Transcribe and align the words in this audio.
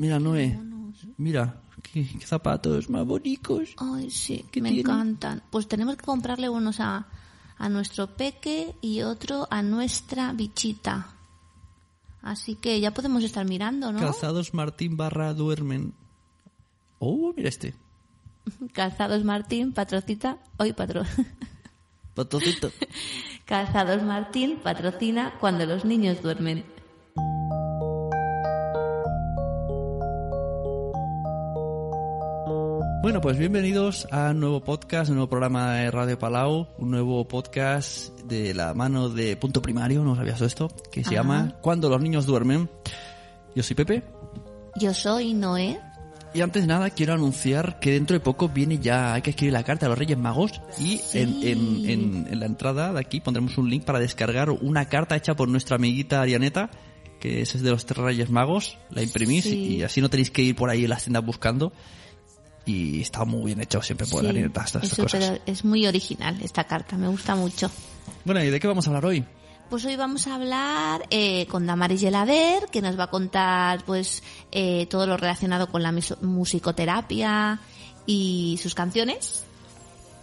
Mira, 0.00 0.18
Noé. 0.18 0.58
Mira, 1.18 1.60
qué, 1.82 2.08
qué 2.08 2.26
zapatos 2.26 2.88
más 2.88 3.04
bonitos. 3.04 3.74
Ay, 3.76 4.10
sí, 4.10 4.46
¿Qué 4.50 4.62
me 4.62 4.70
encantan. 4.70 5.42
Pues 5.50 5.68
tenemos 5.68 5.96
que 5.96 6.06
comprarle 6.06 6.48
unos 6.48 6.80
a, 6.80 7.06
a 7.58 7.68
nuestro 7.68 8.06
peque 8.16 8.74
y 8.80 9.02
otro 9.02 9.46
a 9.50 9.60
nuestra 9.60 10.32
bichita. 10.32 11.08
Así 12.22 12.54
que 12.54 12.80
ya 12.80 12.94
podemos 12.94 13.22
estar 13.22 13.44
mirando, 13.46 13.92
¿no? 13.92 14.00
Calzados 14.00 14.54
Martín 14.54 14.96
barra 14.96 15.34
duermen. 15.34 15.92
Oh, 16.98 17.34
mira 17.36 17.50
este. 17.50 17.74
Calzados 18.72 19.22
Martín, 19.22 19.74
patrocita. 19.74 20.38
Hoy 20.56 20.72
patro. 20.72 21.02
Patocito. 22.14 22.72
Calzados 23.44 24.02
Martín 24.02 24.60
patrocina 24.62 25.34
cuando 25.38 25.66
los 25.66 25.84
niños 25.84 26.22
duermen. 26.22 26.64
Bueno, 33.02 33.20
pues 33.22 33.38
bienvenidos 33.38 34.06
a 34.10 34.30
un 34.30 34.40
nuevo 34.40 34.60
podcast, 34.62 35.08
un 35.08 35.16
nuevo 35.16 35.30
programa 35.30 35.74
de 35.74 35.90
Radio 35.90 36.18
Palau, 36.18 36.68
un 36.78 36.90
nuevo 36.90 37.26
podcast 37.26 38.10
de 38.20 38.52
la 38.52 38.74
mano 38.74 39.08
de 39.08 39.36
Punto 39.36 39.62
Primario, 39.62 40.04
no 40.04 40.16
sabías 40.16 40.40
esto, 40.42 40.68
que 40.92 41.02
se 41.02 41.08
Ajá. 41.10 41.22
llama 41.22 41.56
Cuando 41.62 41.88
los 41.88 42.00
niños 42.02 42.26
duermen. 42.26 42.68
Yo 43.54 43.62
soy 43.62 43.74
Pepe 43.74 44.02
Yo 44.76 44.92
soy 44.92 45.32
Noé. 45.32 45.80
y 46.34 46.42
antes 46.42 46.62
de 46.62 46.68
nada 46.68 46.90
quiero 46.90 47.14
anunciar 47.14 47.80
que 47.80 47.92
dentro 47.92 48.14
de 48.14 48.20
poco 48.20 48.48
viene 48.50 48.78
ya, 48.78 49.14
hay 49.14 49.22
que 49.22 49.30
escribir 49.30 49.54
la 49.54 49.64
carta 49.64 49.86
a 49.86 49.88
los 49.88 49.98
Reyes 49.98 50.18
Magos 50.18 50.60
y 50.78 50.98
Sí. 50.98 51.18
en, 51.20 51.42
en- 51.42 51.90
en- 51.90 52.26
en 52.30 52.40
la 52.40 52.46
entrada 52.46 52.92
de 52.92 53.00
aquí 53.00 53.20
pondremos 53.20 53.56
un 53.56 53.70
link 53.70 53.84
para 53.84 53.98
descargar 53.98 54.50
una 54.50 54.84
carta 54.90 55.16
hecha 55.16 55.34
por 55.34 55.48
nuestra 55.48 55.76
amiguita 55.76 56.20
Arianeta, 56.20 56.70
que 57.18 57.40
es 57.40 57.60
de 57.62 57.70
los 57.70 57.86
tres 57.86 57.98
Reyes 58.04 58.28
Magos, 58.30 58.76
la 58.90 59.02
imprimís 59.02 59.44
Sí. 59.44 59.76
y 59.78 59.82
así 59.82 60.02
no 60.02 60.10
tenéis 60.10 60.30
que 60.30 60.42
ir 60.42 60.54
por 60.54 60.68
ahí 60.68 60.84
en 60.84 60.90
las 60.90 61.02
tiendas 61.04 61.24
buscando. 61.24 61.72
Y 62.66 63.00
está 63.00 63.24
muy 63.24 63.46
bien 63.46 63.60
hecho 63.60 63.80
siempre 63.82 64.06
por 64.06 64.20
Sí, 64.22 64.28
Arianeta 64.28 64.62
estas 64.64 64.84
es, 64.84 64.94
cosas. 64.96 65.40
es 65.46 65.64
muy 65.64 65.86
original 65.86 66.38
esta 66.42 66.64
carta, 66.64 66.96
me 66.96 67.08
gusta 67.08 67.34
mucho. 67.34 67.70
Bueno, 68.24 68.42
¿y 68.44 68.50
de 68.50 68.60
qué 68.60 68.66
vamos 68.68 68.86
a 68.86 68.90
hablar 68.90 69.06
hoy? 69.06 69.24
Pues 69.70 69.84
hoy 69.84 69.96
vamos 69.96 70.26
a 70.26 70.34
hablar 70.34 71.06
eh, 71.10 71.46
con 71.46 71.64
Damaris 71.66 72.00
Gelader, 72.00 72.64
que 72.72 72.82
nos 72.82 72.98
va 72.98 73.04
a 73.04 73.10
contar 73.10 73.84
pues 73.84 74.22
eh, 74.50 74.86
todo 74.90 75.06
lo 75.06 75.16
relacionado 75.16 75.68
con 75.70 75.82
la 75.82 75.92
musicoterapia 76.22 77.60
y 78.06 78.58
sus 78.62 78.74
canciones. 78.74 79.44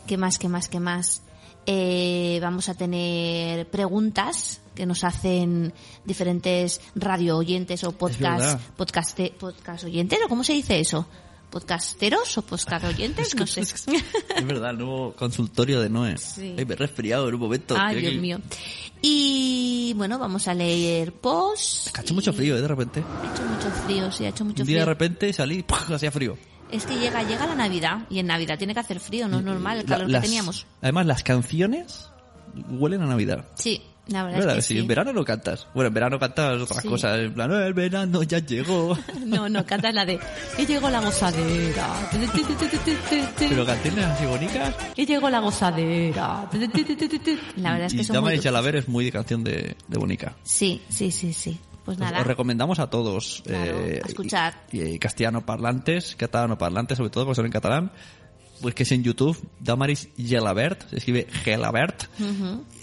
¿Qué 0.05 0.17
más, 0.17 0.37
qué 0.37 0.47
más, 0.49 0.67
qué 0.69 0.79
más? 0.79 1.21
Eh, 1.65 2.39
vamos 2.41 2.69
a 2.69 2.75
tener 2.75 3.69
preguntas 3.69 4.61
que 4.75 4.85
nos 4.85 5.03
hacen 5.03 5.73
diferentes 6.05 6.79
radio 6.95 7.37
oyentes 7.37 7.83
o 7.83 7.91
podcast, 7.93 8.39
verdad. 8.39 8.59
podcaste- 8.77 9.33
podcast 9.33 9.83
oyentes, 9.83 10.19
o 10.25 10.29
cómo 10.29 10.43
se 10.43 10.53
dice 10.53 10.79
eso? 10.79 11.05
¿Podcasteros 11.49 12.37
o 12.37 12.41
podcast 12.41 12.85
oyentes? 12.85 13.35
No 13.35 13.47
sé. 13.47 13.61
Es 14.37 14.45
verdad, 14.45 14.71
el 14.71 14.77
nuevo 14.79 15.13
consultorio 15.15 15.79
de 15.81 15.89
Noé. 15.89 16.17
Sí. 16.17 16.53
Ay, 16.57 16.65
me 16.65 16.73
he 16.73 16.77
resfriado 16.77 17.27
en 17.29 17.35
un 17.35 17.39
momento. 17.41 17.75
Ay, 17.79 18.01
Dios 18.01 18.15
mío. 18.15 18.39
Y 19.01 19.93
bueno, 19.95 20.19
vamos 20.19 20.47
a 20.47 20.53
leer 20.53 21.13
post. 21.13 21.97
Ha 21.97 22.01
hecho 22.01 22.13
mucho 22.13 22.33
frío, 22.33 22.57
¿eh? 22.57 22.61
De 22.61 22.67
repente. 22.67 23.01
Ha 23.01 23.33
hecho 23.33 23.43
mucho 23.45 23.69
frío, 23.85 24.11
sí, 24.11 24.25
ha 24.25 24.29
hecho 24.29 24.43
mucho 24.45 24.63
Un 24.63 24.67
día 24.67 24.75
frío. 24.75 24.79
de 24.79 24.85
repente 24.85 25.33
salí, 25.33 25.63
¡puf! 25.67 25.89
hacía 25.91 26.11
frío. 26.11 26.37
Es 26.71 26.85
que 26.85 26.97
llega, 26.99 27.23
llega 27.23 27.47
la 27.47 27.55
Navidad 27.55 27.99
y 28.09 28.19
en 28.19 28.27
Navidad 28.27 28.57
tiene 28.57 28.73
que 28.73 28.81
hacer 28.81 28.99
frío, 28.99 29.27
no 29.29 29.37
es 29.39 29.45
normal 29.45 29.77
el 29.79 29.85
La- 29.85 29.95
calor 29.95 30.09
las- 30.09 30.21
que 30.21 30.27
teníamos. 30.27 30.65
Además, 30.81 31.05
las 31.05 31.23
canciones 31.23 32.09
huelen 32.69 33.01
a 33.03 33.05
Navidad. 33.05 33.45
Sí, 33.55 33.81
la 34.09 34.23
verdad 34.23 34.39
¿Verdad? 34.39 34.57
es 34.57 34.67
que 34.67 34.73
sí. 34.75 34.79
en 34.79 34.87
verano 34.87 35.13
no 35.13 35.23
cantas. 35.25 35.67
Bueno, 35.73 35.87
en 35.89 35.93
verano 35.93 36.19
cantas 36.19 36.61
otras 36.61 36.81
Sí. 36.81 36.87
cosas. 36.87 37.19
En 37.19 37.33
plan, 37.33 37.51
"Eh, 37.51 37.67
el 37.67 37.73
verano 37.73 38.23
ya 38.23 38.39
llegó. 38.39 38.97
No, 39.25 39.49
no, 39.49 39.65
cantas 39.65 39.93
la 39.93 40.05
de 40.05 40.19
que 40.55 40.65
llegó 40.65 40.89
la 40.89 41.01
gozadera. 41.01 41.87
Pero 43.49 43.65
canciones 43.65 44.05
así 44.05 44.25
bonitas. 44.25 44.75
Que 44.95 45.05
llegó 45.05 45.29
la 45.29 45.39
gozadera. 45.39 46.49
La 47.55 47.71
verdad 47.71 47.87
es 47.87 47.93
que 47.93 48.01
y 48.01 48.03
son 48.03 48.13
Dama 48.15 48.29
muy 48.29 48.35
y 48.35 48.39
Chalaver 48.39 48.75
es 48.77 48.87
muy 48.87 49.05
de 49.05 49.11
canción 49.11 49.43
de, 49.43 49.75
de 49.87 49.97
Bonica. 49.97 50.35
Sí, 50.43 50.81
sí, 50.89 51.11
sí, 51.11 51.33
sí. 51.33 51.59
Pues 51.85 51.97
nada. 51.99 52.19
Os 52.19 52.27
recomendamos 52.27 52.79
a 52.79 52.89
todos. 52.89 53.43
Claro, 53.45 53.79
eh, 53.85 54.01
a 54.03 54.07
escuchar. 54.07 54.65
Y, 54.71 54.81
y 54.83 54.99
castellano 54.99 55.45
parlantes, 55.45 56.15
catalano 56.17 56.57
parlantes, 56.57 56.97
sobre 56.97 57.09
todo, 57.11 57.25
porque 57.25 57.35
son 57.37 57.45
en 57.45 57.51
catalán. 57.51 57.91
Pues 58.61 58.73
que 58.73 58.83
es 58.83 58.91
en 58.91 59.03
YouTube, 59.03 59.37
Damaris 59.59 60.09
Gelabert, 60.17 60.89
se 60.89 60.97
escribe 60.97 61.27
Gelabert. 61.43 62.05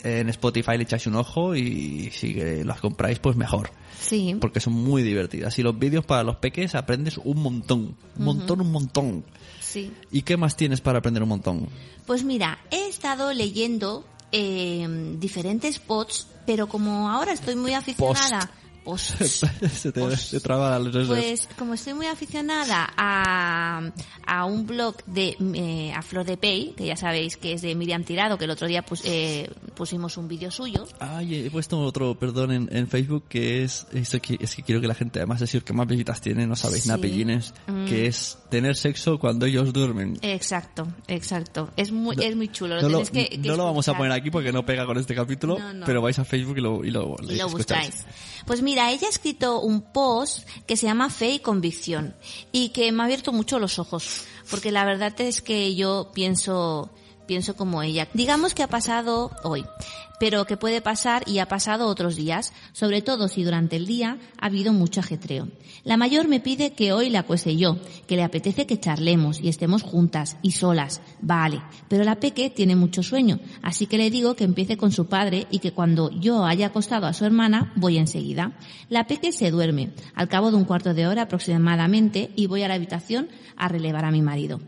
En 0.05 0.29
Spotify 0.29 0.77
le 0.77 0.85
echáis 0.85 1.07
un 1.07 1.17
ojo 1.17 1.57
y 1.57 2.11
si 2.12 2.35
las 2.65 2.81
compráis, 2.81 3.19
pues 3.19 3.37
mejor. 3.37 3.71
Sí. 4.01 4.37
Porque 4.41 4.61
son 4.61 4.75
muy 4.75 5.03
divertidas. 5.03 5.59
Y 5.59 5.62
los 5.62 5.79
vídeos 5.79 6.05
para 6.05 6.23
los 6.23 6.37
peques 6.37 6.75
aprendes 6.75 7.19
un 7.19 7.43
montón. 7.43 7.97
Un 8.17 8.25
montón, 8.25 8.61
un 8.61 8.71
montón. 8.71 9.25
Sí. 9.61 9.93
¿Y 10.12 10.23
qué 10.23 10.37
más 10.37 10.57
tienes 10.57 10.81
para 10.81 10.99
aprender 10.99 11.23
un 11.23 11.31
montón? 11.31 11.69
Pues 12.06 12.23
mira, 12.23 12.59
he 12.71 12.89
estado 12.89 13.33
leyendo 13.33 14.05
eh, 14.31 15.17
diferentes 15.19 15.79
posts, 15.79 16.29
pero 16.47 16.69
como 16.69 17.09
ahora 17.11 17.33
estoy 17.33 17.56
muy 17.56 17.75
aficionada... 17.75 18.51
Posts. 18.84 19.47
se 19.72 19.93
te, 19.93 20.00
Posts. 20.00 20.31
te 20.31 20.41
traba 20.41 20.78
los. 20.78 21.06
Pues 21.09 21.49
como 21.59 21.75
estoy 21.75 21.95
muy 21.95 22.06
aficionada 22.06 22.93
a, 22.97 23.91
a 24.27 24.45
un 24.45 24.67
blog 24.67 24.97
de 25.06 25.37
eh, 25.55 25.93
a 25.95 26.03
Flor 26.03 26.25
de 26.25 26.37
Pey, 26.37 26.75
que 26.77 26.87
ya 26.87 26.97
sabéis 26.97 27.37
que 27.37 27.53
es 27.55 27.62
de 27.62 27.75
Miriam 27.75 28.05
Tirado, 28.05 28.37
que 28.39 28.44
el 28.44 28.50
otro 28.50 28.67
día 28.67 28.84
pus- 28.84 29.03
eh, 29.05 29.50
pusimos 29.75 30.17
un 30.17 30.28
vídeo 30.28 30.50
suyo. 30.50 30.87
Ay, 31.00 31.47
he 31.47 31.50
puesto 31.50 31.81
otro, 31.81 32.15
perdón, 32.19 32.53
en, 32.53 32.69
en 32.71 32.87
Facebook 32.89 33.25
que 33.28 33.65
es, 33.65 33.87
esto 33.93 34.21
que, 34.21 34.37
es 34.41 34.55
que 34.55 34.62
quiero 34.62 34.81
que 34.81 34.87
la 34.89 34.94
gente, 34.94 35.19
además 35.19 35.41
es 35.43 35.55
el 35.55 35.65
que 35.65 35.73
más 35.73 35.87
visitas 35.87 36.21
tiene, 36.21 36.47
no 36.47 36.56
sabéis, 36.56 36.84
Sí. 36.84 36.89
napellines, 36.91 37.55
Mm. 37.67 37.87
que 37.87 38.06
es 38.06 38.39
tener 38.50 38.77
sexo 38.77 39.19
cuando 39.19 39.47
ellos 39.47 39.73
duermen. 39.73 40.19
Exacto, 40.23 40.87
exacto. 41.09 41.71
Es 41.77 41.91
muy, 41.93 42.17
es 42.21 42.37
muy 42.37 42.49
chulo. 42.49 42.77
Lo 42.77 42.83
no 42.83 42.89
lo, 43.00 43.05
que, 43.05 43.28
que 43.28 43.39
no 43.39 43.56
lo 43.56 43.65
vamos 43.65 43.89
a 43.89 43.97
poner 43.97 44.12
aquí 44.12 44.31
porque 44.31 44.53
no 44.53 44.65
pega 44.67 44.84
con 44.87 44.99
este 44.99 45.15
capítulo, 45.15 45.59
No, 45.59 45.73
no. 45.73 45.87
pero 45.87 46.03
vais 46.03 46.19
a 46.19 46.25
Facebook 46.25 46.59
y 46.59 46.61
lo, 46.61 46.84
y 46.84 46.91
lo, 46.91 47.17
y 47.23 47.37
lo 47.37 47.49
buscáis. 47.49 48.05
Pues 48.47 48.61
mira, 48.62 48.74
ella 48.79 49.07
ha 49.07 49.11
escrito 49.11 49.61
un 49.61 49.81
post 49.81 50.49
que 50.67 50.77
se 50.77 50.87
llama 50.87 51.11
Fe 51.11 51.31
y 51.31 51.39
Convicción 51.39 52.15
y 52.53 52.71
que 52.71 52.91
me 52.93 53.03
ha 53.03 53.07
abierto 53.07 53.33
mucho 53.33 53.59
los 53.59 53.79
ojos, 53.79 54.25
porque 54.51 54.73
la 54.73 54.85
verdad 54.85 55.19
es 55.21 55.41
que 55.43 55.75
yo 55.75 56.11
pienso 56.15 56.91
pienso 57.27 57.57
como 57.57 57.83
ella. 57.83 58.09
Digamos 58.12 58.55
que 58.55 58.62
ha 58.62 58.69
pasado 58.69 59.31
hoy, 59.43 59.65
pero 60.25 60.47
que 60.47 60.57
puede 60.57 60.81
pasar 60.81 61.23
y 61.27 61.39
ha 61.39 61.49
pasado 61.49 61.87
otros 61.87 62.17
días, 62.17 62.55
sobre 62.73 63.03
todo 63.03 63.29
si 63.29 63.45
durante 63.45 63.77
el 63.77 63.85
día 63.85 64.17
ha 64.41 64.47
habido 64.47 64.73
mucho 64.73 65.01
ajetreo. 65.01 65.49
La 65.85 65.99
mayor 65.99 66.29
me 66.29 66.41
pide 66.41 66.73
que 66.73 66.95
hoy 66.95 67.11
la 67.11 67.19
acueste 67.19 67.59
yo, 67.59 67.77
que 68.07 68.17
le 68.17 68.23
apetece 68.23 68.67
que 68.67 68.81
charlemos 68.81 69.39
y 69.39 69.51
estemos 69.51 69.83
juntas 69.83 70.39
y 70.41 70.53
solas. 70.53 71.03
Vale, 71.21 71.61
pero 71.91 72.05
la 72.05 72.21
peque 72.21 72.49
tiene 72.49 72.75
mucho 72.75 73.03
sueño, 73.03 73.39
así 73.61 73.85
que 73.85 73.99
le 73.99 74.09
digo 74.09 74.35
que 74.35 74.45
empiece 74.45 74.79
con 74.79 74.93
su 74.93 75.09
padre 75.09 75.47
y 75.51 75.59
que 75.59 75.73
cuando 75.73 76.11
yo 76.11 76.47
haya 76.47 76.69
acostado 76.69 77.06
a 77.06 77.12
su 77.12 77.27
hermana 77.27 77.75
voy 77.77 77.99
enseguida. 77.99 78.56
La 78.89 79.06
peque 79.06 79.31
se 79.31 79.51
duerme, 79.51 79.91
al 80.15 80.29
cabo 80.29 80.51
de 80.51 80.56
un 80.56 80.65
cuarto 80.65 80.95
de 80.95 81.06
hora 81.06 81.25
aproximadamente, 81.25 82.31
y 82.35 82.47
voy 82.47 82.62
a 82.62 82.69
la 82.69 82.76
habitación 82.76 83.29
a 83.56 83.69
relevar 83.69 84.06
a 84.06 84.11
mi 84.11 84.23
marido. 84.23 84.59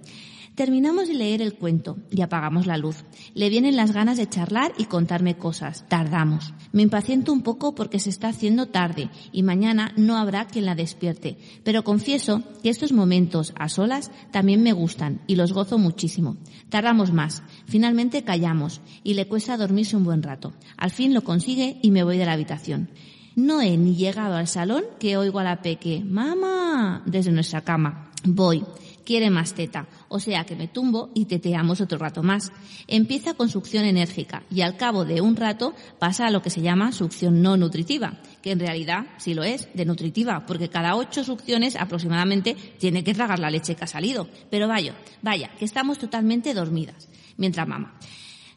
Terminamos 0.57 1.07
de 1.07 1.13
leer 1.13 1.43
el 1.43 1.53
cuento 1.53 1.99
y 2.11 2.23
apagamos 2.23 2.67
la 2.67 2.79
luz. 2.79 3.05
Le 3.35 3.51
vienen 3.51 3.77
las 3.77 3.93
ganas 3.93 4.17
de 4.17 4.27
charlar 4.27 4.73
y 4.79 4.87
contarme 4.87 5.37
cosas. 5.37 5.85
Tardamos. 5.87 6.55
Me 6.73 6.81
impaciento 6.81 7.31
un 7.31 7.43
poco 7.43 7.75
porque 7.75 7.99
se 7.99 8.09
está 8.09 8.29
haciendo 8.29 8.65
tarde 8.65 9.11
y 9.33 9.43
mañana 9.43 9.93
no 9.99 10.17
habrá 10.17 10.47
quien 10.47 10.65
la 10.65 10.75
despierte. 10.75 11.37
Pero 11.63 11.85
confieso 11.85 12.43
que 12.63 12.71
estos 12.71 12.93
momentos 12.93 13.53
a 13.59 13.69
solas 13.69 14.11
también 14.31 14.63
me 14.63 14.73
gustan 14.73 15.21
y 15.27 15.37
los 15.37 15.53
gozo 15.53 15.77
muchísimo. 15.77 16.39
Tardamos 16.71 17.13
más. 17.13 17.43
Finalmente 17.67 18.25
callamos 18.25 18.81
y 19.05 19.13
le 19.13 19.29
cuesta 19.29 19.59
dormirse 19.59 19.99
un 19.99 20.05
buen 20.05 20.23
rato. 20.23 20.55
Al 20.79 20.91
fin 20.91 21.13
lo 21.13 21.23
consigue 21.23 21.79
y 21.83 21.91
me 21.91 22.03
voy 22.03 22.17
de 22.17 22.25
la 22.25 22.33
habitación. 22.33 22.89
No 23.35 23.61
he 23.61 23.77
ni 23.77 23.95
llegado 23.95 24.37
al 24.37 24.49
salón 24.49 24.85
que 24.99 25.19
oigo 25.19 25.39
a 25.39 25.45
la 25.45 25.61
peque, 25.61 26.03
mamá, 26.03 27.03
desde 27.05 27.31
nuestra 27.31 27.61
cama. 27.61 28.11
Voy. 28.25 28.65
Quiere 29.07 29.31
más 29.31 29.55
teta, 29.55 29.87
o 30.09 30.19
sea 30.19 30.45
que 30.45 30.57
me 30.57 30.67
tumbo 30.67 31.11
y 31.15 31.27
teteamos 31.27 31.81
otro 31.81 31.97
rato 31.97 32.25
más. 32.25 32.51
Empieza 32.89 33.35
con 33.35 33.49
succión 33.49 33.85
enérgica 33.85 34.43
y 34.51 34.63
al 34.63 34.77
cabo 34.77 35.05
de 35.05 35.21
un 35.21 35.37
rato 35.37 35.75
pasa 36.01 36.27
a 36.27 36.31
lo 36.33 36.43
que 36.43 36.51
se 36.51 36.61
llama 36.61 36.91
succión 36.91 37.41
no 37.41 37.57
nutritiva, 37.57 38.21
que 38.43 38.51
en 38.51 38.59
realidad 38.59 39.07
sí 39.19 39.33
lo 39.33 39.45
es, 39.45 39.69
de 39.75 39.85
nutritiva, 39.85 40.45
porque 40.45 40.69
cada 40.69 40.97
ocho 40.97 41.23
succiones 41.23 41.77
aproximadamente 41.77 42.57
tiene 42.79 43.05
que 43.05 43.15
tragar 43.15 43.39
la 43.39 43.49
leche 43.49 43.77
que 43.77 43.85
ha 43.85 43.87
salido. 43.87 44.29
Pero 44.51 44.67
vaya, 44.67 44.97
vaya, 45.23 45.53
que 45.57 45.65
estamos 45.65 45.99
totalmente 45.99 46.53
dormidas, 46.53 47.09
mientras 47.37 47.69
mama. 47.69 47.95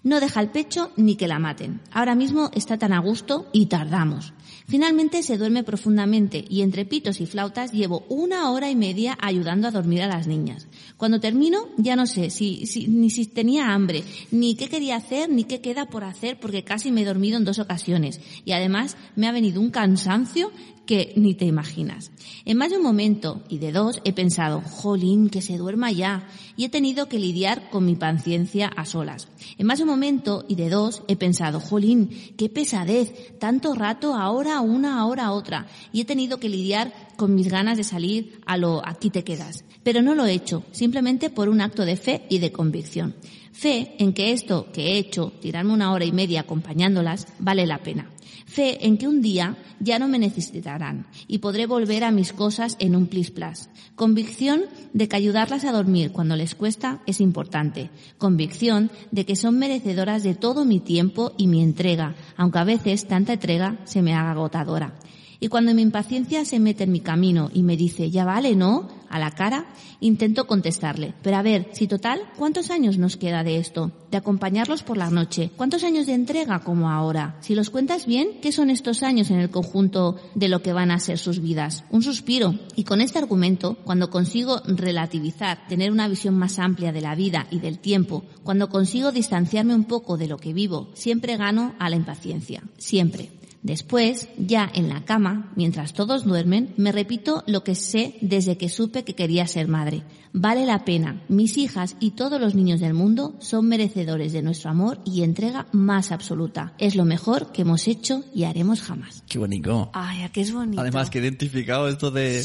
No 0.01 0.19
deja 0.19 0.42
el 0.42 0.50
pecho 0.50 0.92
ni 0.96 1.16
que 1.16 1.28
la 1.28 1.38
maten. 1.38 1.81
Ahora 1.92 2.16
mismo 2.16 2.50
está 2.56 2.80
tan 2.80 2.94
a 2.94 3.00
gusto 3.00 3.50
y 3.54 3.68
tardamos. 3.68 4.34
Finalmente 4.69 5.24
se 5.24 5.39
duerme 5.39 5.63
profundamente 5.63 6.45
y 6.48 6.62
entre 6.62 6.86
pitos 6.86 7.21
y 7.21 7.25
flautas 7.25 7.71
llevo 7.71 8.06
una 8.07 8.51
hora 8.51 8.69
y 8.69 8.75
media 8.75 9.18
ayudando 9.19 9.68
a 9.68 9.71
dormir 9.71 10.04
a 10.04 10.07
las 10.07 10.27
niñas. 10.27 10.68
Cuando 10.95 11.19
termino 11.19 11.69
ya 11.77 11.95
no 11.95 12.06
sé 12.06 12.30
si, 12.30 12.86
ni 12.88 13.10
si 13.10 13.25
tenía 13.25 13.74
hambre, 13.74 14.04
ni 14.30 14.54
qué 14.54 14.69
quería 14.69 14.98
hacer, 14.98 15.27
ni 15.27 15.45
qué 15.45 15.60
queda 15.60 15.88
por 15.88 16.04
hacer 16.04 16.39
porque 16.39 16.63
casi 16.63 16.92
me 16.92 17.01
he 17.01 17.06
dormido 17.06 17.38
en 17.38 17.45
dos 17.45 17.57
ocasiones 17.57 18.21
y 18.45 18.51
además 18.51 18.95
me 19.16 19.27
ha 19.27 19.31
venido 19.31 19.60
un 19.60 19.71
cansancio 19.71 20.51
que 20.89 21.13
ni 21.15 21.36
te 21.36 21.45
imaginas. 21.45 22.09
En 22.45 22.57
más 22.57 22.71
de 22.71 22.77
un 22.77 22.81
momento 22.81 23.44
y 23.47 23.59
de 23.59 23.71
dos 23.71 24.01
he 24.06 24.12
pensado, 24.12 24.62
jolín, 24.62 25.30
que 25.30 25.39
se 25.39 25.56
duerma 25.56 25.91
ya, 25.91 26.27
y 26.57 26.65
he 26.65 26.69
tenido 26.69 27.07
que 27.07 27.19
lidiar 27.19 27.69
con 27.69 27.86
mi 27.86 27.95
paciencia 27.95 28.69
a 28.75 28.86
solas. 28.86 29.27
En 29.59 29.68
más 29.68 29.77
de 29.77 29.83
un 29.83 29.91
momento 29.91 30.45
y 30.47 30.56
de 30.56 30.71
dos 30.71 31.03
he 31.07 31.15
pensado, 31.15 31.59
jolín, 31.59 32.09
qué 32.38 32.50
pesadez, 32.50 33.38
tanto 33.38 33.75
rato 33.75 34.15
ahora 34.15 34.62
una, 34.62 35.00
ahora 35.00 35.31
otra, 35.31 35.68
y 35.94 36.01
he 36.01 36.06
tenido 36.06 36.39
que 36.39 36.50
lidiar 36.50 36.91
con 37.18 37.36
mis 37.36 37.50
ganas 37.50 37.77
de 37.77 37.83
salir 37.83 38.41
a 38.47 38.57
lo 38.57 38.81
aquí 38.83 39.12
te 39.12 39.24
quedas. 39.24 39.65
Pero 39.83 40.01
no 40.01 40.15
lo 40.15 40.25
he 40.25 40.33
hecho, 40.33 40.63
simplemente 40.71 41.30
por 41.30 41.50
un 41.50 41.62
acto 41.62 41.86
de 41.86 41.97
fe 41.97 42.25
y 42.30 42.39
de 42.39 42.51
convicción. 42.51 43.13
Fe 43.51 43.94
en 44.00 44.13
que 44.13 44.31
esto 44.31 44.71
que 44.74 44.88
he 44.88 44.97
hecho, 44.97 45.33
tirarme 45.39 45.71
una 45.71 45.91
hora 45.91 46.06
y 46.06 46.12
media 46.12 46.41
acompañándolas, 46.41 47.27
vale 47.38 47.68
la 47.68 47.77
pena. 47.77 48.09
Fe 48.46 48.86
en 48.86 48.98
que 48.98 49.08
un 49.08 49.22
día 49.22 49.58
ya 49.80 50.00
no 50.00 50.08
me 50.08 50.20
necesitarán 50.20 51.08
y 51.28 51.40
podré 51.40 51.66
volver 51.66 52.04
a 52.04 52.12
mis 52.12 52.34
cosas 52.34 52.76
en 52.80 52.96
un 52.96 53.08
plis 53.08 53.31
plas. 53.31 53.70
Convicción 53.96 54.64
de 54.94 55.08
que 55.08 55.16
ayudarlas 55.16 55.66
a 55.66 55.72
dormir 55.72 56.12
cuando 56.12 56.36
les 56.36 56.56
cuesta 56.56 57.02
es 57.06 57.22
importante. 57.22 57.90
Convicción 58.18 58.92
de 59.12 59.26
que 59.26 59.36
son 59.36 59.60
merecedoras 59.60 60.24
de 60.24 60.36
todo 60.36 60.66
mi 60.66 60.80
tiempo 60.80 61.34
y 61.38 61.48
mi 61.48 61.62
entrega, 61.62 62.16
aunque 62.38 62.60
a 62.60 62.64
veces 62.64 63.08
tanta 63.08 63.34
entrega 63.34 63.80
se 63.86 64.02
me 64.02 64.14
haga 64.14 64.32
agotadora. 64.32 64.96
Y 65.41 65.47
cuando 65.47 65.74
mi 65.74 65.81
impaciencia 65.81 66.44
se 66.44 66.59
mete 66.59 66.83
en 66.83 66.91
mi 66.91 67.00
camino 67.00 67.50
y 67.53 67.63
me 67.63 67.77
dice, 67.77 68.12
ya 68.12 68.25
vale, 68.25 68.56
¿no? 68.57 68.89
A 69.09 69.19
la 69.19 69.31
cara, 69.31 69.68
intento 70.01 70.45
contestarle. 70.45 71.13
Pero 71.24 71.38
a 71.38 71.41
ver, 71.41 71.69
si 71.71 71.88
total, 71.88 72.21
¿cuántos 72.38 72.69
años 72.69 72.97
nos 72.97 73.15
queda 73.15 73.44
de 73.44 73.57
esto? 73.57 73.91
De 74.12 74.18
acompañarlos 74.18 74.83
por 74.83 74.97
la 74.97 75.09
noche. 75.09 75.50
¿Cuántos 75.56 75.83
años 75.83 76.07
de 76.07 76.13
entrega 76.13 76.59
como 76.59 76.91
ahora? 76.91 77.38
Si 77.39 77.56
los 77.56 77.69
cuentas 77.69 78.06
bien, 78.06 78.39
¿qué 78.41 78.51
son 78.51 78.69
estos 78.69 79.01
años 79.01 79.31
en 79.31 79.39
el 79.39 79.50
conjunto 79.50 80.18
de 80.36 80.50
lo 80.50 80.62
que 80.62 80.74
van 80.74 80.91
a 80.91 81.00
ser 81.00 81.18
sus 81.18 81.39
vidas? 81.39 81.86
Un 81.89 82.03
suspiro. 82.03 82.56
Y 82.75 82.83
con 82.83 83.00
este 83.00 83.18
argumento, 83.18 83.77
cuando 83.86 84.09
consigo 84.09 84.62
relativizar, 84.65 85.68
tener 85.69 85.91
una 85.91 86.09
visión 86.09 86.38
más 86.38 86.59
amplia 86.59 86.91
de 86.91 87.01
la 87.01 87.15
vida 87.15 87.47
y 87.50 87.59
del 87.59 87.80
tiempo, 87.80 88.25
cuando 88.44 88.69
consigo 88.69 89.13
distanciarme 89.13 89.74
un 89.74 89.86
poco 89.86 90.18
de 90.18 90.27
lo 90.27 90.38
que 90.38 90.53
vivo, 90.53 90.89
siempre 90.94 91.38
gano 91.38 91.74
a 91.80 91.89
la 91.89 91.95
impaciencia. 91.95 92.62
Siempre. 92.77 93.38
Después, 93.62 94.30
ya 94.38 94.70
en 94.74 94.88
la 94.88 95.04
cama, 95.04 95.52
mientras 95.56 95.94
todos 95.94 96.24
duermen, 96.24 96.74
me 96.78 96.92
repito 96.92 97.44
lo 97.46 97.64
que 97.64 97.76
sé 97.76 98.16
desde 98.22 98.58
que 98.58 98.70
supe 98.70 99.04
que 99.04 99.16
quería 99.16 99.48
ser 99.48 99.68
madre. 99.68 100.04
Vale 100.32 100.66
la 100.66 100.86
pena. 100.86 101.22
Mis 101.28 101.58
hijas 101.58 101.96
y 102.00 102.12
todos 102.12 102.40
los 102.40 102.56
niños 102.56 102.80
del 102.80 102.94
mundo 102.94 103.36
son 103.40 103.68
merecedores 103.68 104.32
de 104.32 104.42
nuestro 104.42 104.70
amor 104.70 105.00
y 105.06 105.24
entrega 105.24 105.68
más 105.72 106.12
absoluta. 106.12 106.74
Es 106.78 106.96
lo 106.96 107.04
mejor 107.04 107.52
que 107.52 107.64
hemos 107.64 107.88
hecho 107.88 108.24
y 108.34 108.44
haremos 108.44 108.82
jamás. 108.82 109.24
Qué 109.28 109.40
bonito. 109.40 109.90
Ay, 109.94 110.24
¿a 110.24 110.30
qué 110.30 110.42
es 110.42 110.54
bonito. 110.54 110.82
Además, 110.82 111.10
que 111.10 111.20
he 111.20 111.22
identificado 111.22 111.90
esto 111.90 112.12
de 112.12 112.44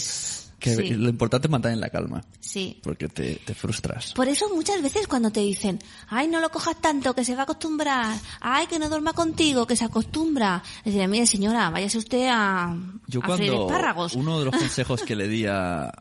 que 0.65 0.77
Sí. 0.77 0.95
lo 0.95 1.11
importante 1.11 1.47
es 1.47 1.51
mantener 1.51 1.77
la 1.79 1.91
calma. 1.91 2.25
Sí. 2.41 2.81
Porque 2.83 3.09
te, 3.09 3.35
te 3.45 3.55
frustras. 3.55 4.13
Por 4.15 4.29
eso 4.29 4.49
muchas 4.55 4.81
veces 4.83 5.07
cuando 5.07 5.31
te 5.31 5.41
dicen, 5.41 5.79
ay, 6.09 6.27
no 6.29 6.41
lo 6.41 6.49
cojas 6.49 6.81
tanto, 6.81 7.15
que 7.15 7.23
se 7.25 7.35
va 7.35 7.41
a 7.41 7.45
acostumbrar, 7.45 8.17
ay, 8.41 8.67
que 8.67 8.79
no 8.79 8.89
duerma 8.89 9.13
contigo, 9.13 9.67
que 9.67 9.77
se 9.77 9.85
acostumbra. 9.85 10.63
Decirle, 10.85 11.07
mire 11.09 11.27
señora, 11.27 11.69
váyase 11.69 11.99
usted 11.99 12.29
a, 12.31 12.75
Yo 13.09 13.21
a 13.23 13.27
cuando 13.27 13.67
espárragos. 13.67 14.15
uno 14.15 14.39
de 14.39 14.47
los 14.47 14.57
consejos 14.59 15.03
que 15.03 15.15
le 15.17 15.29
di 15.29 15.45
a, 15.47 15.93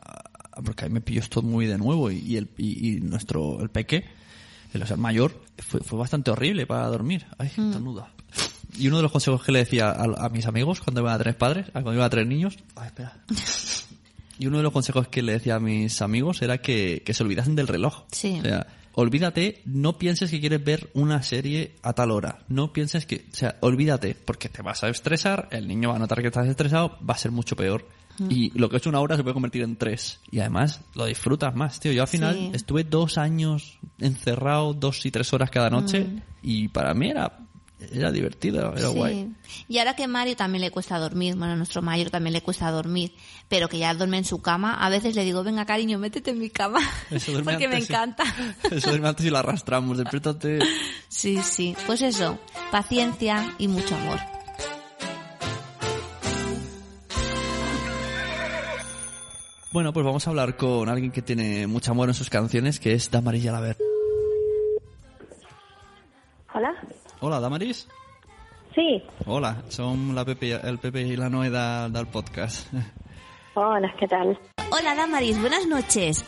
porque 0.64 0.86
a 0.86 0.88
mí 0.88 0.94
me 0.94 1.00
pilló 1.02 1.20
esto 1.20 1.42
muy 1.42 1.66
de 1.66 1.76
nuevo 1.76 2.10
y, 2.10 2.18
y 2.20 2.36
el 2.38 2.48
y, 2.56 2.88
y 2.96 3.00
nuestro 3.00 3.60
el 3.60 3.68
peque 3.70 4.04
el 4.72 4.82
o 4.82 4.86
sea, 4.86 4.96
mayor 4.96 5.40
fue, 5.58 5.80
fue 5.80 5.98
bastante 5.98 6.30
horrible 6.30 6.66
para 6.66 6.86
dormir 6.88 7.26
ay 7.38 7.50
Mm. 7.56 7.66
estornuda. 7.70 8.12
y 8.78 8.88
uno 8.88 8.96
de 8.98 9.02
los 9.04 9.12
consejos 9.12 9.42
que 9.44 9.52
le 9.52 9.58
decía 9.60 9.90
a, 9.90 10.04
a 10.26 10.28
mis 10.30 10.46
amigos 10.46 10.80
cuando 10.80 11.00
iban 11.00 11.14
a 11.14 11.18
tener 11.18 11.36
padres 11.36 11.66
cuando 11.72 11.92
iban 11.92 12.06
a 12.06 12.10
tener 12.10 12.26
niños 12.28 12.56
ay 12.76 12.86
espera 12.86 13.12
y 14.38 14.46
uno 14.46 14.56
de 14.58 14.62
los 14.62 14.72
consejos 14.72 15.08
que 15.08 15.22
le 15.22 15.32
decía 15.32 15.56
a 15.56 15.60
mis 15.60 16.00
amigos 16.02 16.42
era 16.42 16.58
que, 16.58 17.02
que 17.04 17.14
se 17.14 17.22
olvidasen 17.22 17.54
del 17.56 17.68
reloj 17.68 18.04
Sí. 18.12 18.36
o 18.40 18.42
sea 18.42 18.66
olvídate 18.96 19.60
no 19.64 19.98
pienses 19.98 20.30
que 20.30 20.38
quieres 20.40 20.62
ver 20.64 20.88
una 20.94 21.22
serie 21.22 21.74
a 21.82 21.92
tal 21.94 22.10
hora 22.12 22.38
no 22.48 22.72
pienses 22.72 23.06
que 23.06 23.26
o 23.32 23.34
sea 23.34 23.56
olvídate 23.60 24.14
porque 24.14 24.48
te 24.48 24.62
vas 24.62 24.84
a 24.84 24.88
estresar 24.88 25.48
el 25.50 25.66
niño 25.66 25.88
va 25.90 25.96
a 25.96 25.98
notar 25.98 26.20
que 26.22 26.28
estás 26.28 26.46
estresado 26.48 26.96
va 27.08 27.14
a 27.14 27.18
ser 27.18 27.30
mucho 27.32 27.56
peor 27.56 27.88
y 28.30 28.56
lo 28.56 28.68
que 28.70 28.76
es 28.76 28.86
una 28.86 29.00
hora 29.00 29.16
se 29.16 29.24
puede 29.24 29.34
convertir 29.34 29.62
en 29.62 29.74
tres. 29.74 30.20
Y 30.30 30.38
además 30.38 30.82
lo 30.94 31.04
disfrutas 31.06 31.52
más, 31.56 31.80
tío. 31.80 31.90
Yo 31.90 32.02
al 32.02 32.06
final 32.06 32.36
Sí. 32.36 32.50
estuve 32.54 32.84
dos 32.84 33.18
años 33.18 33.80
encerrado, 33.98 34.72
dos 34.72 35.04
y 35.04 35.10
tres 35.10 35.32
horas 35.32 35.50
cada 35.50 35.68
noche. 35.68 36.06
Y 36.40 36.68
para 36.68 36.94
mí 36.94 37.08
era, 37.10 37.40
era 37.92 38.10
divertido, 38.12 38.72
era 38.76 38.88
Sí. 38.88 38.94
guay. 38.94 39.32
Y 39.68 39.78
ahora 39.78 39.94
que 39.94 40.06
Mario 40.08 40.36
también 40.36 40.62
le 40.62 40.70
cuesta 40.70 40.98
dormir, 40.98 41.34
bueno, 41.36 41.52
a 41.52 41.56
nuestro 41.56 41.82
mayor 41.82 42.10
también 42.10 42.32
le 42.32 42.40
cuesta 42.42 42.70
dormir, 42.70 43.12
pero 43.48 43.68
que 43.68 43.78
ya 43.78 43.92
duerme 43.94 44.18
en 44.18 44.24
su 44.24 44.40
cama, 44.40 44.74
a 44.74 44.88
veces 44.88 45.14
le 45.14 45.24
digo, 45.24 45.42
venga 45.44 45.64
cariño, 45.66 45.98
métete 45.98 46.30
en 46.30 46.38
mi 46.38 46.50
cama, 46.50 46.80
Eso 47.10 47.32
duerme 47.32 47.52
porque 47.54 47.68
me 47.68 47.74
antes, 47.76 47.86
sí. 47.86 47.92
encanta. 47.92 48.24
Eso 48.70 48.90
duerme 48.90 49.08
antes 49.08 49.26
y 49.26 49.30
lo 49.30 49.38
arrastramos. 49.38 49.98
Despiértate. 49.98 50.58
Sí, 51.08 51.38
sí, 51.42 51.76
pues 51.86 52.00
eso, 52.02 52.38
paciencia 52.70 53.54
y 53.58 53.68
mucho 53.68 53.94
amor. 53.96 54.18
Bueno, 59.72 59.92
pues 59.92 60.06
vamos 60.06 60.24
a 60.26 60.30
hablar 60.30 60.56
con 60.56 60.88
alguien 60.88 61.10
que 61.10 61.20
tiene 61.22 61.66
mucho 61.66 61.90
amor 61.90 62.08
en 62.08 62.14
sus 62.14 62.30
canciones, 62.30 62.78
que 62.78 62.92
es 62.94 63.10
Damaris 63.10 63.42
Yalaber. 63.42 63.76
Hola. 66.54 66.72
Hola, 67.26 67.40
Damaris. 67.40 67.88
Sí. 68.74 69.02
Hola, 69.24 69.62
son 69.68 70.14
la 70.14 70.26
Pepe, 70.26 70.52
el 70.62 70.76
Pepe 70.78 71.00
y 71.00 71.16
la 71.16 71.30
Noe 71.30 71.48
da- 71.48 71.88
del 71.88 72.06
podcast. 72.06 72.70
Hola, 73.54 73.90
¿qué 73.98 74.06
tal? 74.06 74.38
Hola 74.70 74.94
Damaris, 74.94 75.40
buenas 75.40 75.66
noches. 75.66 76.22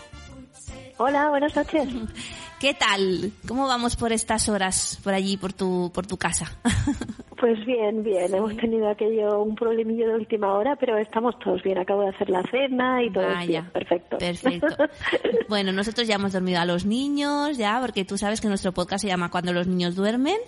Hola, 0.96 1.28
buenas 1.28 1.54
noches. 1.54 1.86
¿Qué 2.60 2.72
tal? 2.72 3.30
¿Cómo 3.46 3.68
vamos 3.68 3.96
por 3.96 4.10
estas 4.10 4.48
horas 4.48 4.98
por 5.04 5.12
allí, 5.12 5.36
por 5.36 5.52
tu, 5.52 5.90
por 5.94 6.06
tu 6.06 6.16
casa? 6.16 6.46
Pues 7.38 7.66
bien, 7.66 8.02
bien. 8.02 8.34
Hemos 8.34 8.56
tenido 8.56 8.88
aquello, 8.88 9.42
un 9.42 9.54
problemillo 9.54 10.08
de 10.08 10.14
última 10.14 10.54
hora, 10.54 10.74
pero 10.76 10.96
estamos 10.96 11.38
todos 11.38 11.62
bien. 11.62 11.76
Acabo 11.76 12.00
de 12.00 12.08
hacer 12.08 12.30
la 12.30 12.42
cena 12.44 13.04
y 13.04 13.12
todo 13.12 13.24
es 13.28 13.34
Vaya, 13.34 13.46
bien. 13.60 13.70
Perfecto. 13.72 14.16
Perfecto. 14.16 14.84
Bueno, 15.50 15.70
nosotros 15.70 16.08
ya 16.08 16.14
hemos 16.14 16.32
dormido 16.32 16.60
a 16.60 16.64
los 16.64 16.86
niños, 16.86 17.58
ya, 17.58 17.78
porque 17.82 18.06
tú 18.06 18.16
sabes 18.16 18.40
que 18.40 18.48
nuestro 18.48 18.72
podcast 18.72 19.02
se 19.02 19.08
llama 19.08 19.30
Cuando 19.30 19.52
los 19.52 19.66
niños 19.66 19.94
duermen. 19.94 20.38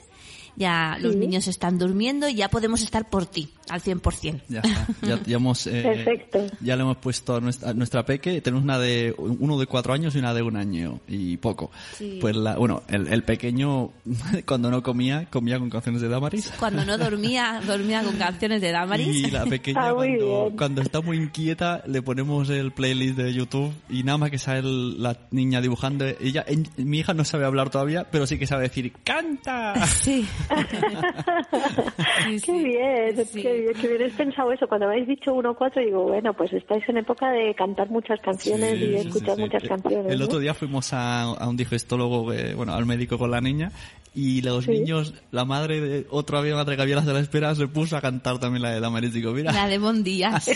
Ya 0.59 0.97
los 1.01 1.13
Sí. 1.13 1.19
niños 1.19 1.47
están 1.49 1.79
durmiendo 1.79 2.29
y 2.29 2.35
ya 2.35 2.49
podemos 2.49 2.83
estar 2.83 3.09
por 3.09 3.27
ti, 3.27 3.49
al 3.69 3.81
100%. 3.81 4.41
Ya 4.49 4.61
está. 4.61 4.87
Ya, 5.07 5.21
ya 5.25 5.37
hemos, 5.37 5.67
eh, 5.69 5.83
Perfecto. 5.83 6.47
Ya 6.61 6.75
le 6.77 6.83
hemos 6.83 6.97
puesto 6.97 7.37
a 7.37 7.41
nuestra, 7.41 7.71
a 7.71 7.75
nuestra 7.75 8.05
peque. 8.05 8.41
Tenemos 8.41 8.65
una 8.65 8.79
de 8.79 9.15
uno 9.19 9.59
de 9.59 9.67
cuatro 9.67 9.93
años 9.93 10.15
y 10.15 10.19
una 10.19 10.35
de 10.35 10.43
un 10.43 10.57
año 10.57 11.01
y 11.07 11.37
poco. 11.37 11.71
Sí. 11.97 12.19
Pues 12.21 12.35
la, 12.37 12.57
bueno, 12.57 12.83
el, 12.89 13.07
el 13.09 13.23
pequeño 13.23 13.91
cuando 14.47 14.71
no 14.71 14.83
comía 14.83 15.27
comía 15.31 15.59
con 15.59 15.71
canciones 15.71 16.01
de 16.03 16.09
Damaris. 16.09 16.53
Cuando 16.59 16.85
no 16.85 16.99
dormía, 16.99 17.61
dormía 17.65 18.03
con 18.03 18.17
canciones 18.17 18.61
de 18.61 18.73
Damaris. 18.73 19.15
Y 19.17 19.31
la 19.31 19.45
pequeña 19.47 19.89
Ah, 19.91 19.95
cuando, 19.95 20.53
cuando 20.57 20.83
está 20.83 21.01
muy 21.01 21.19
inquieta 21.19 21.83
le 21.87 22.03
ponemos 22.03 22.51
el 22.51 22.73
playlist 22.73 23.17
de 23.17 23.33
YouTube 23.33 23.73
y 23.89 24.03
nada 24.03 24.19
más 24.19 24.31
que 24.31 24.39
sale 24.39 24.61
el- 24.61 25.01
la 25.03 25.17
niña 25.31 25.61
dibujando. 25.61 26.05
Ella, 26.07 26.45
en- 26.49 26.67
mi 26.79 26.99
hija 26.99 27.15
no 27.15 27.25
sabe 27.25 27.45
hablar 27.45 27.71
todavía, 27.71 28.09
pero 28.11 28.27
sí 28.27 28.39
que 28.39 28.47
sabe 28.47 28.65
decir 28.65 28.93
¡Canta! 29.05 29.87
Sí. 29.87 30.27
Sí, 30.49 30.57
Qué 32.25 32.39
sí. 32.41 32.65
bien, 32.65 33.27
Sí. 33.27 33.43
qué 33.43 33.53
bien, 33.61 33.75
que 33.75 33.89
bien 33.89 34.03
has 34.11 34.17
pensado 34.17 34.53
eso. 34.53 34.67
Cuando 34.69 34.87
habéis 34.87 35.07
dicho 35.07 35.35
uno 35.35 35.51
o 35.51 35.55
cuatro, 35.55 35.83
digo, 35.83 36.05
bueno, 36.05 36.33
pues 36.35 36.53
estáis 36.53 36.89
en 36.89 36.99
época 36.99 37.31
de 37.31 37.55
cantar 37.55 37.91
muchas 37.91 38.21
canciones 38.21 38.79
Sí, 38.79 38.85
y 38.85 38.95
escuchar 38.97 39.31
sí, 39.31 39.37
sí. 39.37 39.41
muchas 39.43 39.63
canciones. 39.69 40.13
El 40.13 40.19
¿no? 40.19 40.25
otro 40.25 40.39
día 40.39 40.55
fuimos 40.55 40.93
a, 40.93 41.23
a 41.23 41.49
un 41.49 41.57
digestólogo, 41.57 42.33
eh, 42.33 42.55
bueno, 42.55 42.75
al 42.75 42.87
médico 42.87 43.19
con 43.19 43.31
la 43.31 43.41
niña, 43.41 43.71
y 44.21 44.43
los 44.43 44.65
Sí. 44.65 44.73
niños, 44.73 45.15
la 45.31 45.45
madre 45.45 45.81
de 45.81 46.07
otra 46.11 46.41
madre 46.43 46.75
que 46.75 46.83
había 46.83 46.97
las 46.97 47.07
de 47.07 47.13
la 47.13 47.21
espera, 47.21 47.55
se 47.55 47.69
puso 47.69 47.97
a 47.97 48.01
cantar 48.01 48.39
también 48.41 48.63
la 48.63 48.71
de 48.71 48.81
Damaris. 48.81 49.13
Digo, 49.13 49.33
mira, 49.33 49.53
La 49.53 49.69
de 49.69 49.79
Bon 49.79 50.03
Día, 50.03 50.41
sí. 50.41 50.55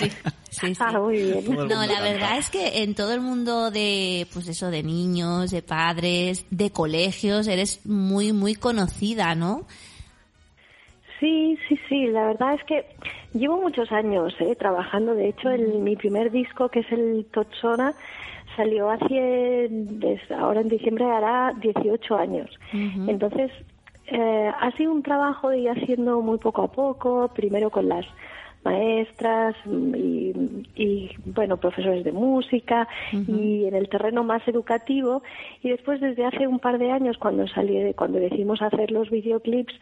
Sí, 0.50 0.74
sí. 0.74 0.80
Ah, 0.80 0.98
muy 0.98 1.16
bien. 1.22 1.44
No, 1.48 1.64
la 1.64 1.86
canta. 1.86 2.02
verdad 2.02 2.38
es 2.38 2.50
que 2.50 2.82
en 2.82 2.94
todo 2.94 3.12
el 3.14 3.20
mundo 3.20 3.70
de, 3.70 4.26
pues 4.32 4.48
eso, 4.48 4.70
de 4.70 4.82
niños, 4.82 5.50
de 5.52 5.62
padres, 5.62 6.44
de 6.50 6.70
colegios, 6.70 7.46
eres 7.46 7.86
muy, 7.86 8.32
muy 8.32 8.54
conocida, 8.56 9.34
¿no? 9.36 9.64
Sí, 11.20 11.56
sí, 11.68 11.78
sí. 11.88 12.06
La 12.08 12.26
verdad 12.26 12.54
es 12.54 12.64
que 12.64 12.84
llevo 13.32 13.60
muchos 13.60 13.90
años 13.92 14.34
eh, 14.40 14.56
trabajando. 14.56 15.14
De 15.14 15.28
hecho, 15.28 15.50
el, 15.50 15.78
mi 15.78 15.94
primer 15.96 16.32
disco, 16.32 16.68
que 16.68 16.80
es 16.80 16.90
el 16.90 17.26
Totsona, 17.32 17.94
salió 18.56 18.90
hace, 18.90 19.68
desde 19.70 20.34
ahora 20.34 20.60
en 20.60 20.68
diciembre 20.68 21.04
hará 21.04 21.52
18 21.60 22.16
años. 22.16 22.50
Entonces, 22.72 23.50
eh, 24.06 24.50
ha 24.60 24.70
sido 24.72 24.92
un 24.92 25.02
trabajo 25.02 25.50
de 25.50 25.60
ir 25.60 25.70
haciendo 25.70 26.20
muy 26.20 26.38
poco 26.38 26.62
a 26.62 26.72
poco, 26.72 27.30
primero 27.34 27.70
con 27.70 27.88
las 27.88 28.04
maestras 28.64 29.56
y, 29.66 30.32
y, 30.76 31.10
bueno 31.24 31.56
profesores 31.56 32.04
de 32.04 32.12
música 32.12 32.86
y 33.10 33.64
en 33.64 33.74
el 33.74 33.88
terreno 33.88 34.22
más 34.22 34.46
educativo. 34.46 35.22
Y 35.62 35.70
después 35.70 36.00
desde 36.00 36.24
hace 36.24 36.46
un 36.46 36.60
par 36.60 36.78
de 36.78 36.92
años 36.92 37.18
cuando 37.18 37.48
salí 37.48 37.92
cuando 37.94 38.18
decidimos 38.18 38.62
hacer 38.62 38.92
los 38.92 39.10
videoclips 39.10 39.74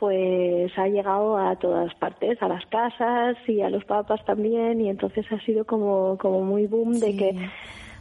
pues 0.00 0.72
ha 0.78 0.88
llegado 0.88 1.36
a 1.36 1.56
todas 1.56 1.94
partes, 1.96 2.42
a 2.42 2.48
las 2.48 2.64
casas 2.66 3.36
y 3.46 3.60
a 3.60 3.68
los 3.68 3.84
papas 3.84 4.24
también, 4.24 4.80
y 4.80 4.88
entonces 4.88 5.30
ha 5.30 5.38
sido 5.40 5.66
como, 5.66 6.16
como 6.16 6.40
muy 6.40 6.66
boom 6.66 6.98
de 6.98 7.14
que 7.18 7.50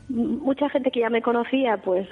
mucha 0.10 0.70
gente 0.70 0.92
que 0.92 1.02
ya 1.02 1.10
me 1.10 1.22
conocía, 1.22 1.78
pues, 1.78 2.08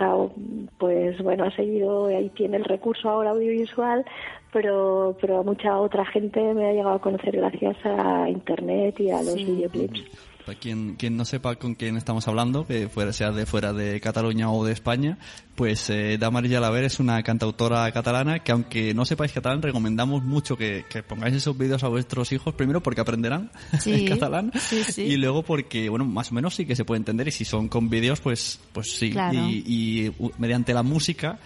pues 0.77 1.17
bueno, 1.21 1.45
ha 1.45 1.51
seguido, 1.51 2.05
ahí 2.07 2.29
tiene 2.29 2.57
el 2.57 2.63
recurso 2.63 3.09
ahora 3.09 3.31
audiovisual, 3.31 4.05
pero, 4.53 5.17
pero 5.19 5.43
mucha 5.43 5.77
otra 5.79 6.05
gente 6.05 6.41
me 6.53 6.67
ha 6.67 6.73
llegado 6.73 6.95
a 6.95 7.01
conocer 7.01 7.35
gracias 7.35 7.75
a 7.83 8.29
Internet 8.29 8.99
y 8.99 9.09
a 9.09 9.21
los 9.21 9.35
videoclips. 9.35 10.03
Para 10.47 10.57
quien, 10.57 10.95
quien 10.95 11.17
no 11.17 11.25
sepa 11.25 11.57
con 11.57 11.75
quién 11.75 11.97
estamos 11.97 12.25
hablando, 12.29 12.65
que 12.65 12.87
fuera, 12.87 13.11
sea 13.11 13.31
de 13.31 13.45
fuera 13.45 13.73
de 13.73 13.99
Cataluña 13.99 14.49
o 14.49 14.63
de 14.63 14.71
España, 14.71 15.17
pues 15.55 15.89
eh, 15.89 16.17
Damaris 16.17 16.53
Jalaver 16.53 16.85
es 16.85 17.01
una 17.01 17.21
cantautora 17.21 17.91
catalana 17.91 18.39
que 18.39 18.53
aunque 18.53 18.93
no 18.93 19.03
sepáis 19.03 19.33
catalán, 19.33 19.61
recomendamos 19.61 20.23
mucho 20.23 20.55
que, 20.55 20.85
pongáis 21.05 21.35
esos 21.35 21.57
vídeos 21.57 21.83
a 21.83 21.89
vuestros 21.89 22.31
hijos, 22.31 22.53
primero 22.53 22.81
porque 22.81 23.01
aprenderán 23.01 23.51
catalán 24.07 24.53
y 24.95 25.17
luego 25.17 25.43
porque, 25.43 25.89
bueno, 25.89 26.05
más 26.05 26.31
o 26.31 26.35
menos 26.35 26.55
sí 26.55 26.65
que 26.65 26.77
se 26.77 26.85
puede 26.85 26.99
entender 26.99 27.27
y 27.27 27.31
si 27.31 27.43
son 27.43 27.67
con 27.67 27.89
vídeos, 27.89 28.21
pues, 28.21 28.61
pues 28.71 28.93
sí. 28.93 29.13
y 29.33 30.13
mediante 30.37 30.73
la 30.73 30.81
música 30.81 31.39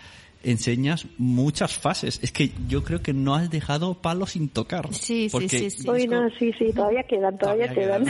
enseñas 0.43 1.05
muchas 1.17 1.73
fases. 1.73 2.19
Es 2.21 2.31
que 2.31 2.51
yo 2.67 2.83
creo 2.83 3.01
que 3.01 3.13
no 3.13 3.35
has 3.35 3.49
dejado 3.49 3.95
palo 3.95 4.25
sin 4.27 4.49
tocar. 4.49 4.93
Sí, 4.93 5.29
sí, 5.29 5.49
sí. 5.49 5.69
sí. 5.69 5.87
sí, 6.39 6.51
sí, 6.57 6.73
todavía 6.73 7.03
quedan, 7.03 7.37
todavía, 7.37 7.73
quedan. 7.73 8.05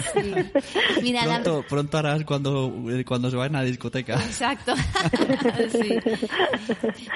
Mira, 1.01 1.23
pronto, 1.23 1.65
pronto 1.67 1.97
harás 1.97 2.23
cuando, 2.25 2.73
cuando 3.05 3.29
se 3.29 3.35
vayan 3.37 3.55
a 3.57 3.59
la 3.59 3.65
discoteca. 3.65 4.15
Exacto. 4.15 4.73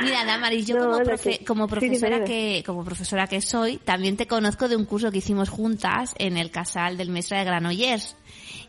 Mira, 0.02 0.26
Damaris, 0.26 0.68
yo 0.68 0.78
como, 0.78 1.00
como 1.46 1.68
profesora 1.68 2.24
que 2.24 2.64
como 2.66 2.84
profesora 2.84 3.28
que 3.28 3.42
soy, 3.42 3.78
también 3.78 4.18
te 4.18 4.28
conozco 4.28 4.68
de 4.68 4.76
un 4.76 4.86
curso 4.86 5.12
que 5.12 5.20
hicimos 5.20 5.50
juntas 5.50 6.14
en 6.18 6.38
el 6.38 6.52
casal 6.52 6.98
del 6.98 7.10
Mestre 7.10 7.40
de 7.40 7.46
Granollers. 7.46 8.16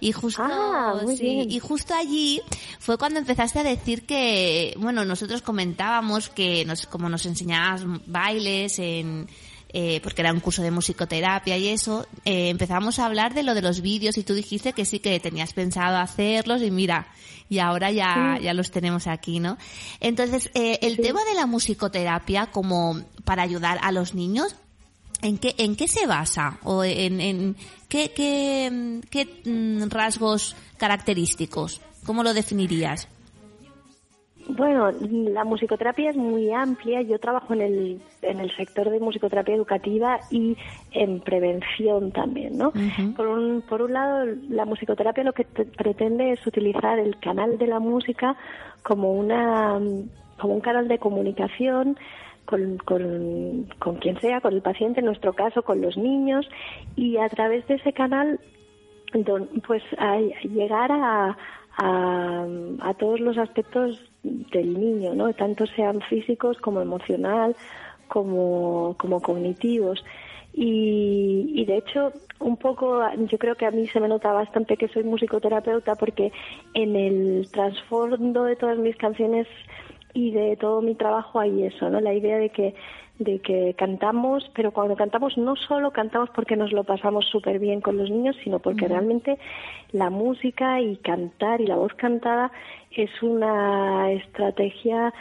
Y 0.01 0.13
justo, 0.13 0.43
ah, 0.45 1.01
y 1.09 1.59
justo 1.59 1.95
allí 1.95 2.41
fue 2.79 2.99
cuando 2.99 3.19
empezaste 3.19 3.61
a 3.61 3.65
decir 3.65 4.07
que, 4.07 4.75
bueno, 4.79 5.05
nosotros 5.05 5.43
comentábamos 5.43 6.29
que 6.29 6.65
nos, 6.65 6.87
como 6.87 7.09
nos 7.09 7.27
enseñabas 7.27 7.83
bailes 8.07 8.79
en, 8.79 9.29
eh, 9.79 10.01
porque 10.03 10.23
era 10.23 10.33
un 10.33 10.41
curso 10.41 10.63
de 10.63 10.71
musicoterapia 10.71 11.59
y 11.59 11.69
eso, 11.69 12.07
eh, 12.25 12.49
empezamos 12.49 12.99
a 12.99 13.07
hablar 13.07 13.35
de 13.35 13.43
lo 13.43 13.55
de 13.55 13.63
los 13.63 13.81
vídeos 13.81 14.17
y 14.17 14.23
tú 14.23 14.33
dijiste 14.33 14.73
que 14.73 14.85
sí 14.85 15.01
que 15.01 15.21
tenías 15.21 15.53
pensado 15.53 15.99
hacerlos 15.99 16.63
y 16.63 16.71
mira, 16.71 17.09
y 17.49 17.59
ahora 17.59 17.91
ya, 17.91 18.39
ya 18.41 18.55
los 18.55 18.71
tenemos 18.71 19.07
aquí, 19.07 19.41
¿no? 19.41 19.59
Entonces, 20.01 20.51
eh, 20.55 20.79
el 20.83 20.97
tema 20.97 21.25
de 21.25 21.35
la 21.35 21.47
musicoterapia 21.47 22.47
como 22.47 23.03
para 23.25 23.43
ayudar 23.43 23.79
a 23.83 23.93
los 23.93 24.15
niños, 24.15 24.57
¿En 25.23 25.39
qué, 25.39 25.55
¿En 25.59 25.77
qué 25.77 25.89
se 25.89 26.07
basa? 26.07 26.59
¿O 26.65 26.85
en, 26.85 27.21
en 27.21 27.57
qué, 27.89 28.13
qué, 28.15 29.01
qué 29.11 29.43
mm, 29.45 29.89
rasgos 29.89 30.57
característicos? 30.77 31.81
¿Cómo 32.05 32.23
lo 32.23 32.35
definirías? 32.35 33.09
Bueno, 34.49 34.93
la 34.93 35.45
musicoterapia 35.45 36.11
es 36.11 36.17
muy 36.17 36.53
amplia. 36.53 37.03
Yo 37.03 37.19
trabajo 37.19 37.53
en 37.55 37.63
el, 37.63 38.01
en 38.23 38.39
el 38.39 38.55
sector 38.57 38.91
de 38.91 39.01
musicoterapia 39.01 39.57
educativa 39.57 40.21
y 40.31 40.57
en 40.93 41.21
prevención 41.21 42.13
también, 42.13 42.57
¿no? 42.57 42.73
por, 43.17 43.27
un, 43.27 43.63
por 43.63 43.83
un 43.83 43.93
lado, 43.93 44.25
la 44.49 44.65
musicoterapia 44.65 45.25
lo 45.25 45.33
que 45.33 45.45
pretende 45.45 46.33
es 46.33 46.47
utilizar 46.47 46.99
el 47.01 47.19
canal 47.19 47.59
de 47.59 47.67
la 47.67 47.81
música 47.81 48.37
como, 48.85 49.15
una, 49.15 49.81
como 50.39 50.55
un 50.55 50.61
canal 50.61 50.87
de 50.87 50.99
comunicación 50.99 51.99
con, 52.47 52.79
con, 52.79 53.67
con 53.79 53.97
quien 53.97 54.19
sea, 54.21 54.41
con 54.41 54.55
el 54.55 54.63
paciente, 54.63 55.01
en 55.01 55.07
nuestro 55.07 55.35
caso 55.35 55.63
con 55.63 55.81
los 55.81 55.97
niños, 55.97 56.49
y 56.95 57.19
a 57.19 57.29
través 57.29 57.67
de 57.67 57.75
ese 57.75 57.93
canal, 57.93 58.41
pues 59.67 59.83
a 59.99 60.19
llegar 60.45 60.91
a, 60.93 61.37
a, 61.77 62.47
a, 62.81 62.95
todos 62.95 63.21
los 63.21 63.37
aspectos 63.39 64.01
del 64.23 64.81
niño, 64.81 65.15
¿no? 65.15 65.33
Tanto 65.35 65.67
sean 65.67 66.01
físicos 66.03 66.57
como 66.59 66.81
emocional, 66.81 67.55
como, 68.09 68.95
como 68.99 69.21
cognitivos. 69.21 70.05
Y, 70.53 71.53
y, 71.55 71.67
de 71.67 71.77
hecho, 71.77 72.13
un 72.41 72.57
poco, 72.57 73.03
yo 73.29 73.39
creo 73.39 73.57
que 73.57 73.67
a 73.67 73.71
mí 73.71 73.87
se 73.89 74.01
me 74.01 74.09
nota 74.09 74.33
bastante 74.33 74.79
que 74.79 74.89
soy 74.89 75.05
musicoterapeuta 75.05 75.97
porque 75.97 76.33
en 76.73 76.97
el 76.97 77.49
trasfondo 77.51 78.45
de 78.45 78.57
todas 78.57 78.79
mis 78.79 78.97
canciones 78.97 79.47
y 80.17 80.31
de 80.31 80.57
todo 80.57 80.81
mi 80.81 80.95
trabajo 80.95 81.39
hay 81.39 81.65
eso, 81.65 81.91
¿no? 81.91 82.01
La 82.01 82.15
idea 82.15 82.39
de 82.39 82.49
que 82.49 82.75
de 83.19 83.39
que 83.39 83.75
cantamos, 83.79 84.51
pero 84.55 84.73
cuando 84.73 84.95
cantamos 84.95 85.39
no 85.39 85.57
solo 85.57 85.91
cantamos 85.91 86.29
porque 86.35 86.55
nos 86.55 86.71
lo 86.73 86.85
pasamos 86.85 87.25
súper 87.27 87.59
bien 87.59 87.81
con 87.81 87.97
los 87.97 88.11
niños, 88.11 88.37
sino 88.45 88.59
porque 88.59 88.89
realmente 88.89 89.39
la 89.93 90.11
música 90.11 90.83
y 90.83 90.97
cantar 90.97 91.63
y 91.63 91.67
la 91.67 91.77
voz 91.77 91.95
cantada 91.95 92.53
es 92.91 93.11
una 93.23 94.13
estrategia 94.13 95.15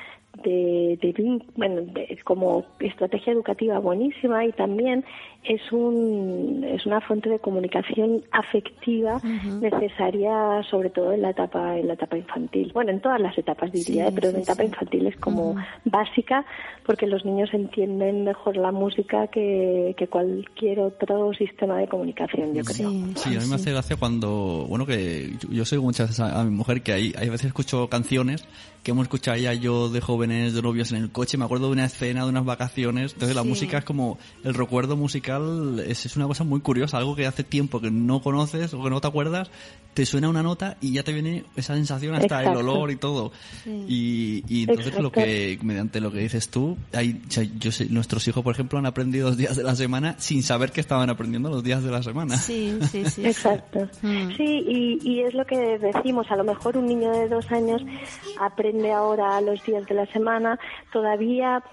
de, 0.44 1.00
de 1.02 1.42
bueno, 1.56 1.84
como 2.26 2.66
estrategia 2.80 3.32
educativa 3.32 3.80
buenísima 3.80 4.44
y 4.44 4.52
también 4.52 5.06
es 5.48 5.72
un 5.72 6.64
es 6.68 6.86
una 6.86 7.02
fuente 7.02 7.30
de 7.30 7.40
comunicación 7.40 8.24
afectiva 8.32 9.22
necesaria 9.62 10.64
sobre 10.70 10.90
todo 10.90 11.14
en 11.14 11.22
la 11.22 11.32
etapa 11.32 11.78
en 11.78 11.88
la 11.88 11.94
etapa 11.94 12.18
infantil. 12.18 12.72
Bueno 12.74 12.92
en 12.92 13.00
todas 13.00 13.22
las 13.22 13.38
etapas 13.38 13.72
diría 13.72 14.08
¿eh? 14.08 14.12
pero 14.14 14.30
en 14.30 14.36
la 14.36 14.42
etapa 14.42 14.64
infantil 14.64 15.08
es 15.08 15.16
como 15.18 15.56
básica 15.86 16.46
porque 16.86 17.08
los 17.08 17.26
niños 17.26 17.50
entienden 17.54 18.24
mejor 18.24 18.58
la 18.58 18.72
música 18.72 19.28
que, 19.28 19.96
que 19.98 20.08
cualquier 20.08 20.80
otro 20.80 21.34
sistema 21.34 21.78
de 21.78 21.88
comunicación 21.88 22.54
yo 22.54 22.64
creo. 22.64 22.92
Sí, 23.16 23.36
a 23.36 23.40
mí 23.40 23.48
me 23.48 23.56
hace 23.56 23.72
gracia 23.72 23.96
cuando 23.98 24.66
bueno 24.68 24.86
que 24.86 25.34
yo 25.50 25.66
soy 25.66 25.80
muchas 25.80 26.10
veces 26.10 26.20
a, 26.22 26.44
mi 26.44 26.52
mujer 26.52 26.82
que 26.82 26.94
hay, 26.94 27.14
hay 27.18 27.30
veces 27.30 27.48
escucho 27.48 27.88
canciones 27.90 28.46
que 28.84 28.92
hemos 28.92 29.04
escuchado 29.04 29.38
ya 29.38 29.54
yo 29.54 29.90
de 29.90 30.00
jóvenes 30.00 30.54
de 30.54 30.62
novios 30.62 30.92
en 30.92 31.00
el 31.00 31.12
coche. 31.12 31.40
Me 31.40 31.46
acuerdo 31.46 31.68
de 31.68 31.72
una 31.72 31.86
escena 31.86 32.24
de 32.24 32.30
unas 32.30 32.46
vacaciones 32.46 33.14
entonces 33.14 33.36
la 33.36 33.44
música 33.44 33.80
es 33.80 33.86
como 33.86 34.18
el 34.44 34.54
recuerdo 34.54 34.96
musical 34.96 35.35
es, 35.86 36.06
es, 36.06 36.16
una 36.16 36.28
cosa 36.28 36.44
muy 36.44 36.62
curiosa, 36.62 36.98
algo 36.98 37.16
que 37.16 37.26
hace 37.26 37.44
tiempo 37.44 37.82
que 37.82 37.92
no 37.92 38.22
conoces 38.22 38.74
o 38.74 38.84
que 38.84 38.90
no 38.90 39.02
te 39.02 39.08
acuerdas, 39.08 39.50
te 39.94 40.06
suena 40.06 40.30
una 40.30 40.44
nota 40.44 40.78
y 40.82 40.94
ya 40.94 41.04
te 41.04 41.14
viene 41.14 41.46
esa 41.56 41.76
sensación 41.76 42.16
hasta 42.16 42.44
el 42.44 42.58
olor 42.58 42.92
y 42.92 42.98
todo. 42.98 43.32
Y, 43.66 44.44
y, 44.48 44.64
entonces 44.64 45.00
lo 45.00 45.12
que, 45.12 45.58
mediante 45.64 46.02
lo 46.02 46.12
que 46.12 46.20
dices 46.20 46.50
tú, 46.50 46.78
hay, 46.94 47.22
yo 47.58 47.72
sé, 47.72 47.88
nuestros 47.90 48.28
hijos, 48.28 48.44
por 48.44 48.54
ejemplo, 48.54 48.78
han 48.78 48.86
aprendido 48.86 49.30
los 49.30 49.38
días 49.38 49.56
de 49.56 49.64
la 49.64 49.76
semana 49.76 50.16
sin 50.20 50.44
saber 50.44 50.72
que 50.72 50.82
estaban 50.82 51.10
aprendiendo 51.10 51.50
los 51.50 51.64
días 51.64 51.84
de 51.84 51.92
la 51.92 52.04
semana. 52.04 52.38
Sí, 52.38 52.78
sí, 52.92 53.06
sí. 53.06 53.26
Exacto. 53.26 53.90
Mm. 54.02 54.36
Sí, 54.36 54.66
y, 54.68 55.00
y 55.02 55.22
es 55.22 55.34
lo 55.34 55.46
que 55.46 55.80
decimos, 55.80 56.30
a 56.30 56.36
lo 56.36 56.44
mejor 56.44 56.78
un 56.78 56.88
niño 56.88 57.12
de 57.12 57.30
dos 57.30 57.52
años 57.52 57.82
aprende 58.40 58.92
ahora 58.92 59.40
los 59.42 59.64
días 59.64 59.86
de 59.86 59.96
la 59.96 60.06
semana, 60.08 60.60
todavía 60.92 61.64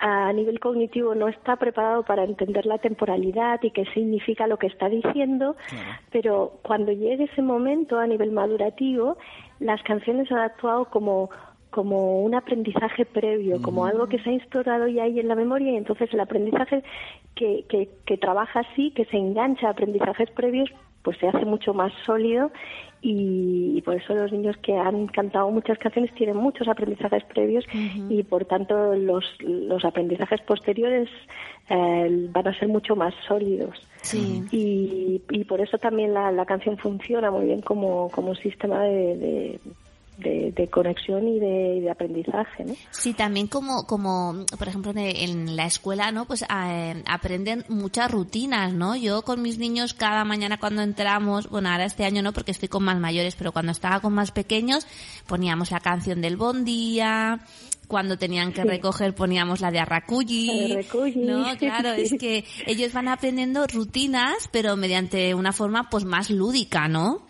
a 0.00 0.32
nivel 0.32 0.58
cognitivo 0.60 1.14
no 1.14 1.28
está 1.28 1.56
preparado 1.56 2.02
para 2.02 2.24
entender 2.24 2.64
la 2.64 2.78
temporalidad 2.78 3.60
y 3.62 3.70
qué 3.70 3.84
significa 3.92 4.46
lo 4.46 4.58
que 4.58 4.66
está 4.66 4.88
diciendo, 4.88 5.56
pero 6.10 6.58
cuando 6.62 6.90
llegue 6.90 7.24
ese 7.24 7.42
momento 7.42 7.98
a 7.98 8.06
nivel 8.06 8.32
madurativo, 8.32 9.18
las 9.58 9.82
canciones 9.82 10.32
han 10.32 10.38
actuado 10.38 10.86
como 10.86 11.28
como 11.70 12.22
un 12.22 12.34
aprendizaje 12.34 13.04
previo, 13.04 13.62
como 13.62 13.86
algo 13.86 14.08
que 14.08 14.18
se 14.18 14.30
ha 14.30 14.32
instaurado 14.32 14.88
ya 14.88 15.04
ahí 15.04 15.20
en 15.20 15.28
la 15.28 15.34
memoria 15.34 15.72
y 15.72 15.76
entonces 15.76 16.12
el 16.12 16.20
aprendizaje 16.20 16.82
que, 17.34 17.64
que, 17.68 17.88
que 18.04 18.18
trabaja 18.18 18.60
así, 18.60 18.90
que 18.90 19.04
se 19.06 19.16
engancha 19.16 19.68
a 19.68 19.70
aprendizajes 19.70 20.30
previos, 20.30 20.70
pues 21.02 21.16
se 21.18 21.28
hace 21.28 21.44
mucho 21.44 21.72
más 21.72 21.92
sólido 22.04 22.50
y, 23.02 23.80
por 23.82 23.94
eso 23.94 24.14
los 24.14 24.30
niños 24.30 24.56
que 24.58 24.76
han 24.76 25.06
cantado 25.06 25.50
muchas 25.50 25.78
canciones 25.78 26.14
tienen 26.14 26.36
muchos 26.36 26.68
aprendizajes 26.68 27.24
previos 27.24 27.64
y 28.10 28.22
por 28.24 28.44
tanto 28.44 28.94
los, 28.94 29.24
los 29.40 29.84
aprendizajes 29.86 30.42
posteriores 30.42 31.08
eh, 31.70 32.28
van 32.30 32.48
a 32.48 32.58
ser 32.58 32.68
mucho 32.68 32.96
más 32.96 33.14
sólidos. 33.26 33.80
Y, 34.12 35.22
y 35.30 35.44
por 35.44 35.60
eso 35.60 35.78
también 35.78 36.12
la, 36.12 36.30
la 36.30 36.44
canción 36.44 36.76
funciona 36.76 37.30
muy 37.30 37.46
bien 37.46 37.62
como, 37.62 38.10
como 38.10 38.30
un 38.30 38.36
sistema 38.36 38.82
de, 38.82 39.16
de, 39.16 39.60
conexión 40.70 41.26
y 41.28 41.38
de, 41.38 41.80
de, 41.80 41.90
aprendizaje, 41.90 42.64
¿no? 42.64 42.74
Sí, 42.90 43.14
también 43.14 43.46
como, 43.46 43.86
como 43.86 44.44
por 44.58 44.68
ejemplo, 44.68 44.92
en 44.94 45.56
la 45.56 45.66
escuela, 45.66 46.12
¿no? 46.12 46.26
Pues 46.26 46.42
eh, 46.42 47.02
aprenden 47.06 47.64
muchas 47.68 48.10
rutinas, 48.10 48.72
¿no? 48.72 48.96
Yo 48.96 49.22
con 49.22 49.42
mis 49.42 49.58
niños 49.58 49.94
cada 49.94 50.24
mañana 50.24 50.58
cuando 50.58 50.82
entramos, 50.82 51.48
bueno, 51.48 51.70
ahora 51.70 51.84
este 51.84 52.04
año 52.04 52.22
no 52.22 52.32
porque 52.32 52.50
estoy 52.50 52.68
con 52.68 52.84
más 52.84 52.98
mayores, 52.98 53.36
pero 53.36 53.52
cuando 53.52 53.72
estaba 53.72 54.00
con 54.00 54.14
más 54.14 54.30
pequeños 54.32 54.86
poníamos 55.26 55.70
la 55.70 55.80
canción 55.80 56.20
del 56.20 56.36
Bon 56.36 56.64
Día, 56.64 57.40
cuando 57.90 58.16
tenían 58.16 58.52
que 58.52 58.64
recoger 58.64 59.14
poníamos 59.14 59.60
la 59.60 59.70
de 59.70 59.80
Arraculli. 59.80 60.78
No, 61.16 61.44
claro, 61.58 61.90
es 61.90 62.14
que 62.18 62.44
ellos 62.66 62.92
van 62.92 63.08
aprendiendo 63.08 63.66
rutinas, 63.66 64.48
pero 64.52 64.76
mediante 64.76 65.34
una 65.34 65.52
forma 65.52 65.90
pues 65.90 66.04
más 66.04 66.30
lúdica, 66.30 66.88
¿no? 66.88 67.22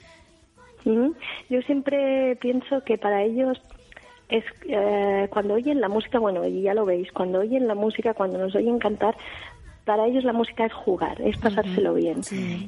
Yo 0.84 1.62
siempre 1.62 2.36
pienso 2.36 2.82
que 2.84 2.98
para 2.98 3.22
ellos 3.22 3.60
es 4.28 4.44
eh, 4.68 5.28
cuando 5.30 5.54
oyen 5.54 5.80
la 5.80 5.88
música, 5.88 6.18
bueno, 6.18 6.46
y 6.46 6.62
ya 6.62 6.74
lo 6.74 6.84
veis, 6.84 7.10
cuando 7.12 7.40
oyen 7.40 7.66
la 7.66 7.74
música, 7.74 8.14
cuando 8.14 8.38
nos 8.38 8.54
oyen 8.54 8.78
cantar, 8.78 9.16
para 9.84 10.06
ellos 10.06 10.22
la 10.22 10.32
música 10.32 10.66
es 10.66 10.72
jugar, 10.72 11.20
es 11.20 11.36
pasárselo 11.38 11.94
bien. 11.94 12.20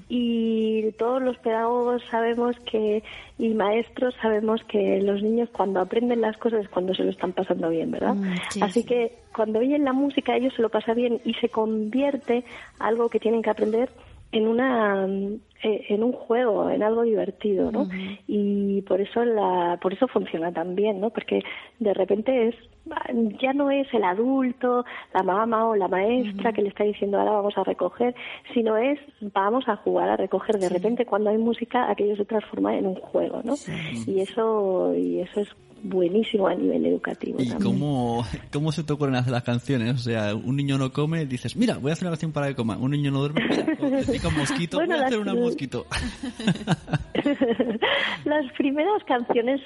Y 0.09 0.90
todos 0.99 1.23
los 1.23 1.38
pedagogos 1.38 2.02
sabemos 2.11 2.57
que, 2.69 3.04
y 3.38 3.50
maestros 3.50 4.14
sabemos 4.21 4.64
que 4.64 5.00
los 5.02 5.23
niños 5.23 5.49
cuando 5.52 5.81
aprenden 5.81 6.21
las 6.21 6.37
cosas 6.38 6.64
es 6.64 6.69
cuando 6.69 6.95
se 6.95 7.04
lo 7.04 7.11
están 7.11 7.33
pasando 7.33 7.69
bien, 7.69 7.92
¿verdad? 7.92 8.14
Mm, 8.14 8.62
Así 8.62 8.85
que 8.85 9.19
cuando 9.33 9.61
oyen 9.61 9.85
la 9.85 9.92
música 9.92 10.35
ellos 10.35 10.54
se 10.57 10.62
lo 10.62 10.69
pasan 10.69 10.97
bien 10.97 11.21
y 11.25 11.35
se 11.35 11.49
convierte 11.49 12.45
algo 12.81 13.09
que 13.09 13.21
tienen 13.21 13.42
que 13.42 13.50
aprender 13.50 13.90
en 14.32 14.48
una 14.48 15.06
eh, 15.62 15.84
en 15.90 16.02
un 16.02 16.12
juego, 16.12 16.68
en 16.70 16.82
algo 16.82 17.02
divertido, 17.02 17.70
¿no? 17.70 17.88
Y 18.26 18.82
por 18.82 19.00
eso 19.00 19.24
la 19.24 19.78
por 19.80 19.92
eso 19.92 20.08
funciona 20.08 20.52
tan 20.52 20.74
bien, 20.74 21.00
¿no? 21.00 21.10
Porque 21.10 21.42
de 21.78 21.94
repente 21.94 22.48
es 22.48 22.56
ya 23.40 23.52
no 23.52 23.70
es 23.70 23.86
el 23.92 24.04
adulto, 24.04 24.84
la 25.14 25.22
mamá 25.22 25.66
o 25.68 25.76
la 25.76 25.88
maestra 25.88 26.52
que 26.52 26.62
le 26.62 26.68
está 26.68 26.84
diciendo 26.84 27.18
ahora 27.18 27.32
vamos 27.32 27.56
a 27.56 27.64
recoger, 27.64 28.14
sino 28.52 28.76
es 28.76 28.98
vamos 29.34 29.68
a 29.68 29.76
jugar 29.76 30.08
a 30.08 30.16
recoger. 30.16 30.58
De 30.58 30.68
repente 30.68 31.06
cuando 31.06 31.30
hay 31.30 31.38
música 31.38 31.90
aquello 31.90 32.16
se 32.16 32.24
transforma 32.24 32.76
en 32.76 32.86
un 32.86 32.96
juego, 32.96 33.40
¿no? 33.44 33.54
Y 34.06 34.20
eso 34.20 34.94
y 34.94 35.20
eso 35.20 35.40
es 35.40 35.48
buenísimo 35.82 36.46
a 36.46 36.54
nivel 36.54 36.86
educativo. 36.86 37.38
¿Y 37.40 37.50
Cómo, 37.50 38.24
cómo 38.52 38.72
se 38.72 38.84
te 38.84 38.92
ocurren 38.92 39.16
hacer 39.16 39.32
las 39.32 39.42
canciones? 39.42 39.94
O 39.94 39.98
sea, 39.98 40.34
un 40.34 40.56
niño 40.56 40.78
no 40.78 40.92
come, 40.92 41.26
dices, 41.26 41.56
mira, 41.56 41.78
voy 41.78 41.90
a 41.90 41.94
hacer 41.94 42.06
una 42.06 42.12
canción 42.12 42.32
para 42.32 42.48
que 42.48 42.54
coma. 42.54 42.76
Un 42.76 42.92
niño 42.92 43.10
no 43.10 43.20
duerme, 43.20 43.42
mira, 43.48 43.66
un 44.28 44.36
mosquito, 44.36 44.78
voy 44.78 44.90
a 44.90 45.06
hacer 45.06 45.18
una 45.18 45.34
mosquito. 45.34 45.86
las 48.24 48.52
primeras 48.56 49.02
canciones 49.04 49.60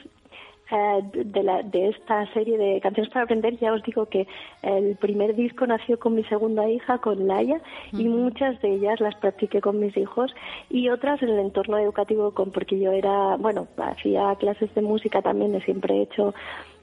de, 0.70 1.42
la, 1.42 1.62
de 1.62 1.90
esta 1.90 2.26
serie 2.32 2.58
de 2.58 2.80
canciones 2.80 3.12
para 3.12 3.24
aprender, 3.24 3.56
ya 3.58 3.72
os 3.72 3.82
digo 3.84 4.06
que 4.06 4.26
el 4.62 4.96
primer 4.96 5.36
disco 5.36 5.66
nació 5.66 5.98
con 5.98 6.14
mi 6.14 6.24
segunda 6.24 6.68
hija, 6.68 6.98
con 6.98 7.28
Laia, 7.28 7.60
y 7.92 8.08
muchas 8.08 8.60
de 8.62 8.74
ellas 8.74 9.00
las 9.00 9.14
practiqué 9.16 9.60
con 9.60 9.78
mis 9.78 9.96
hijos 9.96 10.34
y 10.68 10.88
otras 10.88 11.22
en 11.22 11.28
el 11.28 11.38
entorno 11.38 11.78
educativo, 11.78 12.32
con 12.32 12.50
porque 12.50 12.78
yo 12.78 12.90
era, 12.92 13.36
bueno, 13.36 13.68
hacía 13.76 14.34
clases 14.36 14.74
de 14.74 14.82
música 14.82 15.22
también, 15.22 15.60
siempre 15.62 15.98
he 15.98 16.02
hecho 16.02 16.34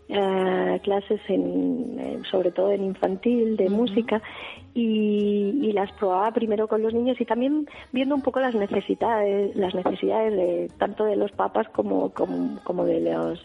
eh, 0.09 0.79
clases 0.83 1.21
en, 1.29 2.23
sobre 2.29 2.51
todo 2.51 2.71
en 2.71 2.83
infantil 2.83 3.55
de 3.55 3.69
música 3.69 4.21
y, 4.73 5.71
las 5.73 5.91
probaba 5.93 6.31
primero 6.31 6.67
con 6.67 6.83
los 6.83 6.93
niños 6.93 7.19
y 7.19 7.25
también 7.25 7.67
viendo 7.91 8.13
un 8.13 8.21
poco 8.21 8.39
las 8.39 8.53
necesidades 8.53 9.55
las 9.55 9.73
necesidades 9.73 10.35
de 10.35 10.71
tanto 10.77 11.05
de 11.05 11.15
los 11.15 11.31
como, 11.73 12.11
como, 12.11 12.59
como 12.63 12.85
de 12.85 12.99
los 12.99 13.43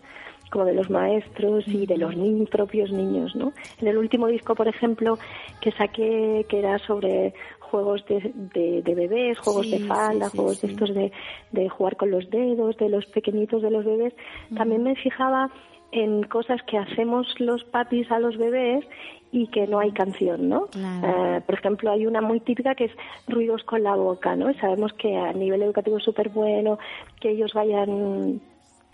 como 0.51 0.65
de 0.65 0.75
los 0.75 0.91
maestros 0.91 1.67
y 1.67 1.87
de 1.87 1.97
los 1.97 2.17
niños, 2.17 2.49
propios 2.51 2.91
niños, 2.93 3.35
¿no? 3.37 3.53
En 3.81 3.89
el 3.89 3.99
último 3.99 4.27
disco, 4.27 4.55
por 4.55 4.69
ejemplo, 4.69 5.19
que 5.61 5.73
saqué, 5.73 6.47
que 6.49 6.59
era 6.59 6.79
sobre 6.79 7.35
juegos 7.61 8.05
de, 8.07 8.83
de, 8.83 8.95
bebés, 8.95 9.39
juegos 9.39 9.71
de 9.71 9.81
falda, 9.81 10.31
juegos 10.31 10.61
de 10.63 10.69
estos 10.69 10.95
de, 10.95 11.13
de, 11.53 11.69
jugar 11.69 11.97
con 11.97 12.11
los 12.11 12.31
dedos, 12.31 12.77
de 12.79 12.89
los 12.89 13.07
pequeñitos 13.07 13.63
de 13.63 13.71
los 13.71 13.85
bebés, 13.85 14.15
también 14.57 14.83
me 14.83 14.97
fijaba 14.97 15.51
en 15.91 16.23
cosas 16.25 16.63
que 16.63 16.77
hacemos 16.77 17.27
los 17.39 17.65
papis 17.65 18.11
a 18.11 18.19
los 18.19 18.37
bebés 18.37 18.85
y 19.33 19.49
que 19.49 19.67
no 19.67 19.79
hay 19.79 19.93
canción, 19.93 20.49
¿no? 20.49 20.69
Eh, 20.77 21.41
por 21.45 21.55
ejemplo, 21.55 21.91
hay 21.91 22.07
una 22.07 22.21
muy 22.21 22.41
típica 22.41 22.75
que 22.75 22.87
es 22.87 22.93
ruidos 23.27 23.63
con 23.65 23.83
la 23.83 23.95
boca, 23.95 24.37
¿no? 24.37 24.53
Sabemos 24.55 24.93
que 24.95 25.17
a 25.17 25.33
nivel 25.33 25.63
educativo 25.63 25.99
es 25.99 26.05
súper 26.05 26.31
bueno 26.31 26.79
que 27.21 27.31
ellos 27.31 27.53
vayan 27.53 28.41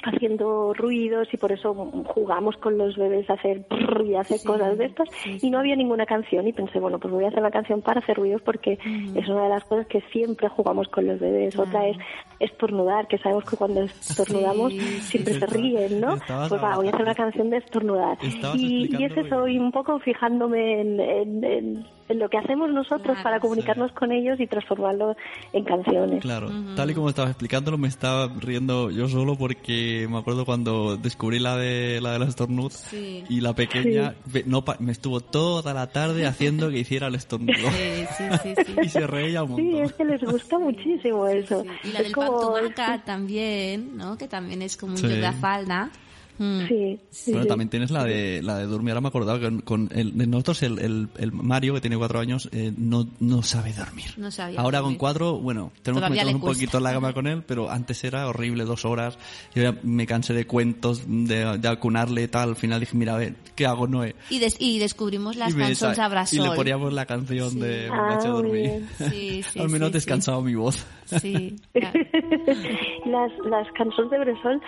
haciendo 0.02 0.74
ruidos 0.74 1.28
y 1.32 1.36
por 1.36 1.52
eso 1.52 1.74
jugamos 2.06 2.56
con 2.58 2.76
los 2.76 2.96
bebés 2.96 3.28
a 3.30 3.34
hacer 3.34 3.64
y 4.04 4.14
hacer 4.14 4.40
cosas 4.44 4.76
de 4.76 4.86
estas. 4.86 5.08
y 5.24 5.50
no 5.50 5.58
había 5.58 5.76
ninguna 5.76 6.04
canción 6.04 6.46
y 6.46 6.52
pensé 6.52 6.78
bueno 6.78 6.98
pues 6.98 7.12
voy 7.12 7.24
a 7.24 7.28
hacer 7.28 7.42
la 7.42 7.50
canción 7.50 7.80
para 7.80 8.00
hacer 8.00 8.16
ruidos 8.16 8.42
porque 8.42 8.78
es 9.14 9.28
una 9.28 9.44
de 9.44 9.48
las 9.48 9.64
cosas 9.64 9.86
que 9.86 10.02
siempre 10.12 10.48
jugamos 10.48 10.88
con 10.88 11.06
los 11.06 11.18
bebés. 11.18 11.58
Otra 11.58 11.86
es 11.88 11.96
estornudar 12.40 13.08
que 13.08 13.18
sabemos 13.18 13.44
que 13.44 13.56
cuando 13.56 13.82
estornudamos 13.82 14.72
siempre 14.74 15.34
se 15.34 15.46
ríen 15.46 16.00
no 16.00 16.16
pues 16.48 16.60
voy 16.60 16.86
a 16.86 16.90
hacer 16.90 17.02
una 17.02 17.14
canción 17.14 17.50
de 17.50 17.58
estornudar. 17.58 18.18
y, 18.54 18.94
y, 18.96 19.04
es 19.04 19.16
eso 19.16 19.48
y 19.48 19.58
un 19.58 19.72
poco 19.72 19.98
fijándome 19.98 20.80
en 20.80 21.00
en 21.00 21.84
lo 22.08 22.28
que 22.28 22.38
hacemos 22.38 22.70
nosotros 22.70 23.16
para 23.22 23.40
comunicarnos 23.40 23.92
con 23.92 24.12
ellos 24.12 24.38
y 24.40 24.46
transformarlo 24.46 25.16
en 25.52 25.64
canciones. 25.64 26.22
Claro, 26.22 26.50
tal 26.76 26.90
y 26.90 26.94
como 26.94 27.08
estabas 27.08 27.30
explicándolo, 27.30 27.78
me 27.78 27.88
estaba 27.88 28.28
riendo 28.38 28.90
yo 28.90 29.08
solo 29.08 29.36
porque 29.36 30.06
me 30.10 30.18
acuerdo 30.18 30.44
cuando 30.44 30.96
descubrí 30.96 31.38
la 31.38 31.56
de 31.56 32.00
la 32.00 32.12
de 32.12 32.18
la 32.18 32.26
estornud 32.26 32.72
y 32.92 33.40
la 33.40 33.54
pequeña 33.54 34.14
no 34.46 34.64
me 34.80 34.92
estuvo 34.92 35.20
toda 35.20 35.74
la 35.74 35.88
tarde 35.88 36.26
haciendo 36.26 36.70
que 36.70 36.78
hiciera 36.78 37.08
el 37.08 37.14
estornudo. 37.14 37.54
y 38.82 38.88
se 38.88 39.06
reía 39.06 39.42
un 39.42 39.50
montón. 39.52 39.70
Sí, 39.70 39.78
es 39.78 39.92
que 39.94 40.04
les 40.04 40.22
gusta 40.22 40.58
muchísimo 40.58 41.26
eso. 41.26 41.64
Y 41.84 41.92
la 41.92 42.02
del 42.02 42.12
como... 42.12 42.54
también, 43.04 43.96
¿no? 43.96 44.16
Que 44.16 44.28
también 44.28 44.62
es 44.62 44.76
como 44.76 44.94
un 44.94 45.02
de 45.02 45.32
falda. 45.32 45.90
Mm. 46.38 46.98
Sí, 47.10 47.32
Bueno, 47.32 47.46
también 47.46 47.68
tienes 47.68 47.90
la 47.90 48.04
de 48.04 48.42
la 48.42 48.58
de 48.58 48.66
dormir. 48.66 48.90
Ahora 48.90 49.00
me 49.02 49.06
he 49.06 49.10
acordado 49.10 49.40
que 49.40 49.62
con 49.62 49.88
el, 49.92 50.16
de 50.16 50.26
nosotros 50.26 50.62
el, 50.62 51.08
el, 51.16 51.32
Mario, 51.32 51.74
que 51.74 51.80
tiene 51.80 51.96
cuatro 51.96 52.18
años, 52.18 52.48
eh, 52.52 52.72
no, 52.76 53.06
no 53.20 53.42
sabe 53.42 53.72
dormir. 53.72 54.06
No 54.16 54.28
Ahora 54.56 54.82
con 54.82 54.96
cuatro, 54.96 55.38
bueno, 55.38 55.72
tenemos 55.82 56.02
que 56.04 56.10
meternos 56.10 56.34
un 56.34 56.40
poquito 56.40 56.78
en 56.78 56.84
la 56.84 56.92
cama 56.92 57.12
con 57.12 57.26
él, 57.26 57.42
pero 57.46 57.70
antes 57.70 58.02
era 58.04 58.26
horrible, 58.28 58.64
dos 58.64 58.84
horas. 58.84 59.18
Yo 59.54 59.62
ya 59.62 59.78
me 59.82 60.06
cansé 60.06 60.34
de 60.34 60.46
cuentos, 60.46 61.04
de, 61.06 61.58
de 61.58 61.68
acunarle 61.68 62.22
y 62.22 62.28
tal. 62.28 62.50
Al 62.50 62.56
final 62.56 62.80
dije, 62.80 62.96
mira, 62.96 63.14
a 63.14 63.18
ver, 63.18 63.34
¿qué 63.54 63.66
hago, 63.66 63.86
Noé? 63.86 64.14
Y, 64.30 64.40
y 64.58 64.78
descubrimos 64.78 65.36
las 65.36 65.54
canciones 65.54 65.98
Abrasol. 65.98 66.38
Y 66.38 66.48
le 66.50 66.56
poníamos 66.56 66.92
la 66.92 67.06
canción 67.06 67.58
de 67.60 67.88
ah, 67.90 68.18
dormir. 68.24 68.84
Al 69.58 69.68
menos 69.68 69.92
descansaba 69.92 70.40
mi 70.42 70.54
voz. 70.54 70.84
Sí. 71.06 71.56
las, 71.74 73.32
las 73.44 73.70
canciones 73.72 74.10
de 74.10 74.18
Bresol 74.18 74.60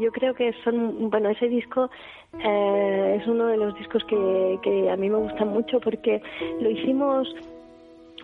yo 0.00 0.10
creo 0.12 0.34
que 0.34 0.52
son, 0.64 1.10
bueno, 1.14 1.28
ese 1.28 1.48
disco 1.48 1.90
eh, 2.44 3.18
es 3.20 3.28
uno 3.28 3.46
de 3.46 3.56
los 3.56 3.72
discos 3.78 4.02
que, 4.02 4.58
que 4.64 4.90
a 4.90 4.96
mí 4.96 5.08
me 5.08 5.18
gusta 5.18 5.44
mucho 5.44 5.78
porque 5.78 6.20
lo 6.60 6.68
hicimos 6.68 7.32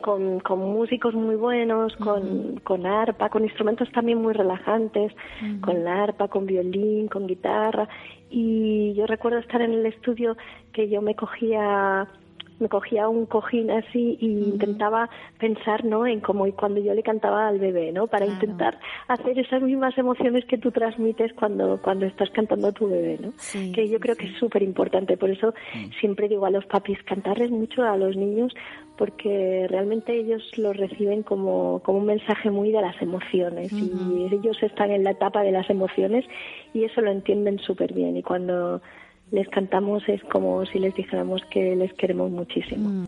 con, 0.02 0.40
con 0.40 0.58
músicos 0.58 1.14
muy 1.14 1.36
buenos, 1.36 1.94
con, 1.98 2.58
con 2.64 2.86
arpa, 2.86 3.28
con 3.28 3.44
instrumentos 3.44 3.88
también 3.92 4.20
muy 4.20 4.32
relajantes, 4.32 5.12
con 5.60 5.84
la 5.84 6.02
arpa, 6.02 6.26
con 6.26 6.46
violín, 6.46 7.06
con 7.06 7.28
guitarra. 7.28 7.88
Y 8.28 8.92
yo 8.94 9.06
recuerdo 9.06 9.38
estar 9.38 9.62
en 9.62 9.72
el 9.72 9.86
estudio 9.86 10.36
que 10.72 10.88
yo 10.88 11.00
me 11.00 11.14
cogía 11.14 12.08
me 12.60 12.68
cogía 12.68 13.08
un 13.08 13.26
cojín 13.26 13.70
así 13.70 14.16
y 14.20 14.26
intentaba 14.26 15.08
pensar 15.38 15.84
no 15.84 16.06
en 16.06 16.20
cómo 16.20 16.46
y 16.46 16.52
cuando 16.52 16.80
yo 16.80 16.94
le 16.94 17.02
cantaba 17.02 17.48
al 17.48 17.58
bebé 17.58 17.92
no 17.92 18.06
para 18.06 18.26
intentar 18.26 18.78
hacer 19.08 19.38
esas 19.38 19.62
mismas 19.62 19.96
emociones 19.98 20.44
que 20.44 20.58
tú 20.58 20.70
transmites 20.70 21.32
cuando 21.34 21.80
cuando 21.82 22.06
estás 22.06 22.30
cantando 22.30 22.68
a 22.68 22.72
tu 22.72 22.88
bebé 22.88 23.18
no 23.20 23.32
que 23.74 23.88
yo 23.88 23.98
creo 23.98 24.16
que 24.16 24.26
es 24.26 24.38
súper 24.38 24.62
importante 24.62 25.16
por 25.16 25.30
eso 25.30 25.54
mm. 25.74 25.90
siempre 26.00 26.28
digo 26.28 26.46
a 26.46 26.50
los 26.50 26.66
papis 26.66 27.02
cantarles 27.04 27.50
mucho 27.50 27.82
a 27.82 27.96
los 27.96 28.16
niños 28.16 28.52
porque 29.00 29.66
realmente 29.70 30.14
ellos 30.14 30.42
lo 30.58 30.74
reciben 30.74 31.22
como, 31.22 31.80
como 31.82 32.00
un 32.00 32.04
mensaje 32.04 32.50
muy 32.50 32.70
de 32.70 32.82
las 32.82 33.00
emociones. 33.00 33.72
Y 33.72 34.28
ellos 34.30 34.62
están 34.62 34.90
en 34.90 35.04
la 35.04 35.12
etapa 35.12 35.40
de 35.42 35.52
las 35.52 35.70
emociones 35.70 36.26
y 36.74 36.84
eso 36.84 37.00
lo 37.00 37.10
entienden 37.10 37.58
súper 37.60 37.94
bien 37.94 38.18
y 38.18 38.22
cuando 38.22 38.82
les 39.30 39.48
cantamos 39.48 40.02
es 40.08 40.22
como 40.24 40.64
si 40.66 40.78
les 40.78 40.94
dijéramos 40.94 41.42
que 41.50 41.76
les 41.76 41.92
queremos 41.94 42.30
muchísimo. 42.30 42.88
Mm. 42.88 43.06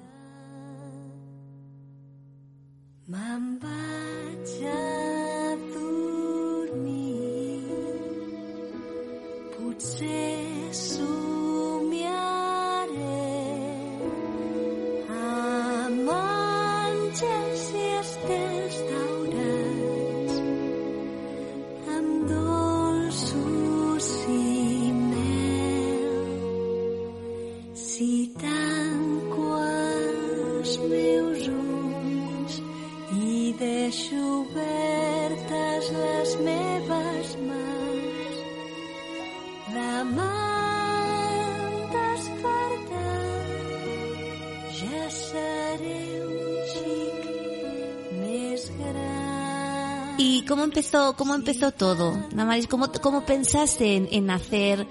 Cómo 50.53 50.65
empezó, 50.65 51.17
cómo 51.17 51.35
empezó 51.35 51.73
todo? 51.73 52.13
Namaris, 52.35 52.67
¿cómo, 52.69 52.93
cómo 53.01 53.25
pensaste 53.25 53.97
en, 53.97 54.07
en 54.13 54.31
hacer 54.31 54.87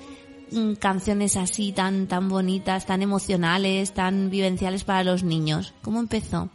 mm, 0.52 0.74
canciones 0.80 1.38
así 1.38 1.72
tan, 1.72 2.08
tan 2.08 2.30
bonitas, 2.30 2.88
tan 2.88 3.04
emocionales, 3.04 3.94
tan 3.94 4.32
vivenciales 4.32 4.84
para 4.84 5.04
los 5.04 5.24
niños? 5.24 5.76
¿Cómo 5.84 6.00
empezó? 6.00 6.50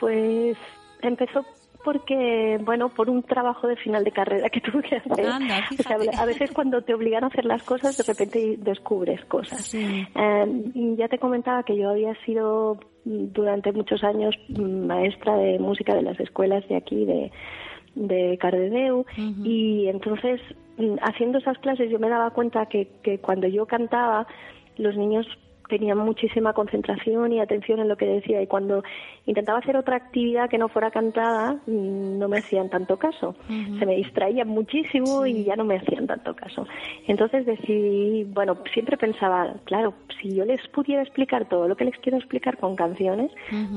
Pues 0.00 0.56
empezó 1.02 1.44
porque, 1.84 2.58
bueno, 2.64 2.88
por 2.88 3.10
un 3.10 3.22
trabajo 3.22 3.68
de 3.68 3.76
final 3.76 4.02
de 4.02 4.10
carrera 4.10 4.48
que 4.48 4.60
tuve 4.72 4.82
que 4.82 4.96
hacer. 4.96 5.12
o 5.12 5.82
sea, 5.82 5.98
a 6.18 6.24
veces 6.24 6.50
cuando 6.52 6.82
te 6.82 6.94
obligan 6.94 7.24
a 7.24 7.28
hacer 7.28 7.44
las 7.44 7.62
cosas, 7.62 7.96
de 7.96 8.04
repente 8.04 8.56
descubres 8.58 9.24
cosas. 9.26 9.72
Em, 9.74 10.72
y 10.74 10.96
ya 10.96 11.08
te 11.08 11.18
comentaba 11.18 11.62
que 11.62 11.76
yo 11.76 11.90
había 11.90 12.14
sido 12.24 12.80
durante 13.04 13.70
muchos 13.72 14.02
años 14.02 14.34
maestra 14.48 15.36
de 15.36 15.58
música 15.58 15.94
de 15.94 16.02
las 16.02 16.18
escuelas 16.18 16.66
de 16.68 16.76
aquí, 16.76 17.04
de, 17.04 17.30
de 17.94 18.38
Cardedeu, 18.38 19.04
y 19.44 19.86
entonces 19.88 20.40
haciendo 21.02 21.38
esas 21.38 21.58
clases 21.58 21.90
yo 21.90 21.98
me 21.98 22.08
daba 22.08 22.30
cuenta 22.30 22.66
que, 22.66 22.88
que 23.02 23.18
cuando 23.18 23.46
yo 23.46 23.66
cantaba, 23.66 24.26
los 24.76 24.96
niños 24.96 25.26
tenía 25.68 25.94
muchísima 25.94 26.52
concentración 26.52 27.32
y 27.32 27.40
atención 27.40 27.80
en 27.80 27.88
lo 27.88 27.96
que 27.96 28.06
decía 28.06 28.42
y 28.42 28.46
cuando 28.46 28.82
intentaba 29.26 29.58
hacer 29.58 29.76
otra 29.76 29.96
actividad 29.96 30.48
que 30.48 30.58
no 30.58 30.68
fuera 30.68 30.90
cantada 30.90 31.54
mm, 31.66 32.18
no 32.18 32.28
me 32.28 32.38
hacían 32.38 32.68
tanto 32.68 32.96
caso. 32.98 33.34
Se 33.48 33.86
me 33.86 33.96
distraían 33.96 34.48
muchísimo 34.48 35.26
y 35.26 35.44
ya 35.44 35.56
no 35.56 35.64
me 35.64 35.76
hacían 35.76 36.06
tanto 36.06 36.34
caso. 36.34 36.66
Entonces 37.06 37.46
decidí, 37.46 38.24
bueno, 38.24 38.58
siempre 38.72 38.96
pensaba, 38.96 39.54
claro, 39.64 39.94
si 40.20 40.34
yo 40.34 40.44
les 40.44 40.66
pudiera 40.68 41.02
explicar 41.02 41.48
todo 41.48 41.68
lo 41.68 41.76
que 41.76 41.84
les 41.84 41.96
quiero 41.98 42.18
explicar 42.18 42.58
con 42.58 42.76
canciones, 42.76 43.30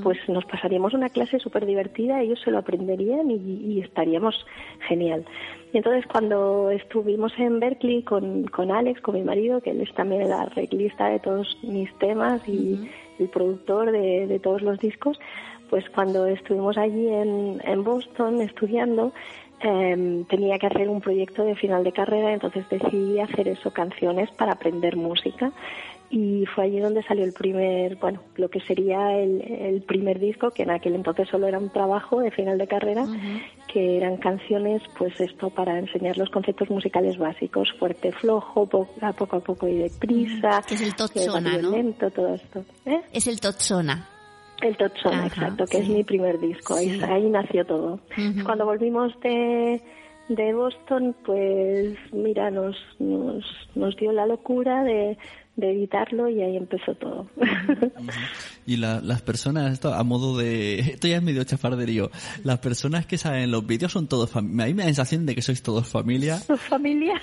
pues 0.04 0.17
nos 0.28 0.45
pasaríamos 0.45 0.93
una 0.93 1.10
clase 1.10 1.39
súper 1.39 1.65
divertida, 1.65 2.21
ellos 2.21 2.39
se 2.43 2.52
lo 2.52 2.58
aprenderían 2.60 3.32
y, 3.32 3.36
y 3.36 3.82
estaríamos 3.82 4.45
genial. 4.88 5.26
Y 5.73 5.77
entonces 5.77 6.06
cuando 6.08 6.71
estuvimos 6.71 7.34
en 7.38 7.60
Berkeley 7.60 8.03
con, 8.03 8.45
con 8.45 8.71
Alex, 8.71 9.01
con 9.01 9.15
mi 9.15 9.21
marido, 9.21 9.62
que 9.62 9.71
él 9.71 9.82
es 9.82 9.93
también 9.93 10.21
el 10.21 10.32
arreglista 10.32 11.10
de 11.10 11.19
todos 11.19 11.58
mis 11.63 11.93
temas 11.99 12.47
y 12.47 12.89
el 13.19 13.27
productor 13.30 13.91
de, 13.91 14.27
de, 14.27 14.39
todos 14.39 14.62
los 14.62 14.80
discos, 14.80 15.19
pues 15.69 15.89
cuando 15.89 16.25
estuvimos 16.25 16.77
allí 16.77 17.08
en, 17.08 17.62
en 17.65 17.84
Boston 17.84 18.41
estudiando, 18.41 19.12
eh, 19.60 20.23
tenía 20.30 20.60
que 20.60 20.67
hacer 20.67 20.88
un 20.88 21.01
proyecto 21.01 21.43
de 21.43 21.56
final 21.56 21.84
de 21.84 21.91
carrera, 21.91 22.32
entonces 22.32 22.67
decidí 22.69 23.19
hacer 23.19 23.47
eso, 23.47 23.71
canciones 23.71 24.30
para 24.32 24.53
aprender 24.53 24.95
música 24.95 25.51
y 26.10 26.46
fue 26.56 26.65
allí 26.65 26.80
donde 26.80 27.04
salió 27.04 27.26
el 27.26 27.34
primer, 27.34 27.98
bueno, 27.98 28.22
lo 28.36 28.50
que 28.50 28.62
sería 28.62 29.17
el, 29.17 29.41
el 29.41 29.82
primer 29.82 30.20
disco, 30.20 30.52
que 30.52 30.63
en 30.63 30.72
aquel 30.72 30.96
entonces 30.96 31.28
solo 31.28 31.48
era 31.48 31.60
un 31.60 31.70
trabajo 31.70 32.22
de 32.22 32.32
final 32.32 32.58
de 32.58 32.67
carrera, 32.67 33.06
que 33.72 33.98
eran 33.98 34.17
canciones, 34.17 34.82
pues 34.98 35.20
esto 35.20 35.50
para 35.50 35.78
enseñar 35.78 36.17
los 36.17 36.30
conceptos 36.30 36.70
musicales 36.70 37.17
básicos, 37.17 37.74
fuerte, 37.78 38.13
flojo, 38.13 38.65
poco 38.65 38.93
a 39.02 39.12
poco 39.12 39.36
a 39.36 39.39
poco 39.41 39.67
y 39.67 39.80
deprisa, 39.80 40.62
es 40.70 40.82
el 40.82 40.96
totsona, 40.96 41.58
¿no? 41.58 41.72
lento, 41.72 42.10
todo 42.10 42.36
esto. 42.36 42.63
¿Eh? 42.86 43.02
Es 43.12 43.28
el 43.28 43.39
totsona. 43.39 44.08
El 44.62 44.76
Totsona, 44.76 45.28
exacto, 45.28 45.65
que 45.67 45.78
sí. 45.78 45.84
es 45.84 45.89
mi 45.89 46.04
primer 46.04 46.39
disco, 46.39 46.78
sí. 46.78 47.00
ahí 47.04 47.30
nació 47.30 47.63
todo. 47.63 48.00
Cuando 48.43 48.65
volvimos 48.65 49.13
de, 49.20 49.80
de 50.30 50.54
Boston, 50.54 51.15
pues 51.24 51.96
mira, 52.12 52.50
nos, 52.50 52.76
nos, 52.98 53.46
nos 53.76 53.96
dio 53.98 54.12
la 54.12 54.26
locura 54.26 54.84
de, 54.84 55.15
de 55.58 55.72
editarlo 55.72 56.30
y 56.30 56.41
ahí 56.41 56.56
empezó 56.56 56.96
todo. 56.96 57.28
y 58.65 58.78
la, 58.78 59.02
las 59.02 59.22
personas, 59.22 59.74
esto 59.74 59.93
a 59.93 60.04
modo 60.04 60.38
de, 60.38 60.80
esto 60.80 61.08
ya 61.08 61.17
es 61.17 61.24
medio 61.24 61.43
chafarderío, 61.43 62.10
las 62.43 62.60
personas 62.60 63.06
que 63.06 63.17
salen 63.17 63.41
en 63.41 63.52
los 63.52 63.65
vídeos 63.65 63.91
son 63.91 64.08
todos 64.08 64.30
familia, 64.30 64.63
a 64.63 64.67
mí 64.67 64.74
me 64.76 64.84
da 64.84 64.89
la 64.89 64.96
sensación 64.96 65.26
de 65.26 65.36
que 65.36 65.41
sois 65.41 65.62
todos 65.62 65.88
familia. 65.88 66.38
¿Familia? 66.70 67.20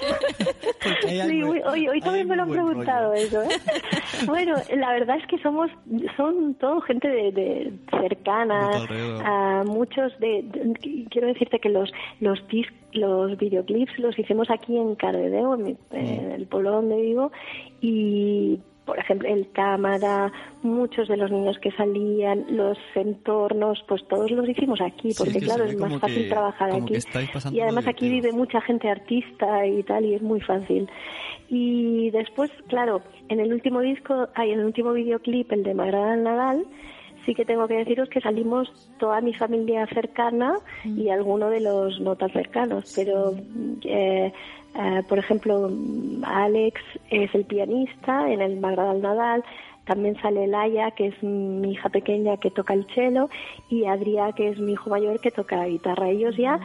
sí, 1.02 1.42
hoy, 1.42 1.60
hoy, 1.64 1.88
hoy 1.88 2.00
también 2.00 2.28
me 2.28 2.36
lo 2.36 2.42
han 2.42 2.50
preguntado 2.50 3.12
rollo. 3.12 3.22
eso, 3.22 3.42
¿eh? 3.42 3.48
bueno, 4.26 4.56
la 4.76 4.92
verdad 4.92 5.16
es 5.18 5.26
que 5.28 5.38
somos, 5.38 5.70
son 6.16 6.54
todo 6.54 6.80
gente 6.80 7.08
de, 7.08 7.32
de 7.32 7.72
cercana, 7.90 8.70
a 9.24 9.64
muchos 9.64 10.12
de, 10.18 10.42
de, 10.42 11.06
quiero 11.08 11.28
decirte 11.28 11.60
que 11.60 11.68
los, 11.68 11.90
los 12.20 12.38
discos 12.48 12.83
los 12.94 13.36
videoclips 13.36 13.98
los 13.98 14.18
hicimos 14.18 14.50
aquí 14.50 14.76
en 14.76 14.94
Cardedeu, 14.94 15.54
en, 15.54 15.62
mi, 15.62 15.76
en, 15.92 16.32
el 16.32 16.46
pueblo 16.46 16.72
donde 16.72 16.96
vivo, 16.96 17.32
y 17.80 18.60
por 18.84 18.98
ejemplo 18.98 19.28
el 19.28 19.50
cámara, 19.52 20.32
muchos 20.62 21.08
de 21.08 21.16
los 21.16 21.30
niños 21.30 21.58
que 21.58 21.70
salían, 21.72 22.44
los 22.50 22.78
entornos, 22.94 23.82
pues 23.88 24.06
todos 24.08 24.30
los 24.30 24.48
hicimos 24.48 24.80
aquí, 24.80 25.12
porque 25.16 25.32
sí, 25.32 25.38
es 25.38 25.44
claro, 25.44 25.64
es 25.64 25.76
más 25.76 25.98
fácil 25.98 26.24
que, 26.24 26.28
trabajar 26.28 26.72
aquí. 26.72 26.94
Y 27.52 27.60
además 27.60 27.86
aquí 27.86 28.08
vive 28.08 28.32
mucha 28.32 28.60
gente 28.60 28.88
artista 28.88 29.66
y 29.66 29.82
tal, 29.82 30.04
y 30.04 30.14
es 30.14 30.22
muy 30.22 30.40
fácil. 30.40 30.88
Y 31.48 32.10
después, 32.10 32.50
claro, 32.68 33.02
en 33.28 33.40
el 33.40 33.52
último 33.52 33.80
disco, 33.80 34.28
hay 34.34 34.52
en 34.52 34.60
el 34.60 34.66
último 34.66 34.92
videoclip, 34.92 35.52
el 35.52 35.62
de 35.62 35.74
Magrada 35.74 36.16
Nadal, 36.16 36.64
sí 37.24 37.34
que 37.34 37.44
tengo 37.44 37.66
que 37.68 37.74
deciros 37.74 38.08
que 38.08 38.20
salimos 38.20 38.72
toda 38.98 39.20
mi 39.20 39.34
familia 39.34 39.86
cercana 39.86 40.54
y 40.84 41.08
alguno 41.08 41.50
de 41.50 41.60
los 41.60 42.00
no 42.00 42.16
tan 42.16 42.30
cercanos, 42.30 42.92
pero 42.94 43.34
eh, 43.84 44.32
eh, 44.74 45.02
por 45.08 45.18
ejemplo 45.18 45.70
Alex 46.24 46.80
es 47.10 47.34
el 47.34 47.44
pianista 47.44 48.30
en 48.30 48.40
el 48.40 48.60
Magradal 48.60 49.02
Nadal, 49.02 49.44
también 49.84 50.16
sale 50.20 50.46
Laia, 50.46 50.92
que 50.92 51.08
es 51.08 51.22
mi 51.22 51.72
hija 51.72 51.88
pequeña 51.90 52.38
que 52.38 52.50
toca 52.50 52.74
el 52.74 52.86
cello, 52.94 53.28
y 53.68 53.82
Adrià, 53.84 54.34
que 54.34 54.48
es 54.48 54.58
mi 54.58 54.72
hijo 54.72 54.90
mayor 54.90 55.20
que 55.20 55.30
toca 55.30 55.56
la 55.56 55.68
guitarra. 55.68 56.08
Ellos 56.08 56.36
ya 56.36 56.58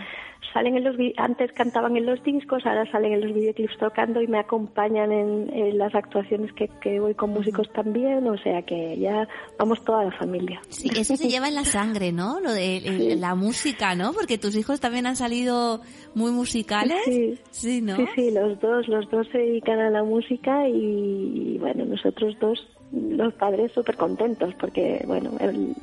salen 0.53 0.77
en 0.77 0.83
los 0.83 0.95
antes 1.17 1.51
cantaban 1.53 1.95
en 1.97 2.05
los 2.05 2.23
discos, 2.23 2.65
ahora 2.65 2.89
salen 2.91 3.13
en 3.13 3.21
los 3.21 3.33
videoclips 3.33 3.77
tocando 3.77 4.21
y 4.21 4.27
me 4.27 4.39
acompañan 4.39 5.11
en, 5.11 5.49
en 5.53 5.77
las 5.77 5.93
actuaciones 5.93 6.51
que, 6.53 6.67
que, 6.81 6.99
voy 6.99 7.13
con 7.13 7.31
músicos 7.31 7.71
también, 7.73 8.27
o 8.27 8.37
sea 8.37 8.61
que 8.63 8.97
ya 8.97 9.27
vamos 9.57 9.83
toda 9.83 10.05
la 10.05 10.11
familia. 10.11 10.61
Sí, 10.69 10.89
eso 10.95 11.15
se 11.15 11.29
lleva 11.29 11.47
en 11.47 11.55
la 11.55 11.65
sangre, 11.65 12.11
¿no? 12.11 12.39
Lo 12.39 12.51
de 12.51 12.81
sí. 12.83 13.15
la 13.15 13.35
música, 13.35 13.95
¿no? 13.95 14.13
Porque 14.13 14.37
tus 14.37 14.55
hijos 14.55 14.79
también 14.79 15.05
han 15.05 15.15
salido 15.15 15.81
muy 16.15 16.31
musicales. 16.31 16.99
Sí, 17.05 17.37
sí, 17.51 17.81
¿no? 17.81 17.95
Sí, 17.95 18.05
sí, 18.15 18.31
los 18.31 18.59
dos, 18.59 18.87
los 18.87 19.09
dos 19.09 19.27
se 19.31 19.37
dedican 19.37 19.79
a 19.79 19.89
la 19.89 20.03
música 20.03 20.67
y, 20.67 21.57
bueno, 21.59 21.85
nosotros 21.85 22.35
dos 22.39 22.59
los 22.91 23.33
padres 23.33 23.71
súper 23.71 23.95
contentos 23.95 24.53
porque, 24.59 25.03
bueno, 25.05 25.31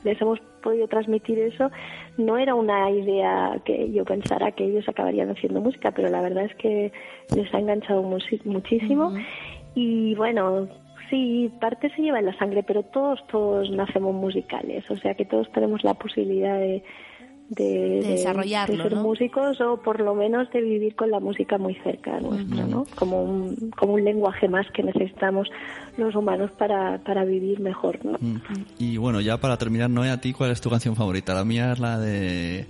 les 0.05 0.21
hemos 0.21 0.41
podido 0.63 0.89
transmitir 0.89 1.39
eso. 1.39 1.71
No 2.19 2.37
era 2.39 2.55
una 2.55 2.91
idea 2.91 3.61
que 3.65 3.93
yo 3.93 4.05
pensara 4.05 4.53
que 4.53 4.65
ellos 4.65 4.89
acabarían 4.89 5.31
haciendo 5.31 5.61
música, 5.61 5.93
pero 5.93 6.09
la 6.09 6.21
verdad 6.21 6.45
es 6.45 6.55
que 6.57 6.93
les 7.35 7.53
ha 7.55 7.59
enganchado 7.59 8.03
muchísimo. 8.03 9.09
Uh 9.09 9.15
-huh. 9.15 9.27
Y 9.75 10.15
bueno, 10.15 10.69
sí, 11.11 11.53
parte 11.61 11.91
se 11.91 12.03
lleva 12.03 12.19
en 12.19 12.27
la 12.27 12.39
sangre, 12.39 12.63
pero 12.63 12.83
todos, 12.83 13.25
todos 13.29 13.71
nacemos 13.71 14.15
musicales, 14.15 14.91
o 14.91 14.97
sea 14.97 15.15
que 15.15 15.25
todos 15.25 15.51
tenemos 15.53 15.85
la 15.85 15.95
posibilidad 15.95 16.59
de, 16.59 16.83
de, 17.49 18.01
de 18.03 18.09
desarrollarlo, 18.09 18.77
de, 18.77 18.83
de 18.83 18.89
ser 18.89 18.99
¿no? 18.99 19.03
músicos 19.03 19.61
o 19.61 19.77
por 19.79 20.01
lo 20.01 20.15
menos 20.15 20.51
de 20.51 20.61
vivir 20.61 20.95
con 20.95 21.11
la 21.11 21.21
música 21.21 21.59
muy 21.59 21.75
cerca 21.77 22.19
nuestra, 22.21 22.65
uh 22.65 22.69
-huh. 22.69 22.71
¿no? 22.71 22.87
Como 22.97 23.23
un, 23.23 23.71
como 23.77 23.95
un 23.95 24.05
lenguaje 24.05 24.49
más 24.49 24.67
que 24.73 24.83
necesitamos 24.83 25.49
los 25.97 26.15
humanos 26.15 26.51
para, 26.59 26.99
para 26.99 27.25
vivir 27.25 27.61
mejor, 27.61 28.05
¿no? 28.05 28.19
Mm. 28.21 28.41
Y 28.79 28.97
bueno, 28.97 29.21
ya 29.21 29.39
para 29.39 29.57
terminar, 29.57 29.91
Noé, 29.91 30.11
a 30.11 30.21
ti, 30.21 30.33
¿cuál 30.33 30.51
es 30.51 30.61
tu 30.61 30.71
canción 30.71 30.97
favorita? 30.97 31.35
La 31.35 31.45
mía 31.45 31.73
es 31.73 31.79
la 31.79 31.99
de 31.99 32.67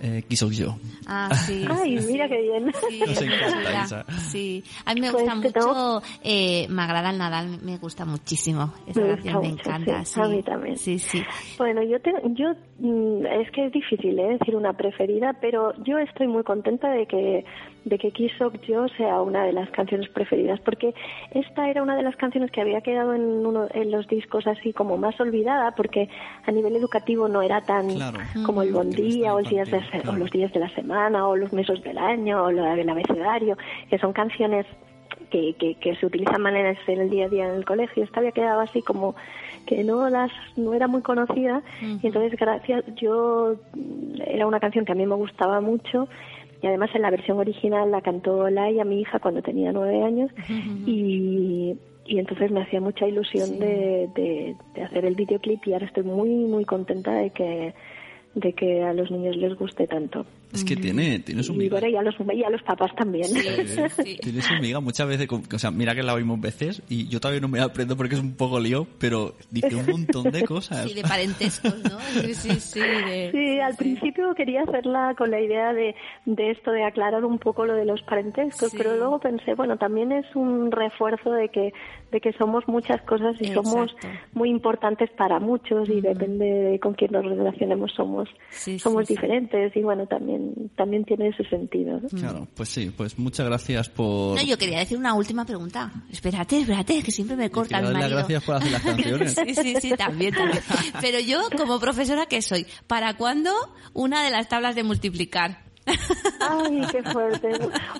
eh, 0.00 0.22
Quiso 0.28 0.50
yo. 0.50 0.76
Ah, 1.06 1.34
sí. 1.34 1.64
Ay, 1.70 1.98
sí, 2.00 2.06
mira 2.12 2.26
sí. 2.28 2.34
qué 2.34 2.42
bien. 2.42 2.72
Sí, 2.88 3.00
Nos 3.00 3.22
encanta 3.22 3.82
esa. 3.84 4.04
Sí, 4.30 4.64
a 4.84 4.94
mí 4.94 5.00
me 5.00 5.10
pues 5.10 5.22
gusta 5.24 5.34
mucho, 5.36 5.74
no. 5.74 6.02
eh, 6.22 6.66
me 6.68 6.82
agrada 6.82 7.10
el 7.10 7.18
Nadal, 7.18 7.60
me 7.62 7.78
gusta 7.78 8.04
muchísimo. 8.04 8.72
Esa 8.86 9.00
me 9.00 9.08
canción 9.08 9.40
me 9.40 9.48
mucho, 9.50 9.68
encanta. 9.70 10.04
Sí, 10.04 10.20
A 10.20 10.24
mí 10.28 10.42
también. 10.42 10.76
Sí, 10.76 10.98
sí. 10.98 11.22
Bueno, 11.58 11.82
yo, 11.82 12.00
te, 12.00 12.12
yo 12.34 12.48
mm, 12.78 13.26
es 13.26 13.50
que 13.52 13.66
es 13.66 13.72
difícil 13.72 14.18
¿eh? 14.18 14.36
decir 14.38 14.54
una 14.56 14.72
preferida, 14.74 15.34
pero 15.40 15.72
yo 15.84 15.98
estoy 15.98 16.26
muy 16.28 16.42
contenta 16.44 16.90
de 16.90 17.06
que 17.06 17.44
de 17.86 17.98
que 17.98 18.10
Kiss 18.10 18.32
Yo 18.66 18.88
sea 18.96 19.22
una 19.22 19.44
de 19.44 19.52
las 19.52 19.70
canciones 19.70 20.08
preferidas, 20.08 20.58
porque 20.60 20.92
esta 21.30 21.70
era 21.70 21.84
una 21.84 21.96
de 21.96 22.02
las 22.02 22.16
canciones 22.16 22.50
que 22.50 22.60
había 22.60 22.80
quedado 22.80 23.14
en 23.14 23.22
uno 23.22 23.68
en 23.72 23.92
los 23.92 24.08
discos 24.08 24.46
así 24.48 24.72
como 24.72 24.98
más 24.98 25.18
olvidada, 25.20 25.70
porque 25.70 26.08
a 26.44 26.50
nivel 26.50 26.74
educativo 26.74 27.28
no 27.28 27.42
era 27.42 27.60
tan 27.60 27.88
claro. 27.88 28.18
como 28.44 28.62
el 28.62 28.72
Bon 28.72 28.90
Día 28.90 29.34
o, 29.34 29.38
el 29.38 29.46
días 29.46 29.70
de, 29.70 29.78
claro. 29.78 30.10
o 30.10 30.16
los 30.16 30.30
días 30.32 30.52
de 30.52 30.60
la 30.60 30.68
semana 30.70 31.28
o 31.28 31.36
los 31.36 31.52
meses 31.52 31.80
del 31.84 31.96
año 31.96 32.46
o 32.46 32.50
la, 32.50 32.74
el 32.74 32.90
abecedario, 32.90 33.56
que 33.88 33.98
son 33.98 34.12
canciones 34.12 34.66
que, 35.30 35.54
que, 35.54 35.76
que, 35.76 35.94
se 35.94 36.06
utilizan 36.06 36.42
maneras 36.42 36.76
en 36.88 37.00
el 37.00 37.10
día 37.10 37.26
a 37.26 37.28
día 37.28 37.48
en 37.48 37.54
el 37.54 37.64
colegio. 37.64 38.02
Esta 38.02 38.18
había 38.18 38.32
quedado 38.32 38.60
así 38.60 38.82
como 38.82 39.14
que 39.64 39.84
no 39.84 40.08
las 40.08 40.32
no 40.56 40.74
era 40.74 40.88
muy 40.88 41.02
conocida 41.02 41.58
uh 41.58 41.84
-huh. 41.84 42.00
y 42.02 42.06
entonces 42.06 42.38
gracias 42.38 42.84
yo 42.96 43.56
era 44.26 44.46
una 44.46 44.60
canción 44.60 44.84
que 44.84 44.92
a 44.92 44.94
mí 44.94 45.06
me 45.06 45.16
gustaba 45.16 45.60
mucho 45.60 46.08
y 46.62 46.66
además 46.66 46.90
en 46.94 47.02
la 47.02 47.10
versión 47.10 47.38
original 47.38 47.90
la 47.90 48.00
cantó 48.00 48.48
Laia, 48.48 48.84
mi 48.84 49.00
hija, 49.00 49.18
cuando 49.18 49.42
tenía 49.42 49.72
nueve 49.72 50.02
años. 50.02 50.30
Y, 50.86 51.76
y 52.06 52.18
entonces 52.18 52.50
me 52.50 52.62
hacía 52.62 52.80
mucha 52.80 53.06
ilusión 53.06 53.58
de, 53.58 54.08
de, 54.14 54.56
de 54.74 54.82
hacer 54.82 55.04
el 55.04 55.14
videoclip 55.14 55.66
y 55.66 55.72
ahora 55.72 55.86
estoy 55.86 56.04
muy, 56.04 56.30
muy 56.30 56.64
contenta 56.64 57.12
de 57.12 57.30
que 57.30 57.74
de 58.36 58.52
que 58.52 58.82
a 58.82 58.92
los 58.92 59.10
niños 59.10 59.34
les 59.36 59.56
guste 59.56 59.86
tanto. 59.86 60.26
Es 60.56 60.64
que 60.64 60.76
tiene, 60.76 61.18
tiene 61.20 61.42
su 61.42 61.52
Y 61.54 61.56
miga. 61.58 61.78
bueno, 61.78 61.88
y 61.88 61.96
a 61.96 62.02
los, 62.02 62.14
y 62.34 62.42
a 62.44 62.50
los 62.50 62.62
papás 62.62 62.94
también. 62.96 63.26
Tiene 64.22 64.42
su 64.42 64.54
miga 64.60 64.80
muchas 64.80 65.06
veces. 65.08 65.28
O 65.30 65.58
sea, 65.58 65.70
mira 65.70 65.94
que 65.94 66.02
la 66.02 66.14
oímos 66.14 66.40
veces 66.40 66.82
y 66.88 67.08
yo 67.08 67.20
todavía 67.20 67.40
no 67.40 67.48
me 67.48 67.60
aprendo 67.60 67.96
porque 67.96 68.14
es 68.14 68.20
un 68.20 68.34
poco 68.36 68.58
lío, 68.60 68.86
pero 68.98 69.34
dice 69.50 69.74
un 69.74 69.86
montón 69.86 70.30
de 70.30 70.42
cosas. 70.44 70.88
Sí, 70.88 70.94
de 70.94 71.02
parentescos, 71.02 71.74
¿no? 71.84 71.98
Sí, 72.22 72.34
sí, 72.34 72.50
sí. 72.60 72.80
de- 72.80 73.30
Sí, 73.36 73.60
al 73.60 73.76
principio 73.76 74.34
quería 74.34 74.62
hacerla 74.62 75.14
con 75.16 75.30
la 75.30 75.40
idea 75.40 75.72
de, 75.72 75.94
de 76.24 76.50
esto, 76.50 76.70
de 76.72 76.84
aclarar 76.84 77.24
un 77.24 77.38
poco 77.38 77.64
lo 77.66 77.74
de 77.74 77.84
los 77.84 78.02
parentescos, 78.02 78.70
Sí. 78.70 78.76
pero 78.78 78.96
luego 78.96 79.18
pensé, 79.18 79.54
bueno, 79.54 79.76
también 79.76 80.12
es 80.12 80.24
un 80.34 80.70
refuerzo 80.70 81.32
de 81.32 81.48
que, 81.48 81.72
de 82.12 82.20
que 82.20 82.32
somos 82.34 82.66
muchas 82.68 83.00
cosas 83.02 83.36
y 83.40 83.46
somos 83.52 83.94
muy 84.32 84.48
importantes 84.50 85.10
para 85.10 85.38
muchos 85.40 85.88
y 85.88 86.00
depende 86.00 86.44
de 86.46 86.80
con 86.80 86.94
quién 86.94 87.12
nos 87.12 87.24
relacionemos 87.24 87.92
somos, 87.92 88.28
Sí, 88.50 88.78
somos 88.78 89.06
sí, 89.06 89.14
sí. 89.14 89.20
diferentes 89.20 89.76
y 89.76 89.82
bueno, 89.82 90.06
también, 90.06 90.45
también 90.76 91.04
tiene 91.04 91.28
ese 91.28 91.44
sentido. 91.48 92.00
¿no? 92.00 92.08
Claro, 92.08 92.48
pues 92.54 92.68
sí, 92.68 92.92
pues 92.96 93.18
muchas 93.18 93.46
gracias 93.46 93.88
por... 93.88 94.36
No, 94.36 94.42
yo 94.42 94.58
quería 94.58 94.78
decir 94.78 94.98
una 94.98 95.14
última 95.14 95.44
pregunta. 95.44 95.92
Espérate, 96.10 96.58
espérate, 96.60 97.02
que 97.02 97.10
siempre 97.10 97.36
me 97.36 97.50
corta 97.50 97.80
mi 97.80 97.92
marido. 97.92 98.16
gracias 98.16 98.44
por 98.44 98.56
hacer 98.56 98.72
las 98.72 98.82
canciones. 98.84 99.34
Sí, 99.34 99.54
sí, 99.54 99.74
sí, 99.80 99.90
también, 99.96 100.34
también. 100.34 100.62
Pero 101.00 101.20
yo, 101.20 101.40
como 101.56 101.78
profesora 101.80 102.26
que 102.26 102.42
soy, 102.42 102.66
¿para 102.86 103.14
cuándo 103.16 103.50
una 103.92 104.24
de 104.24 104.30
las 104.30 104.48
tablas 104.48 104.74
de 104.74 104.82
multiplicar? 104.84 105.64
Ay, 106.40 106.80
qué 106.90 107.00
fuerte. 107.04 107.48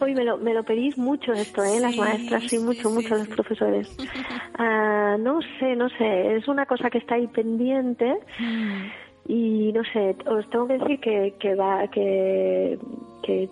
Hoy 0.01 0.13
me 0.13 0.25
lo, 0.25 0.39
me 0.39 0.53
lo 0.53 0.65
pedís 0.65 0.99
mucho 0.99 1.33
esto, 1.33 1.63
¿eh? 1.63 1.79
Las 1.81 1.93
Sí, 1.93 2.01
maestras, 2.01 2.43
sí, 2.43 2.49
sí, 2.49 2.59
mucho, 2.59 2.89
sí, 2.89 2.95
mucho 2.95 3.15
los 3.17 3.29
profesores. 3.29 3.89
Ah, 4.59 5.17
no 5.21 5.39
sé, 5.61 5.77
no 5.77 5.89
sé. 5.91 6.37
Es 6.37 6.49
una 6.49 6.67
cosa 6.67 6.91
que 6.91 6.99
está 6.99 7.15
ahí 7.15 7.29
pendiente 7.29 8.13
y 9.29 9.73
no 9.73 9.83
sé. 9.93 10.17
Os 10.27 10.49
tengo 10.51 10.67
que 10.67 10.79
decir 10.79 11.01
que, 11.01 11.35
que 11.39 11.55
va, 11.55 11.87
que, 11.89 12.79
que 13.23 13.49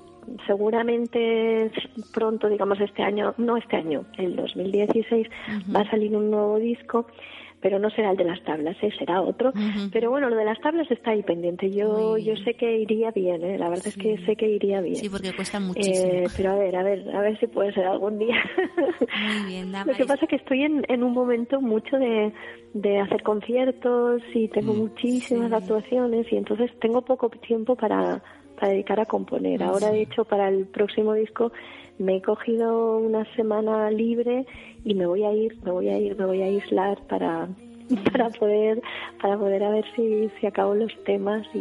seguramente 0.46 1.70
pronto, 2.12 2.48
digamos 2.48 2.80
este 2.80 3.02
año, 3.02 3.34
no 3.38 3.56
este 3.56 3.76
año, 3.76 4.04
el 4.18 4.36
2016, 4.36 5.28
va 5.74 5.80
a 5.80 5.90
salir 5.90 6.16
un 6.16 6.30
nuevo 6.30 6.58
disco. 6.58 7.06
Pero 7.64 7.78
no 7.78 7.88
será 7.88 8.10
el 8.10 8.18
de 8.18 8.24
las 8.24 8.42
tablas, 8.42 8.76
¿eh? 8.82 8.90
será 8.98 9.22
otro. 9.22 9.50
Pero 9.90 10.10
bueno, 10.10 10.28
lo 10.28 10.36
de 10.36 10.44
las 10.44 10.60
tablas 10.60 10.86
está 10.90 11.12
ahí 11.12 11.22
pendiente. 11.22 11.70
Yo, 11.70 12.18
yo 12.18 12.36
sé 12.44 12.52
que 12.52 12.76
iría 12.76 13.10
bien, 13.10 13.42
¿eh? 13.42 13.56
la 13.56 13.70
verdad 13.70 13.86
es 13.86 13.96
que 13.96 14.18
sé 14.26 14.36
que 14.36 14.46
iría 14.46 14.82
bien. 14.82 14.96
Sí, 14.96 15.08
porque 15.08 15.32
cuesta 15.32 15.60
muchísimo. 15.60 16.12
Eh, 16.12 16.26
pero 16.36 16.50
a 16.50 16.56
ver, 16.56 16.76
a 16.76 16.82
ver, 16.82 17.16
a 17.16 17.20
ver 17.22 17.40
si 17.40 17.46
puede 17.46 17.72
ser 17.72 17.86
algún 17.86 18.18
día. 18.18 18.36
Muy 18.98 19.50
bien, 19.50 19.72
Lo 19.86 19.94
que 19.94 20.04
pasa 20.04 20.26
es 20.26 20.28
que 20.28 20.36
estoy 20.36 20.60
en, 20.60 20.84
en 20.88 21.02
un 21.02 21.14
momento 21.14 21.62
mucho 21.62 21.96
de, 21.96 22.34
de 22.74 22.98
hacer 22.98 23.22
conciertos 23.22 24.20
y 24.34 24.48
tengo 24.48 24.74
muchísimas 24.74 25.50
actuaciones 25.50 26.30
y 26.30 26.36
entonces 26.36 26.70
tengo 26.80 27.00
poco 27.00 27.30
tiempo 27.30 27.76
para, 27.76 28.22
para 28.60 28.72
dedicar 28.72 29.00
a 29.00 29.06
componer. 29.06 29.62
Ahora, 29.62 29.90
de 29.90 30.02
hecho, 30.02 30.26
para 30.26 30.50
el 30.50 30.66
próximo 30.66 31.14
disco 31.14 31.50
me 31.98 32.16
he 32.16 32.22
cogido 32.22 32.98
una 32.98 33.24
semana 33.34 33.90
libre 33.90 34.46
y 34.84 34.94
me 34.94 35.06
voy 35.06 35.24
a 35.24 35.32
ir, 35.32 35.56
me 35.64 35.70
voy 35.70 35.88
a 35.88 35.98
ir, 35.98 36.16
me 36.16 36.26
voy 36.26 36.42
a 36.42 36.46
aislar 36.46 36.98
para 37.06 37.48
para 38.12 38.30
poder 38.30 38.80
para 39.20 39.38
poder 39.38 39.62
a 39.62 39.70
ver 39.70 39.84
si, 39.96 40.28
si 40.40 40.46
acabo 40.46 40.74
los 40.74 40.92
temas 41.04 41.46
y, 41.54 41.58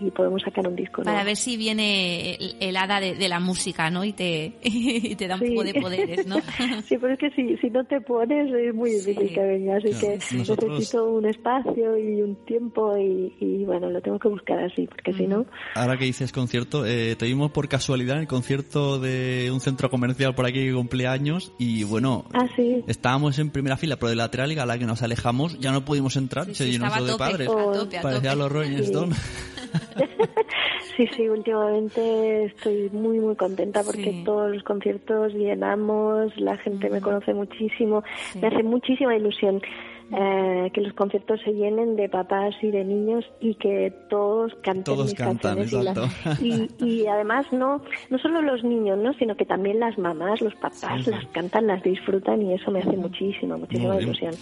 y 0.00 0.10
podemos 0.14 0.42
sacar 0.42 0.66
un 0.66 0.76
disco 0.76 1.02
Para 1.02 1.12
nuevo. 1.16 1.26
ver 1.26 1.36
si 1.36 1.56
viene 1.56 2.34
el, 2.34 2.56
el 2.60 2.76
hada 2.76 3.00
de, 3.00 3.14
de 3.14 3.28
la 3.28 3.40
música, 3.40 3.90
¿no? 3.90 4.04
Y 4.04 4.12
te, 4.12 4.54
y 4.62 5.14
te 5.16 5.26
da 5.28 5.34
un 5.36 5.40
Sí. 5.40 5.48
poco 5.50 5.64
de 5.64 5.74
poderes, 5.74 6.26
¿no? 6.26 6.36
Sí, 6.88 6.96
pero 6.98 7.12
es 7.14 7.18
que 7.18 7.30
si, 7.30 7.56
si 7.58 7.70
no 7.70 7.84
te 7.84 8.00
pones 8.00 8.52
es 8.52 8.74
muy 8.74 8.90
difícil 8.90 9.28
Sí. 9.28 9.34
que 9.34 9.40
venga, 9.40 9.76
así 9.76 9.90
Claro, 9.90 10.18
que 10.18 10.36
nosotros- 10.36 10.70
necesito 10.72 11.04
un 11.10 11.26
espacio 11.26 11.98
y 11.98 12.22
un 12.22 12.36
tiempo 12.46 12.96
y, 12.96 13.34
y, 13.40 13.64
bueno, 13.64 13.90
lo 13.90 14.00
tengo 14.00 14.18
que 14.18 14.28
buscar 14.28 14.58
así, 14.60 14.86
porque 14.86 15.12
si 15.14 15.26
no... 15.26 15.46
Ahora 15.74 15.96
que 15.96 16.04
dices 16.04 16.32
concierto, 16.32 16.84
eh, 16.86 17.16
te 17.16 17.26
vimos 17.26 17.50
por 17.50 17.68
casualidad 17.68 18.16
en 18.16 18.22
el 18.22 18.28
concierto 18.28 18.98
de 18.98 19.50
un 19.52 19.60
centro 19.60 19.90
comercial 19.90 20.34
por 20.34 20.46
aquí 20.46 20.64
que 20.66 20.72
cumple 20.72 21.06
años 21.06 21.52
y 21.58 21.84
bueno, 21.84 22.24
Ah, 22.32 22.46
sí. 22.56 22.82
estábamos 22.86 23.38
en 23.38 23.50
primera 23.50 23.76
fila, 23.76 23.96
pero 23.96 24.10
de 24.10 24.16
lateral 24.16 24.52
y 24.52 24.58
a 24.58 24.66
la 24.66 24.78
que 24.78 24.84
nos 24.86 25.02
alejamos 25.02 25.49
ya 25.58 25.72
no 25.72 25.84
pudimos 25.84 26.16
entrar, 26.16 26.46
Sí, 26.46 26.54
se 26.54 26.64
sí, 26.64 26.72
llenó 26.72 26.90
todo 26.96 27.06
de 27.06 27.16
padres. 27.16 27.48
a 27.48 27.52
tope, 27.52 27.98
a 27.98 28.02
Parecía 28.02 28.34
los 28.34 28.52
Rolling. 28.52 28.78
Stones. 28.78 29.18
sí, 30.96 31.06
sí, 31.16 31.28
últimamente 31.28 32.44
estoy 32.46 32.90
muy, 32.92 33.18
muy 33.20 33.36
contenta 33.36 33.82
porque 33.82 34.04
Sí. 34.10 34.22
todos 34.24 34.52
los 34.54 34.62
conciertos 34.62 35.32
llenamos, 35.34 36.36
la 36.36 36.56
gente 36.58 36.88
me 36.90 37.00
conoce 37.00 37.34
muchísimo, 37.34 38.02
me 38.40 38.48
hace 38.48 38.62
muchísima 38.62 39.16
ilusión. 39.16 39.60
Eh, 40.12 40.70
que 40.74 40.80
los 40.80 40.92
conciertos 40.94 41.40
se 41.44 41.52
llenen 41.52 41.96
de 41.96 42.08
papás 42.08 42.54
y 42.62 42.70
de 42.70 42.84
niños 42.84 43.24
y 43.40 43.54
que 43.54 43.92
todos 44.08 44.52
canten 44.62 44.84
Todos 44.84 45.06
mis 45.06 45.14
cantan, 45.14 45.56
canciones 45.58 45.72
y, 45.72 45.84
las- 45.84 45.96
exacto. 45.96 46.44
y, 46.44 46.68
y 46.84 47.06
además 47.06 47.46
no 47.52 47.80
no 48.10 48.18
solo 48.18 48.42
los 48.42 48.64
niños 48.64 48.98
no 48.98 49.12
sino 49.14 49.36
que 49.36 49.44
también 49.46 49.78
las 49.80 49.96
mamás 49.98 50.40
los 50.40 50.54
papás 50.56 51.06
las 51.06 51.24
cantan 51.28 51.66
las 51.68 51.82
disfrutan 51.82 52.42
y 52.42 52.54
eso 52.54 52.70
me 52.70 52.80
hace 52.80 52.96
muchísima 52.96 53.56
muchísima 53.56 54.00
ilusión. 54.00 54.32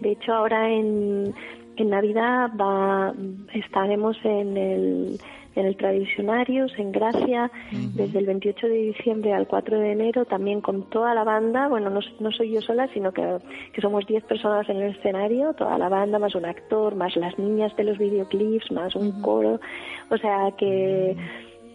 De 0.00 0.12
hecho 0.12 0.32
ahora 0.32 0.70
en 0.70 1.34
en 1.76 1.88
Navidad 1.90 2.50
va 2.60 3.14
estaremos 3.54 4.16
en 4.24 4.56
el 4.56 5.18
en 5.54 5.66
el 5.66 5.76
Tradicionarios, 5.76 6.72
en 6.78 6.92
Gracia, 6.92 7.50
desde 7.94 8.18
el 8.18 8.26
28 8.26 8.66
de 8.66 8.74
diciembre 8.74 9.32
al 9.32 9.46
4 9.46 9.78
de 9.78 9.92
enero, 9.92 10.24
también 10.24 10.60
con 10.60 10.88
toda 10.90 11.14
la 11.14 11.24
banda, 11.24 11.68
bueno, 11.68 11.90
no, 11.90 12.00
no 12.20 12.32
soy 12.32 12.52
yo 12.52 12.60
sola, 12.60 12.88
sino 12.94 13.12
que, 13.12 13.38
que 13.72 13.80
somos 13.80 14.06
10 14.06 14.24
personas 14.24 14.68
en 14.68 14.78
el 14.78 14.94
escenario, 14.94 15.52
toda 15.54 15.78
la 15.78 15.88
banda, 15.88 16.18
más 16.18 16.34
un 16.34 16.46
actor, 16.46 16.94
más 16.94 17.16
las 17.16 17.38
niñas 17.38 17.74
de 17.76 17.84
los 17.84 17.98
videoclips, 17.98 18.70
más 18.72 18.94
un 18.94 19.20
coro, 19.22 19.60
o 20.10 20.16
sea 20.16 20.52
que 20.56 21.16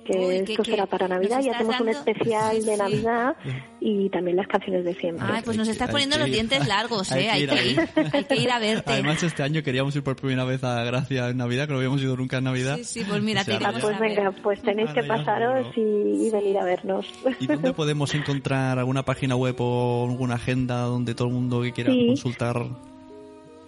que 0.07 0.17
Uy, 0.17 0.35
esto 0.37 0.63
que 0.63 0.71
será 0.71 0.85
para 0.85 1.07
Navidad 1.07 1.41
y 1.43 1.49
hacemos 1.49 1.79
un 1.79 1.85
dando- 1.87 1.99
especial 1.99 2.55
Sí, 2.61 2.65
de 2.65 2.71
sí. 2.75 2.77
Navidad 2.77 3.35
y 3.79 4.09
también 4.09 4.37
las 4.37 4.47
canciones 4.47 4.85
de 4.85 4.93
siempre. 4.95 5.25
Ay, 5.29 5.41
pues 5.43 5.57
nos 5.57 5.67
Hay 5.67 5.73
estás 5.73 5.89
poniendo 5.89 6.15
hay 6.15 6.19
los 6.21 6.27
ir. 6.29 6.33
dientes 6.35 6.67
largos, 6.67 7.11
Hay 7.11 7.23
¿eh? 7.23 7.23
que 7.25 7.29
Hay 7.31 7.43
ir 7.43 7.49
ir, 7.71 7.89
hay 8.13 8.23
que 8.23 8.35
ir 8.35 8.51
a 8.51 8.59
verte. 8.59 8.91
Además, 8.93 9.21
este 9.23 9.43
año 9.43 9.61
queríamos 9.63 9.95
ir 9.95 10.03
por 10.03 10.15
primera 10.15 10.43
vez 10.45 10.63
a 10.63 10.83
Gracia 10.83 11.29
en 11.29 11.37
Navidad, 11.37 11.65
que 11.67 11.73
no 11.73 11.77
habíamos 11.79 12.01
ido 12.01 12.15
nunca 12.17 12.37
en 12.37 12.45
Navidad. 12.45 12.77
Sí, 12.77 12.83
sí, 12.83 13.03
pues 13.07 13.21
mira, 13.21 13.41
O 13.41 13.43
sea, 13.43 13.59
Ah, 13.63 13.73
pues 13.79 13.99
venga, 13.99 14.31
pues 14.43 14.61
tenéis 14.61 14.89
que 14.91 15.01
Ahora 15.01 15.17
pasaros 15.17 15.67
y, 15.75 16.27
y 16.27 16.29
venir 16.31 16.57
a 16.57 16.63
vernos. 16.63 17.05
¿Y 17.39 17.47
dónde 17.47 17.73
podemos 17.73 18.13
encontrar 18.15 18.79
alguna 18.79 19.03
página 19.03 19.35
web 19.35 19.55
o 19.59 20.07
alguna 20.09 20.35
agenda 20.35 20.81
donde 20.81 21.13
todo 21.15 21.27
el 21.27 21.33
mundo 21.33 21.61
que 21.61 21.73
quiera 21.73 21.91
Sí. 21.91 22.07
consultar? 22.07 22.65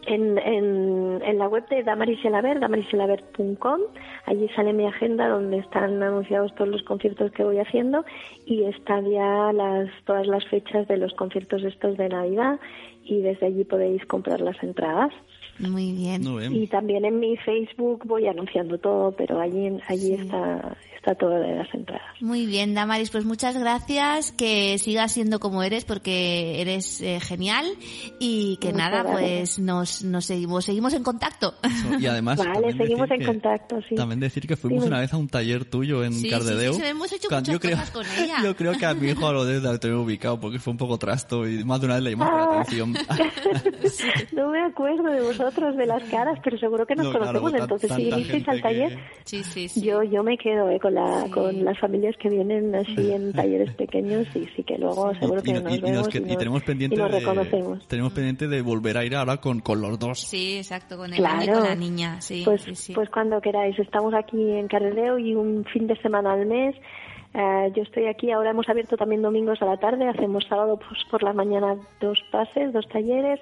En, 0.09 0.39
en, 0.39 1.37
la 1.37 1.47
web 1.47 1.67
de 1.69 1.83
Damaris 1.83 2.25
Elaber, 2.25 2.59
damariselaber.com, 2.59 3.79
allí 4.25 4.49
sale 4.55 4.73
mi 4.73 4.87
agenda 4.87 5.27
donde 5.27 5.59
están 5.59 6.01
anunciados 6.01 6.55
todos 6.55 6.67
los 6.67 6.81
conciertos 6.81 7.31
que 7.31 7.43
voy 7.43 7.59
haciendo 7.59 8.03
y 8.43 8.63
están 8.63 9.07
ya 9.07 9.53
las, 9.53 9.87
todas 10.05 10.25
las 10.25 10.43
fechas 10.47 10.87
de 10.87 10.97
los 10.97 11.13
conciertos 11.13 11.63
estos 11.63 11.95
de 11.95 12.09
Navidad 12.09 12.59
y 13.03 13.21
desde 13.21 13.45
allí 13.45 13.63
podéis 13.65 14.03
comprar 14.07 14.41
las 14.41 14.61
entradas. 14.63 15.13
Muy 15.59 15.91
bien. 15.91 16.23
Y 16.55 16.67
también 16.67 17.05
en 17.05 17.19
mi 17.19 17.35
Facebook 17.37 18.03
voy 18.05 18.27
anunciando 18.27 18.77
todo, 18.77 19.11
pero 19.11 19.39
allí, 19.41 19.69
allí 19.87 20.13
está, 20.13 20.77
está 20.95 21.15
todo 21.15 21.31
de 21.39 21.55
las 21.55 21.73
entradas. 21.73 22.01
Muy 22.21 22.45
bien, 22.45 22.73
Damaris, 22.73 23.09
pues 23.09 23.25
muchas 23.25 23.57
gracias, 23.57 24.31
que 24.31 24.77
sigas 24.77 25.11
siendo 25.11 25.39
como 25.39 25.63
eres 25.63 25.83
porque 25.85 26.61
eres 26.61 27.01
eh, 27.01 27.19
genial 27.19 27.65
y 28.19 28.57
que 28.61 28.67
Muchas 28.71 28.77
nada, 28.91 29.03
gracias. 29.03 29.19
pues 29.29 29.59
nos, 29.59 30.03
nos 30.03 30.25
seguimos, 30.25 30.65
seguimos 30.65 30.93
en 30.93 31.03
contacto. 31.03 31.53
Y 31.99 32.05
además, 32.05 32.37
Vale, 32.39 32.53
también 32.53 32.77
seguimos 32.77 33.09
decir 33.09 33.13
en 33.15 33.19
que- 33.19 33.25
contacto, 33.25 33.79
sí. 33.87 33.95
También 33.95 34.19
decir 34.19 34.47
que 34.47 34.55
fuimos 34.55 34.85
una 34.85 34.99
vez 34.99 35.13
a 35.13 35.17
un 35.17 35.27
taller 35.27 35.65
tuyo 35.65 36.03
en 36.03 36.13
Sí, 36.13 36.21
sí, 36.21 36.29
Cardedeu. 36.29 36.73
sí, 36.73 36.79
sí, 36.81 36.85
hemos 36.87 37.11
hecho 37.11 37.27
muchas 37.29 37.47
yo 37.53 37.59
creo, 37.59 37.71
cosas 37.77 37.91
con 37.91 38.05
ella. 38.17 38.35
Yo 38.43 38.55
creo 38.55 38.73
que 38.77 38.85
a 38.85 38.93
mi 38.93 39.09
hijo 39.09 39.27
a 39.27 39.33
lo 39.33 39.43
de 39.45 39.59
lo 39.59 39.79
tengo 39.79 40.01
ubicado 40.03 40.39
porque 40.39 40.59
fue 40.59 40.71
un 40.71 40.77
poco 40.77 40.97
trasto 40.97 41.47
y 41.47 41.63
más 41.65 41.79
de 41.81 41.85
una 41.87 41.95
vez 41.95 42.03
le 42.03 42.09
llamamos 42.11 42.33
la 42.39 42.43
Ah. 42.45 42.61
atención. 42.61 42.93
No 44.31 44.49
me 44.51 44.61
acuerdo 44.63 45.03
de 45.11 45.21
vosotros, 45.21 45.48
de 45.53 45.85
las 45.85 46.03
caras, 46.09 46.39
pero 46.43 46.57
seguro 46.57 46.85
que 46.85 46.95
nos 46.95 47.07
No, 47.07 47.13
conocemos. 47.13 47.53
Entonces, 47.53 47.91
si 47.93 48.05
vinisteis 48.05 48.47
al 48.47 48.61
taller, 48.61 48.89
que- 48.95 49.01
Sí, 49.25 49.43
sí, 49.43 49.67
sí. 49.69 49.81
yo 49.81 50.03
yo 50.03 50.23
me 50.23 50.37
quedo 50.37 50.69
eh, 50.69 50.79
con, 50.79 50.93
la, 50.93 51.23
Sí. 51.25 51.31
con 51.31 51.63
las 51.65 51.77
familias 51.79 52.15
que 52.17 52.29
vienen 52.29 52.73
así 52.75 53.11
en 53.11 53.33
talleres 53.33 53.73
pequeños 53.75 54.27
y 54.35 54.45
sí 54.55 54.63
que 54.63 54.77
luego 54.77 55.13
seguro 55.15 55.41
que 55.41 55.51
y, 55.51 55.53
nos 55.53 55.71
y- 55.73 55.75
y 55.77 55.81
vemos 55.81 55.97
nos 55.97 56.07
y, 56.07 56.11
que- 56.11 56.17
y 56.19 56.21
nos- 56.27 56.37
tenemos 56.37 56.63
pendiente 56.63 56.95
y 56.95 56.99
nos 56.99 57.11
de, 57.11 57.19
reconocemos. 57.19 57.87
tenemos 57.87 58.13
pendiente 58.13 58.47
de 58.47 58.61
volver 58.61 58.97
a 58.97 59.05
ir 59.05 59.15
ahora 59.15 59.37
con, 59.37 59.59
con 59.59 59.81
los 59.81 59.97
dos. 59.99 60.19
Sí, 60.19 60.57
exacto, 60.57 60.97
con 60.97 61.11
el 61.11 61.17
Claro. 61.17 61.39
niño 61.39 61.51
y 61.51 61.55
con 61.55 61.63
la 61.63 61.75
niña, 61.75 62.21
sí, 62.21 62.41
pues, 62.45 62.61
sí, 62.63 62.75
sí. 62.75 62.93
pues 62.93 63.09
cuando 63.09 63.41
queráis. 63.41 63.77
Estamos 63.79 64.13
aquí 64.13 64.37
en 64.51 64.67
Cardedeu 64.67 65.17
y 65.17 65.35
un 65.35 65.65
fin 65.65 65.87
de 65.87 65.95
semana 66.01 66.33
al 66.33 66.45
mes. 66.45 66.75
Eh, 67.33 67.71
yo 67.75 67.83
estoy 67.83 68.07
aquí, 68.07 68.31
ahora 68.31 68.49
hemos 68.49 68.67
abierto 68.69 68.97
también 68.97 69.21
domingos 69.21 69.61
a 69.61 69.65
la 69.65 69.77
tarde, 69.77 70.07
hacemos 70.07 70.43
sábado 70.49 70.77
pues, 70.79 70.99
por 71.11 71.21
la 71.21 71.31
mañana 71.31 71.75
dos 72.01 72.17
pases, 72.31 72.73
dos 72.73 72.87
talleres, 72.89 73.39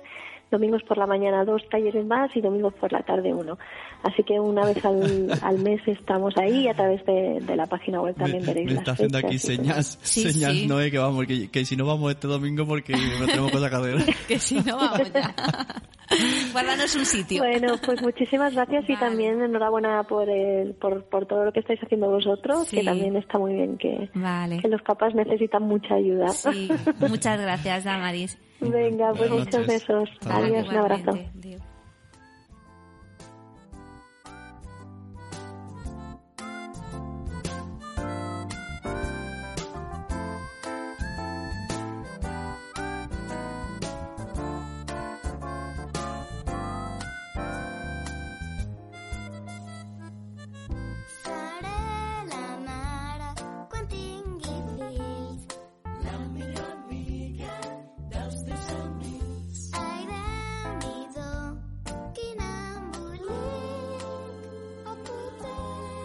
domingos 0.52 0.82
por 0.84 0.98
la 0.98 1.06
mañana 1.06 1.44
dos 1.46 1.62
talleres 1.70 2.06
más 2.06 2.36
y 2.36 2.42
domingos 2.42 2.74
por 2.76 2.92
la 2.92 3.02
tarde 3.02 3.34
uno. 3.34 3.58
Así 4.04 4.24
que 4.24 4.40
una 4.40 4.66
vez 4.66 4.84
al, 4.86 5.28
al 5.42 5.60
mes 5.60 5.82
estamos 5.88 6.34
ahí 6.38 6.66
y 6.66 6.68
a 6.70 6.74
través 6.74 7.06
de, 7.06 7.40
de 7.42 7.56
la 7.56 7.66
página 7.66 8.00
web 8.02 8.16
también 8.16 8.42
me, 8.42 8.48
veréis 8.48 8.68
me 8.68 8.74
las 8.74 8.82
está 8.82 8.92
haciendo 8.94 9.18
fechas 9.18 9.30
aquí 9.30 9.40
señas, 9.40 10.00
Sí, 10.02 10.22
señas 10.32 10.52
sí. 10.54 10.68
Noé, 10.68 10.92
que 10.92 10.98
vamos, 11.00 11.26
que, 11.26 11.50
que 11.50 11.66
si 11.66 11.76
no 11.76 11.86
vamos 11.86 12.12
este 12.12 12.28
domingo 12.28 12.66
porque 12.66 12.94
no 12.94 13.26
tenemos 13.26 13.52
cosas 13.52 13.70
que 13.70 13.76
hacer. 13.76 14.16
Que 14.28 14.40
si 14.40 14.56
no, 14.62 14.78
vamos 14.78 15.12
ya. 15.14 15.36
Guárdanos 16.54 16.96
un 16.96 17.06
sitio. 17.06 17.44
Bueno, 17.44 17.74
pues 17.86 18.02
muchísimas 18.02 18.54
gracias 18.54 18.86
y 18.90 18.96
también 18.96 19.42
enhorabuena 19.42 20.04
por, 20.04 20.30
el, 20.30 20.74
por, 20.76 21.04
por 21.06 21.26
todo 21.26 21.44
lo 21.46 21.52
que 21.52 21.60
estáis 21.60 21.82
haciendo 21.84 22.10
vosotros, 22.10 22.68
Sí. 22.68 22.78
que 22.78 22.84
también 22.86 23.16
está 23.18 23.38
muy 23.38 23.54
bien 23.54 23.78
que, 23.78 24.10
Vale. 24.14 24.60
que 24.60 24.68
los 24.70 24.82
papás 24.84 25.14
necesitan 25.16 25.64
mucha 25.64 25.96
ayuda. 25.96 26.30
Sí, 26.30 26.70
muchas 27.00 27.42
gracias, 27.42 27.84
Damaris. 27.84 28.38
Venga, 28.60 29.14
pues 29.14 29.32
muchos 29.32 29.68
besos. 29.68 30.10
Adiós, 30.26 30.68
un 30.70 30.78
abrazo. 30.78 31.20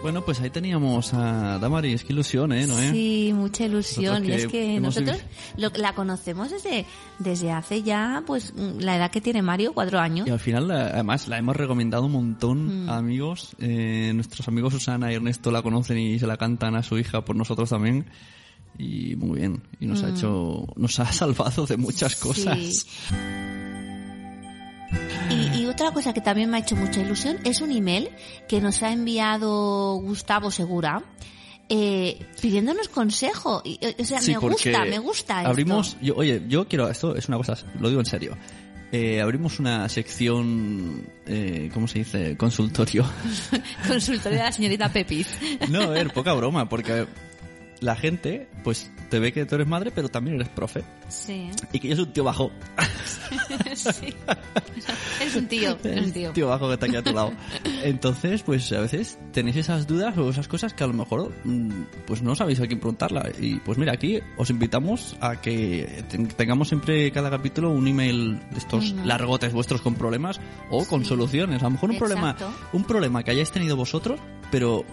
Bueno, 0.03 0.21
pues 0.25 0.41
ahí 0.41 0.49
teníamos 0.49 1.13
a 1.13 1.57
Damaris, 1.59 2.03
qué 2.03 2.11
ilusión, 2.11 2.51
¿eh? 2.51 2.67
Noé? 2.67 2.91
Sí, 2.91 3.31
mucha 3.33 3.63
ilusión. 3.65 4.25
Y 4.25 4.31
es 4.33 4.47
que 4.47 4.77
nosotros 4.81 5.17
lo- 5.55 5.71
la 5.77 5.95
conocemos 5.95 6.51
desde, 6.51 6.85
desde 7.19 7.51
hace 7.53 7.83
ya, 7.83 8.21
pues, 8.27 8.53
la 8.79 8.97
edad 8.97 9.09
que 9.09 9.21
tiene 9.21 9.41
Mario, 9.41 9.71
cuatro 9.73 9.99
años. 9.99 10.27
Y 10.27 10.29
al 10.31 10.41
final, 10.41 10.67
la- 10.67 10.87
además, 10.87 11.29
la 11.29 11.37
hemos 11.37 11.55
recomendado 11.55 12.03
un 12.05 12.11
Mm. 12.11 12.15
montón 12.15 12.89
a 12.89 12.97
amigos. 12.97 13.55
Eh, 13.59 14.11
nuestros 14.13 14.45
amigos 14.49 14.73
Susana 14.73 15.09
y 15.09 15.15
Ernesto 15.15 15.51
la 15.51 15.61
conocen 15.61 15.97
y 15.97 16.19
se 16.19 16.27
la 16.27 16.35
cantan 16.35 16.75
a 16.75 16.83
su 16.83 16.97
hija 16.97 17.23
por 17.23 17.37
nosotros 17.37 17.69
también. 17.69 18.05
Y 18.77 19.15
muy 19.15 19.39
bien. 19.39 19.63
Y 19.79 19.85
nos 19.85 20.03
ha 20.03 20.09
hecho, 20.09 20.65
nos 20.75 20.99
ha 20.99 21.05
salvado 21.13 21.65
de 21.65 21.77
muchas 21.77 22.17
cosas. 22.17 22.57
Mm. 22.57 22.61
Sí. 22.61 23.52
Cosa 25.93 26.13
que 26.13 26.21
también 26.21 26.49
me 26.49 26.57
ha 26.57 26.59
hecho 26.59 26.75
mucha 26.75 27.01
ilusión 27.01 27.37
es 27.43 27.61
un 27.61 27.71
email 27.71 28.09
que 28.47 28.61
nos 28.61 28.81
ha 28.81 28.91
enviado 28.91 29.95
Gustavo 29.95 30.51
Segura 30.51 31.03
eh, 31.69 32.19
pidiéndonos 32.41 32.89
consejo. 32.89 33.61
Y, 33.63 33.79
o 33.99 34.05
sea, 34.05 34.21
Sí, 34.21 34.31
me 34.31 34.37
gusta, 34.37 34.85
me 34.85 34.99
gusta 34.99 35.39
esto. 35.39 35.49
Abrimos, 35.49 35.97
yo, 36.01 36.15
oye, 36.15 36.43
yo 36.47 36.67
quiero, 36.67 36.89
esto 36.89 37.15
es 37.15 37.27
una 37.27 37.37
cosa, 37.37 37.55
lo 37.79 37.89
digo 37.89 38.01
en 38.01 38.05
serio. 38.05 38.37
Eh, 38.91 39.21
abrimos 39.21 39.59
una 39.59 39.89
sección, 39.89 41.03
eh, 41.25 41.71
¿cómo 41.73 41.87
se 41.87 41.99
dice? 41.99 42.37
Consultorio. 42.37 43.03
Consultorio 43.87 44.37
de 44.37 44.43
la 44.43 44.51
señorita 44.51 44.93
Pepiz. 44.93 45.27
No, 45.69 45.81
a 45.81 45.87
ver, 45.87 46.13
poca 46.13 46.33
broma, 46.33 46.69
porque 46.69 47.07
la 47.83 47.95
gente, 47.95 48.47
pues, 48.63 48.89
te 49.09 49.19
ve 49.19 49.31
que 49.33 49.45
tú 49.45 49.55
eres 49.55 49.67
madre, 49.67 49.91
pero 49.91 50.07
también 50.09 50.35
eres 50.37 50.49
profe. 50.49 50.83
Sí. 51.09 51.49
Y 51.71 51.79
que 51.79 51.89
yo 51.89 51.95
soy 51.95 52.05
un 52.05 52.13
tío 52.13 52.23
bajo. 52.23 52.51
sí. 53.75 54.13
Eres 55.21 55.35
un 55.35 55.47
tío, 55.47 55.77
eres 55.83 56.05
un 56.05 56.11
tío. 56.11 56.31
tío 56.31 56.47
bajo 56.47 56.67
que 56.67 56.73
está 56.73 56.85
aquí 56.85 56.95
a 56.95 57.03
tu 57.03 57.13
lado. 57.13 57.33
Entonces, 57.83 58.41
pues 58.43 58.71
a 58.71 58.81
veces 58.81 59.17
tenéis 59.31 59.57
esas 59.57 59.85
dudas 59.87 60.17
o 60.17 60.29
esas 60.29 60.47
cosas 60.47 60.73
que 60.73 60.83
a 60.83 60.87
lo 60.87 60.93
mejor 60.93 61.31
mm, 61.43 61.69
pues 62.07 62.21
no 62.21 62.35
sabéis 62.35 62.59
a 62.61 62.67
quién 62.67 62.79
preguntarla. 62.79 63.29
Y 63.39 63.55
pues 63.57 63.77
mira, 63.77 63.93
aquí 63.93 64.19
os 64.37 64.49
invitamos 64.49 65.15
a 65.21 65.35
que 65.41 66.03
ten- 66.09 66.27
tengamos 66.27 66.69
siempre 66.69 67.11
cada 67.11 67.29
capítulo 67.29 67.69
un 67.71 67.87
email 67.87 68.39
de 68.51 68.57
estos 68.57 68.91
Ujú. 68.91 69.05
largotes 69.05 69.53
vuestros 69.53 69.81
con 69.81 69.95
problemas 69.95 70.39
o 70.69 70.85
con 70.85 71.05
soluciones. 71.05 71.61
A 71.61 71.65
lo 71.65 71.71
mejor 71.71 71.91
un 71.91 71.97
problema, 71.97 72.31
Exacto. 72.31 72.53
un 72.73 72.83
problema 72.85 73.23
que 73.23 73.31
hayáis 73.31 73.51
tenido 73.51 73.75
vosotros, 73.75 74.19
pero 74.51 74.85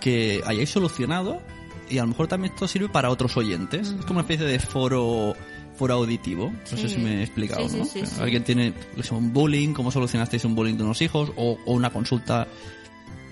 que 0.00 0.40
hayáis 0.46 0.70
solucionado 0.70 1.42
y 1.90 1.98
a 1.98 2.02
lo 2.02 2.08
mejor 2.08 2.28
también 2.28 2.52
esto 2.52 2.66
sirve 2.68 2.88
para 2.88 3.10
otros 3.10 3.36
oyentes. 3.36 3.88
Es 3.88 4.04
como 4.04 4.18
una 4.18 4.20
especie 4.22 4.46
de 4.46 4.58
foro 4.58 5.34
foro 5.76 5.94
auditivo. 5.94 6.50
No 6.50 6.66
sé 6.66 6.88
Sí. 6.88 6.94
si 6.96 6.98
me 6.98 7.20
he 7.20 7.22
explicado, 7.22 7.68
Sí, 7.68 7.76
¿no? 7.78 7.84
sí. 7.84 8.02
Alguien 8.20 8.42
tiene 8.42 8.72
un 9.12 9.32
bullying, 9.32 9.72
cómo 9.74 9.90
solucionasteis 9.92 10.44
un 10.44 10.54
bullying 10.56 10.74
de 10.76 10.82
unos 10.82 11.00
hijos 11.02 11.30
o, 11.36 11.56
o 11.64 11.72
una 11.72 11.90
consulta, 11.90 12.48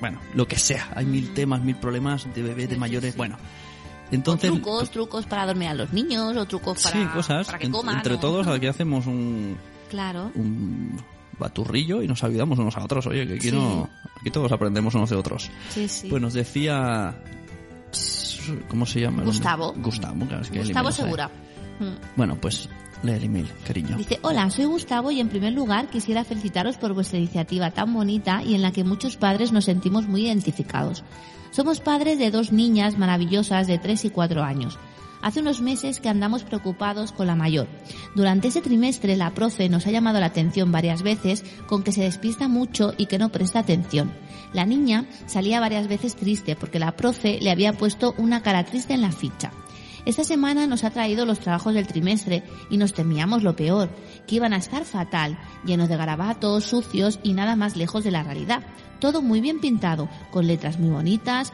bueno, 0.01 0.21
lo 0.35 0.47
que 0.47 0.57
sea. 0.57 0.89
Hay 0.95 1.07
mil 1.07 1.35
temas, 1.35 1.61
mil 1.63 1.75
problemas 1.77 2.33
de 2.35 2.43
bebés, 2.43 2.69
de 2.71 2.77
mayores, 2.77 3.13
sí. 3.15 3.19
bueno. 3.19 3.37
O 3.37 4.15
Entonces, 4.15 4.53
trucos, 4.53 4.91
trucos 4.93 5.27
para 5.27 5.45
dormir 5.47 5.69
a 5.71 5.75
los 5.75 5.93
niños, 5.93 6.37
o 6.37 6.47
trucos 6.47 6.81
para, 6.85 7.01
sí, 7.03 7.07
cosas. 7.13 7.47
para 7.47 7.59
que 7.59 7.69
coman. 7.69 7.97
entre 7.97 8.15
o- 8.15 8.19
todos 8.21 8.47
aquí 8.47 8.69
hacemos 8.69 9.07
un, 9.07 9.57
Claro. 9.91 10.31
un 10.37 10.97
baturrillo 11.41 12.01
y 12.03 12.07
nos 12.07 12.23
ayudamos 12.23 12.61
unos 12.61 12.77
a 12.77 12.85
otros. 12.85 13.07
Oye, 13.09 13.27
que 13.27 13.35
aquí 13.35 13.51
Sí. 13.51 13.57
no, 13.57 13.91
aquí 14.21 14.31
todos 14.31 14.53
aprendemos 14.53 14.95
unos 14.95 15.11
de 15.11 15.17
otros. 15.17 15.51
Sí, 15.71 15.89
sí. 15.89 16.07
Pues 16.09 16.23
nos 16.23 16.33
decía, 16.35 17.17
¿cómo 18.69 18.87
se 18.87 19.01
llama? 19.01 19.25
Gustavo. 19.25 19.75
Gustavo, 19.77 20.27
claro, 20.27 20.43
es 20.43 20.51
que 20.51 20.61
Gustavo. 20.61 20.93
Segura. 20.93 21.31
Mm. 21.79 22.17
Bueno, 22.17 22.37
pues 22.41 22.69
lee 23.03 23.13
el 23.13 23.25
email, 23.25 23.49
cariño. 23.67 23.97
Dice, 23.97 24.19
hola, 24.23 24.49
soy 24.51 24.65
Gustavo 24.65 25.11
y 25.11 25.21
en 25.21 25.29
primer 25.29 25.53
lugar 25.53 25.89
quisiera 25.89 26.25
felicitaros 26.25 26.77
por 26.77 26.95
vuestra 26.95 27.19
iniciativa 27.19 27.71
tan 27.71 27.93
bonita 27.93 28.43
y 28.43 28.55
en 28.55 28.63
la 28.63 28.73
que 28.73 28.85
muchos 28.85 29.17
padres 29.17 29.53
nos 29.53 29.65
sentimos 29.65 30.09
muy 30.09 30.27
identificados. 30.27 31.05
Somos 31.51 31.81
padres 31.81 32.19
de 32.19 32.31
dos 32.31 32.53
niñas 32.53 32.99
maravillosas 32.99 33.67
de 33.67 33.79
3 33.79 34.07
y 34.07 34.11
4 34.11 34.43
años. 34.43 34.79
Hace 35.23 35.41
unos 35.41 35.61
meses 35.61 36.01
que 36.01 36.09
andamos 36.09 36.45
preocupados 36.45 37.13
con 37.13 37.27
la 37.27 37.35
mayor. 37.35 37.67
Durante 38.15 38.49
ese 38.49 38.61
trimestre 38.61 39.17
la 39.17 39.33
profe 39.33 39.69
nos 39.69 39.87
ha 39.87 39.91
llamado 39.91 40.21
la 40.21 40.27
atención 40.27 40.71
varias 40.71 41.03
veces 41.03 41.45
con 41.67 41.83
que 41.83 41.93
se 41.93 42.03
despista 42.03 42.49
mucho 42.49 42.93
y 42.97 43.07
que 43.07 43.19
no 43.19 43.31
presta 43.31 43.61
atención. 43.61 44.13
La 44.53 44.65
niña 44.65 45.07
salía 45.27 45.61
varias 45.61 45.89
veces 45.89 46.17
triste 46.17 46.57
porque 46.57 46.79
la 46.79 46.97
profe 46.97 47.39
le 47.41 47.51
había 47.51 47.73
puesto 47.73 48.15
una 48.19 48.43
cara 48.43 48.65
triste 48.65 48.95
en 48.95 49.03
la 49.03 49.13
ficha. 49.13 49.53
Esta 50.07 50.23
semana 50.23 50.69
nos 50.69 50.85
ha 50.85 50.91
traído 50.91 51.27
los 51.27 51.41
trabajos 51.41 51.75
del 51.75 51.89
trimestre 51.89 52.45
y 52.71 52.77
nos 52.77 52.95
temíamos 52.95 53.43
lo 53.43 53.57
peor, 53.57 53.91
que 54.27 54.37
iban 54.37 54.53
a 54.53 54.59
estar 54.59 54.85
fatal, 54.85 55.37
llenos 55.65 55.89
de 55.89 55.97
garabatos, 55.97 56.65
sucios 56.65 57.19
y 57.25 57.33
nada 57.33 57.57
más 57.57 57.77
lejos 57.77 58.05
de 58.05 58.13
la 58.13 58.23
realidad. 58.23 58.63
Todo 59.01 59.21
muy 59.21 59.41
bien 59.41 59.61
pintado, 59.61 60.09
con 60.31 60.47
letras 60.47 60.79
muy 60.79 60.91
bonitas, 60.91 61.53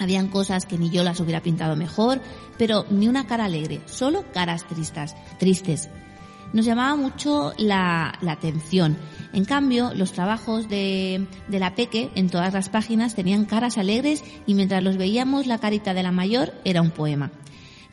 habían 0.00 0.28
cosas 0.28 0.66
que 0.66 0.78
ni 0.78 0.90
yo 0.90 1.04
las 1.04 1.20
hubiera 1.20 1.42
pintado 1.42 1.76
mejor, 1.76 2.20
pero 2.58 2.86
ni 2.90 3.06
una 3.06 3.26
cara 3.26 3.44
alegre, 3.44 3.80
solo 3.86 4.24
caras 4.32 4.66
tristes, 4.66 5.14
tristes. 5.38 5.90
Nos 6.52 6.64
llamaba 6.64 6.96
mucho 6.96 7.52
la, 7.58 8.16
la 8.20 8.32
atención. 8.32 8.96
En 9.34 9.44
cambio, 9.44 9.92
los 9.94 10.12
trabajos 10.12 10.68
de, 10.68 11.26
de 11.48 11.58
la 11.58 11.74
Peque 11.74 12.10
en 12.14 12.30
todas 12.30 12.54
las 12.54 12.68
páginas 12.68 13.16
tenían 13.16 13.44
caras 13.44 13.78
alegres 13.78 14.22
y 14.46 14.54
mientras 14.54 14.82
los 14.82 14.96
veíamos 14.96 15.48
la 15.48 15.58
carita 15.58 15.92
de 15.92 16.04
la 16.04 16.12
mayor 16.12 16.52
era 16.64 16.80
un 16.80 16.92
poema. 16.92 17.32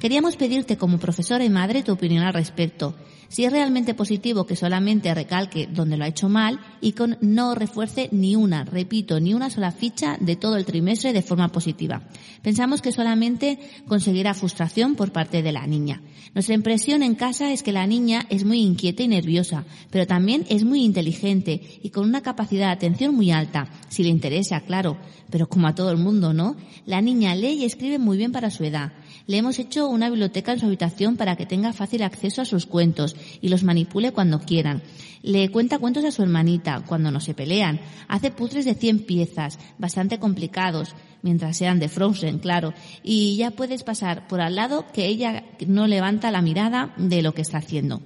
Queríamos 0.01 0.35
pedirte 0.35 0.77
como 0.77 0.97
profesora 0.97 1.45
y 1.45 1.49
madre 1.51 1.83
tu 1.83 1.91
opinión 1.91 2.23
al 2.23 2.33
respecto. 2.33 2.95
Si 3.27 3.45
es 3.45 3.51
realmente 3.51 3.93
positivo 3.93 4.47
que 4.47 4.55
solamente 4.55 5.13
recalque 5.13 5.67
donde 5.67 5.95
lo 5.95 6.05
ha 6.05 6.07
hecho 6.07 6.27
mal 6.27 6.59
y 6.81 6.93
con 6.93 7.19
no 7.21 7.53
refuerce 7.53 8.09
ni 8.11 8.35
una, 8.35 8.65
repito, 8.65 9.19
ni 9.19 9.35
una 9.35 9.51
sola 9.51 9.71
ficha 9.71 10.17
de 10.19 10.35
todo 10.35 10.57
el 10.57 10.65
trimestre 10.65 11.13
de 11.13 11.21
forma 11.21 11.49
positiva. 11.49 12.01
Pensamos 12.41 12.81
que 12.81 12.91
solamente 12.91 13.59
conseguirá 13.87 14.33
frustración 14.33 14.95
por 14.95 15.11
parte 15.11 15.43
de 15.43 15.51
la 15.51 15.67
niña. 15.67 16.01
Nuestra 16.33 16.55
impresión 16.55 17.03
en 17.03 17.13
casa 17.13 17.53
es 17.53 17.61
que 17.61 17.71
la 17.71 17.85
niña 17.85 18.25
es 18.29 18.43
muy 18.43 18.59
inquieta 18.59 19.03
y 19.03 19.07
nerviosa, 19.07 19.65
pero 19.91 20.07
también 20.07 20.47
es 20.49 20.63
muy 20.63 20.83
inteligente 20.83 21.61
y 21.83 21.91
con 21.91 22.09
una 22.09 22.21
capacidad 22.21 22.67
de 22.69 22.73
atención 22.73 23.13
muy 23.13 23.29
alta, 23.31 23.69
si 23.89 24.01
le 24.01 24.09
interesa, 24.09 24.61
claro, 24.61 24.97
pero 25.29 25.47
como 25.47 25.67
a 25.67 25.75
todo 25.75 25.91
el 25.91 25.97
mundo, 25.97 26.33
¿no? 26.33 26.55
La 26.87 27.01
niña 27.01 27.35
lee 27.35 27.59
y 27.59 27.65
escribe 27.65 27.99
muy 27.99 28.17
bien 28.17 28.31
para 28.31 28.49
su 28.49 28.63
edad. 28.63 28.93
Le 29.27 29.37
hemos 29.37 29.59
hecho 29.59 29.87
una 29.87 30.09
biblioteca 30.09 30.51
en 30.53 30.59
su 30.59 30.65
habitación 30.65 31.17
para 31.17 31.35
que 31.35 31.45
tenga 31.45 31.73
fácil 31.73 32.03
acceso 32.03 32.41
a 32.41 32.45
sus 32.45 32.65
cuentos 32.65 33.15
y 33.41 33.49
los 33.49 33.63
manipule 33.63 34.11
cuando 34.11 34.39
quieran. 34.39 34.81
Le 35.21 35.49
cuenta 35.49 35.79
cuentos 35.79 36.03
a 36.03 36.11
su 36.11 36.23
hermanita 36.23 36.83
cuando 36.85 37.11
no 37.11 37.19
se 37.19 37.33
pelean. 37.33 37.79
Hace 38.07 38.31
puzzles 38.31 38.65
de 38.65 38.73
100 38.73 39.05
piezas, 39.05 39.59
bastante 39.77 40.19
complicados, 40.19 40.95
mientras 41.21 41.57
sean 41.57 41.79
de 41.79 41.89
Frozen, 41.89 42.39
claro. 42.39 42.73
Y 43.03 43.35
ya 43.37 43.51
puedes 43.51 43.83
pasar 43.83 44.27
por 44.27 44.41
al 44.41 44.55
lado 44.55 44.85
que 44.91 45.05
ella 45.05 45.45
no 45.67 45.87
levanta 45.87 46.31
la 46.31 46.41
mirada 46.41 46.93
de 46.97 47.21
lo 47.21 47.33
que 47.33 47.43
está 47.43 47.59
haciendo. 47.59 48.01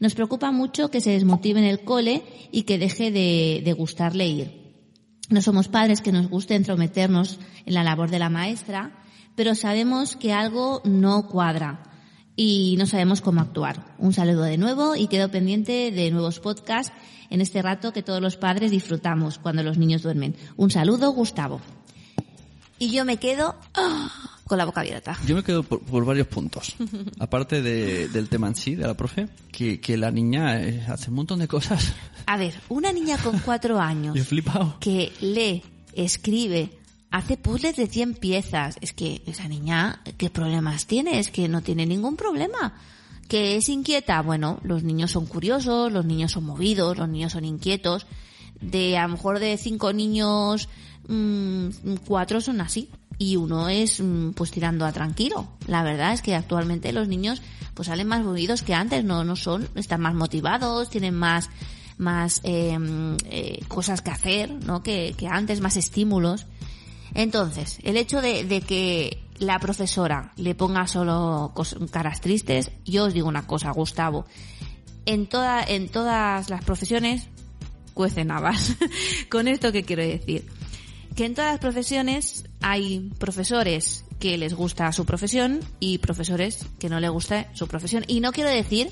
Nos 0.00 0.14
preocupa 0.14 0.52
mucho 0.52 0.90
que 0.90 1.00
se 1.00 1.10
desmotive 1.10 1.58
en 1.58 1.66
el 1.66 1.80
cole 1.80 2.22
y 2.52 2.62
que 2.62 2.78
deje 2.78 3.10
de, 3.10 3.62
de 3.64 3.72
gustarle 3.72 4.28
ir. 4.28 4.68
No 5.30 5.42
somos 5.42 5.68
padres 5.68 6.00
que 6.00 6.12
nos 6.12 6.28
guste 6.28 6.54
entrometernos 6.54 7.38
en 7.66 7.74
la 7.74 7.84
labor 7.84 8.10
de 8.10 8.18
la 8.18 8.30
maestra, 8.30 9.02
pero 9.38 9.54
sabemos 9.54 10.16
que 10.16 10.32
algo 10.32 10.82
no 10.84 11.28
cuadra. 11.28 11.84
y 12.40 12.76
no 12.78 12.86
sabemos 12.86 13.20
cómo 13.20 13.40
actuar. 13.40 13.94
Un 13.98 14.12
saludo 14.12 14.42
de 14.42 14.58
nuevo 14.58 14.94
y 14.96 15.06
quedo 15.08 15.28
pendiente 15.30 15.90
de 15.90 16.10
nuevos 16.10 16.38
podcasts 16.40 16.92
en 17.30 17.40
este 17.40 17.62
rato 17.62 17.92
que 17.92 18.02
todos 18.02 18.20
los 18.20 18.36
padres 18.36 18.70
disfrutamos 18.70 19.38
cuando 19.38 19.62
los 19.62 19.76
niños 19.78 20.02
duermen. 20.02 20.34
Un 20.56 20.70
saludo, 20.70 21.10
Gustavo. 21.12 21.60
Y 22.78 22.90
yo 22.90 23.04
me 23.04 23.16
quedo 23.16 23.56
¡ah! 23.74 24.08
con 24.44 24.56
la 24.58 24.64
boca 24.64 24.80
abierta. 24.82 25.16
Yo 25.26 25.34
me 25.34 25.42
quedo 25.42 25.62
por, 25.64 25.80
por 25.82 26.04
varios 26.04 26.26
puntos. 26.28 26.76
Aparte 27.18 27.60
de- 27.60 28.08
del 28.08 28.28
tema 28.28 28.46
en 28.48 28.54
sí, 28.54 28.74
de 28.76 28.86
la 28.86 28.94
profe, 28.94 29.28
que, 29.50 29.80
que 29.80 29.96
la 29.96 30.10
niña 30.12 30.60
eh, 30.62 30.84
hace 30.88 31.10
un 31.10 31.16
montón 31.16 31.40
de 31.40 31.48
cosas. 31.48 31.92
A 32.26 32.36
ver, 32.36 32.54
una 32.68 32.92
niña 32.92 33.18
con 33.18 33.38
cuatro 33.40 33.80
años 33.80 34.14
Yo 34.16 34.22
he 34.22 34.24
flipado. 34.24 34.76
que 34.80 35.12
lee, 35.20 35.62
escribe, 35.92 36.70
hace 37.10 37.36
puzzles 37.36 37.76
de 37.76 37.86
100 37.86 38.14
piezas. 38.14 38.76
Es 38.80 38.92
que 38.92 39.22
esa 39.26 39.48
niña, 39.48 40.02
¿qué 40.16 40.30
problemas 40.30 40.86
tiene? 40.86 41.18
Es 41.18 41.30
que 41.30 41.48
no 41.48 41.62
tiene 41.62 41.86
ningún 41.86 42.16
problema. 42.16 42.74
Que 43.28 43.56
es 43.56 43.68
inquieta, 43.68 44.22
bueno, 44.22 44.58
los 44.62 44.82
niños 44.82 45.12
son 45.12 45.26
curiosos, 45.26 45.92
los 45.92 46.04
niños 46.04 46.32
son 46.32 46.44
movidos, 46.44 46.96
los 46.96 47.08
niños 47.08 47.32
son 47.32 47.44
inquietos. 47.44 48.06
De 48.60 48.96
a 48.96 49.02
lo 49.02 49.10
mejor 49.10 49.38
de 49.38 49.56
cinco 49.56 49.92
niños, 49.92 50.68
mm, 51.08 51.68
cuatro 52.06 52.40
son 52.40 52.60
así. 52.60 52.88
Y 53.18 53.36
uno 53.36 53.68
es 53.68 54.00
mm, 54.00 54.30
pues 54.30 54.50
tirando 54.50 54.86
a 54.86 54.92
tranquilo. 54.92 55.48
La 55.66 55.82
verdad 55.82 56.12
es 56.12 56.22
que 56.22 56.34
actualmente 56.34 56.92
los 56.92 57.08
niños 57.08 57.42
pues 57.74 57.88
salen 57.88 58.08
más 58.08 58.24
movidos 58.24 58.62
que 58.62 58.74
antes, 58.74 59.04
no, 59.04 59.22
no 59.22 59.36
son, 59.36 59.68
están 59.76 60.00
más 60.00 60.14
motivados, 60.14 60.90
tienen 60.90 61.14
más, 61.14 61.48
más 61.96 62.40
eh, 62.42 62.76
eh, 63.30 63.60
cosas 63.68 64.02
que 64.02 64.10
hacer, 64.10 64.50
¿no? 64.50 64.82
Que, 64.82 65.14
que 65.16 65.28
antes, 65.28 65.60
más 65.60 65.76
estímulos. 65.76 66.46
Entonces, 67.14 67.78
el 67.82 67.96
hecho 67.96 68.20
de, 68.20 68.62
que 68.66 69.22
la 69.38 69.58
profesora 69.58 70.32
le 70.36 70.54
ponga 70.54 70.86
solo 70.86 71.52
caras 71.90 72.20
tristes, 72.20 72.70
yo 72.84 73.04
os 73.04 73.14
digo 73.14 73.28
una 73.28 73.46
cosa, 73.46 73.70
Gustavo. 73.70 74.26
En, 75.06 75.26
toda, 75.26 75.62
en 75.62 75.88
todas 75.88 76.50
las 76.50 76.64
profesiones 76.64 77.28
cuecen 77.94 78.30
habas. 78.30 78.76
Con 79.28 79.48
esto 79.48 79.72
que 79.72 79.84
quiero 79.84 80.02
decir. 80.02 80.46
Que 81.16 81.24
en 81.24 81.34
todas 81.34 81.52
las 81.52 81.60
profesiones 81.60 82.44
hay 82.60 83.10
profesores 83.18 84.04
que 84.20 84.36
les 84.36 84.54
gusta 84.54 84.92
su 84.92 85.04
profesión 85.04 85.60
y 85.80 85.98
profesores 85.98 86.66
que 86.78 86.88
no 86.88 87.00
les 87.00 87.10
gusta 87.10 87.48
su 87.54 87.66
profesión. 87.66 88.04
Y 88.06 88.20
no 88.20 88.32
quiero 88.32 88.50
decir 88.50 88.90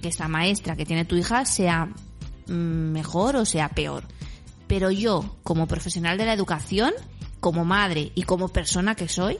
que 0.00 0.08
esta 0.08 0.28
maestra 0.28 0.76
que 0.76 0.86
tiene 0.86 1.04
tu 1.04 1.16
hija 1.16 1.44
sea 1.44 1.86
mm, 2.46 2.52
mejor 2.52 3.36
o 3.36 3.44
sea 3.44 3.68
peor. 3.68 4.04
Pero 4.66 4.90
yo, 4.90 5.36
como 5.42 5.66
profesional 5.66 6.18
de 6.18 6.26
la 6.26 6.32
educación, 6.32 6.92
como 7.40 7.64
madre 7.64 8.12
y 8.14 8.22
como 8.22 8.48
persona 8.48 8.94
que 8.94 9.08
soy, 9.08 9.38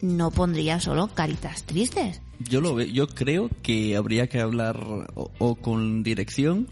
no 0.00 0.30
pondría 0.30 0.80
solo 0.80 1.08
caritas 1.08 1.64
tristes. 1.64 2.22
Yo 2.38 2.60
lo 2.60 2.74
veo, 2.74 2.86
yo 2.86 3.06
creo 3.06 3.50
que 3.62 3.96
habría 3.96 4.28
que 4.28 4.40
hablar 4.40 4.78
o, 5.14 5.30
o 5.38 5.54
con 5.56 6.02
dirección 6.02 6.68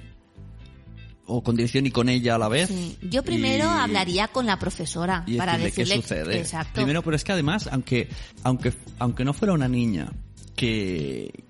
o 1.27 1.43
con 1.43 1.57
dirección 1.57 1.85
y 1.87 1.91
con 1.91 2.09
ella 2.09 2.37
a 2.37 2.39
la 2.39 2.49
vez. 2.49 2.69
Sí. 2.71 2.97
Yo 3.03 3.23
primero 3.23 3.65
y- 3.67 3.79
hablaría 3.81 4.29
con 4.29 4.47
la 4.47 4.59
profesora 4.59 5.25
y 5.27 5.37
para 5.37 5.59
decirle 5.59 5.97
qué 5.97 6.03
sucede. 6.03 6.39
Exacto. 6.39 6.73
Primero, 6.75 7.03
pero 7.03 7.17
es 7.17 7.25
que 7.25 7.33
además, 7.33 7.69
aunque, 7.71 8.09
aunque, 8.45 8.73
aunque 8.99 9.25
no 9.27 9.35
fuera 9.35 9.53
una 9.53 9.69
niña 9.69 10.11
que, 10.57 11.45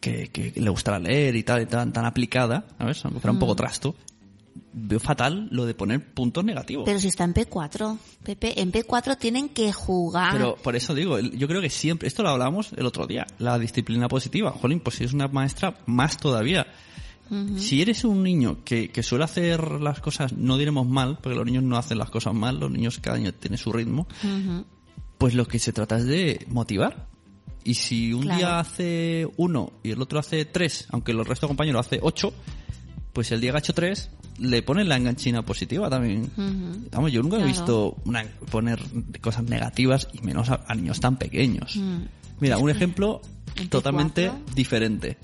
que, 0.00 0.28
que 0.30 0.52
le 0.60 0.68
gustara 0.70 0.98
leer 0.98 1.36
y 1.36 1.44
tal, 1.44 1.62
y 1.62 1.66
tan, 1.66 1.92
tan 1.92 2.04
aplicada, 2.06 2.66
¿sabes? 2.76 3.04
Aunque 3.04 3.20
fuera 3.20 3.30
un 3.32 3.36
Mm. 3.36 3.40
poco 3.40 3.54
trasto, 3.54 3.94
veo 4.72 5.00
fatal 5.00 5.48
lo 5.50 5.66
de 5.66 5.74
poner 5.74 6.12
puntos 6.14 6.44
negativos. 6.44 6.84
Pero 6.84 6.98
si 7.00 7.08
está 7.08 7.24
en 7.24 7.34
P4, 7.34 7.98
Pepe, 8.24 8.60
en 8.60 8.72
P4 8.72 9.18
tienen 9.18 9.48
que 9.48 9.72
jugar. 9.72 10.32
Pero 10.32 10.56
por 10.56 10.76
eso 10.76 10.94
digo, 10.94 11.18
yo 11.18 11.48
creo 11.48 11.60
que 11.60 11.70
siempre, 11.70 12.08
esto 12.08 12.22
lo 12.22 12.30
hablamos 12.30 12.72
el 12.76 12.86
otro 12.86 13.06
día, 13.06 13.26
la 13.38 13.58
disciplina 13.58 14.08
positiva. 14.08 14.52
Jolín, 14.52 14.80
pues 14.80 14.96
si 14.96 15.04
es 15.04 15.12
una 15.12 15.28
maestra, 15.28 15.76
más 15.86 16.16
todavía. 16.16 16.66
Si 17.56 17.80
eres 17.82 18.04
un 18.04 18.22
niño 18.22 18.58
que, 18.64 18.90
que 18.90 19.02
suele 19.02 19.24
hacer 19.24 19.80
las 19.80 19.98
cosas, 19.98 20.34
no 20.34 20.56
diremos 20.58 20.86
mal, 20.86 21.18
porque 21.20 21.36
los 21.36 21.46
niños 21.46 21.64
no 21.64 21.76
hacen 21.78 21.98
las 21.98 22.10
cosas 22.10 22.34
mal, 22.34 22.60
los 22.60 22.70
niños 22.70 22.98
cada 23.00 23.16
año 23.16 23.32
tienen 23.32 23.58
su 23.58 23.72
ritmo, 23.72 24.06
pues 25.18 25.34
lo 25.34 25.46
que 25.48 25.58
se 25.58 25.72
trata 25.72 25.96
es 25.96 26.04
de 26.04 26.44
motivar. 26.48 27.08
Y 27.64 27.74
si 27.74 28.12
un 28.12 28.22
Claro. 28.24 28.38
día 28.38 28.60
hace 28.60 29.26
uno 29.38 29.72
y 29.82 29.90
el 29.92 30.02
otro 30.02 30.18
hace 30.18 30.44
tres, 30.44 30.86
aunque 30.90 31.12
el 31.12 31.24
resto 31.24 31.46
de 31.46 31.48
compañeros 31.48 31.86
hace 31.86 31.98
ocho, 32.02 32.32
pues 33.14 33.32
el 33.32 33.40
día 33.40 33.52
que 33.52 33.56
ha 33.56 33.60
hecho 33.60 33.72
tres, 33.72 34.10
le 34.38 34.62
ponen 34.62 34.88
la 34.88 34.96
enganchina 34.96 35.42
positiva 35.42 35.88
también. 35.90 36.30
Vamos, 36.90 37.12
yo 37.12 37.22
nunca 37.22 37.38
he 37.38 37.44
visto 37.44 37.96
una- 38.04 38.24
poner 38.50 38.80
cosas 39.20 39.44
negativas 39.44 40.08
y 40.12 40.20
menos 40.22 40.50
a, 40.50 40.64
a 40.66 40.74
niños 40.74 41.00
tan 41.00 41.16
pequeños. 41.16 41.76
Mm. 41.76 42.02
Mira, 42.40 42.58
un 42.58 42.68
ejemplo 42.70 43.20
en 43.56 43.68
totalmente 43.68 44.30
P4. 44.30 44.54
diferente. 44.54 45.18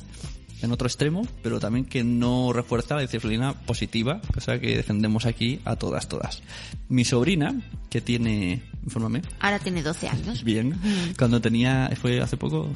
En 0.63 0.73
otro 0.73 0.87
extremo, 0.87 1.27
pero 1.43 1.59
también 1.59 1.87
que 1.87 2.05
no 2.05 2.53
refuerza 2.53 2.95
la 2.95 3.01
disciplina 3.01 3.55
positiva, 3.55 4.21
cosa 4.35 4.59
que 4.61 4.77
defendemos 4.77 5.25
aquí 5.25 5.59
a 5.65 5.77
todas, 5.77 6.07
todas. 6.07 6.43
Mi 6.91 7.05
sobrina, 7.07 7.59
que 7.89 8.03
tiene, 8.03 8.63
infórmame, 8.85 9.23
Ahora 9.41 9.59
tiene 9.59 9.83
12 9.83 10.09
años. 10.09 10.45
bien, 10.45 10.79
cuando 11.19 11.41
tenía, 11.41 11.91
fue 12.01 12.21
hace 12.21 12.37
poco, 12.37 12.73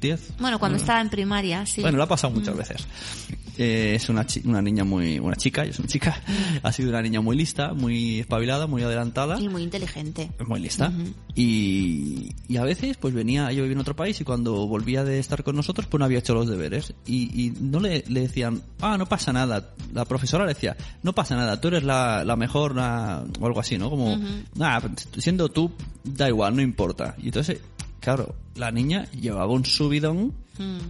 10. 0.00 0.34
Bueno, 0.38 0.58
cuando 0.58 0.78
estaba 0.78 1.00
en 1.00 1.08
primaria, 1.10 1.64
sí. 1.66 1.80
Bueno, 1.82 1.96
lo 1.98 2.04
ha 2.04 2.08
pasado 2.08 2.32
muchas 2.34 2.56
veces. 2.56 2.86
Eh, 3.58 3.94
es 3.94 4.08
una, 4.10 4.26
una 4.44 4.60
niña 4.60 4.84
muy, 4.84 5.18
una 5.18 5.34
chica, 5.36 5.64
es 5.64 5.78
una 5.78 5.88
chica, 5.88 6.20
ha 6.62 6.72
sido 6.72 6.90
una 6.90 7.00
niña 7.00 7.22
muy 7.22 7.36
lista, 7.36 7.72
muy 7.72 8.20
espabilada, 8.20 8.66
muy 8.66 8.82
adelantada. 8.82 9.40
Y 9.40 9.48
muy 9.48 9.62
inteligente. 9.62 10.30
muy 10.46 10.60
lista. 10.60 10.92
y, 11.34 12.30
y 12.48 12.56
a 12.58 12.64
veces, 12.64 12.96
pues 12.98 13.14
venía, 13.14 13.50
yo 13.52 13.62
vivía 13.62 13.74
en 13.74 13.80
otro 13.80 13.96
país 13.96 14.20
y 14.20 14.24
cuando 14.24 14.66
volvía 14.66 15.04
de 15.04 15.18
estar 15.18 15.42
con 15.42 15.56
nosotros, 15.56 15.86
pues 15.86 15.98
no 15.98 16.04
había 16.04 16.18
hecho 16.18 16.34
los 16.34 16.48
deberes. 16.48 16.92
Y, 17.06 17.46
y 17.46 17.50
no 17.60 17.80
le, 17.80 18.04
le 18.08 18.20
decían, 18.22 18.62
ah, 18.80 18.96
no 18.98 19.06
pasa 19.06 19.32
nada. 19.32 19.74
La 19.92 20.04
profesora 20.04 20.44
le 20.44 20.52
decía, 20.54 20.76
no 21.02 21.14
pasa 21.14 21.34
nada, 21.36 21.60
tú 21.60 21.68
eres 21.68 21.82
la, 21.84 22.24
la 22.24 22.36
mejor, 22.36 22.74
la- 22.76 23.24
o 23.40 23.46
algo 23.46 23.60
así, 23.60 23.78
¿no? 23.78 23.88
Como, 23.90 24.18
nada, 24.54 24.90
siendo 25.26 25.48
tú, 25.48 25.72
da 26.04 26.28
igual, 26.28 26.54
no 26.54 26.62
importa. 26.62 27.16
Y 27.18 27.26
entonces, 27.26 27.60
claro, 27.98 28.36
la 28.54 28.70
niña 28.70 29.10
llevaba 29.10 29.52
un 29.52 29.64
subidón, 29.64 30.34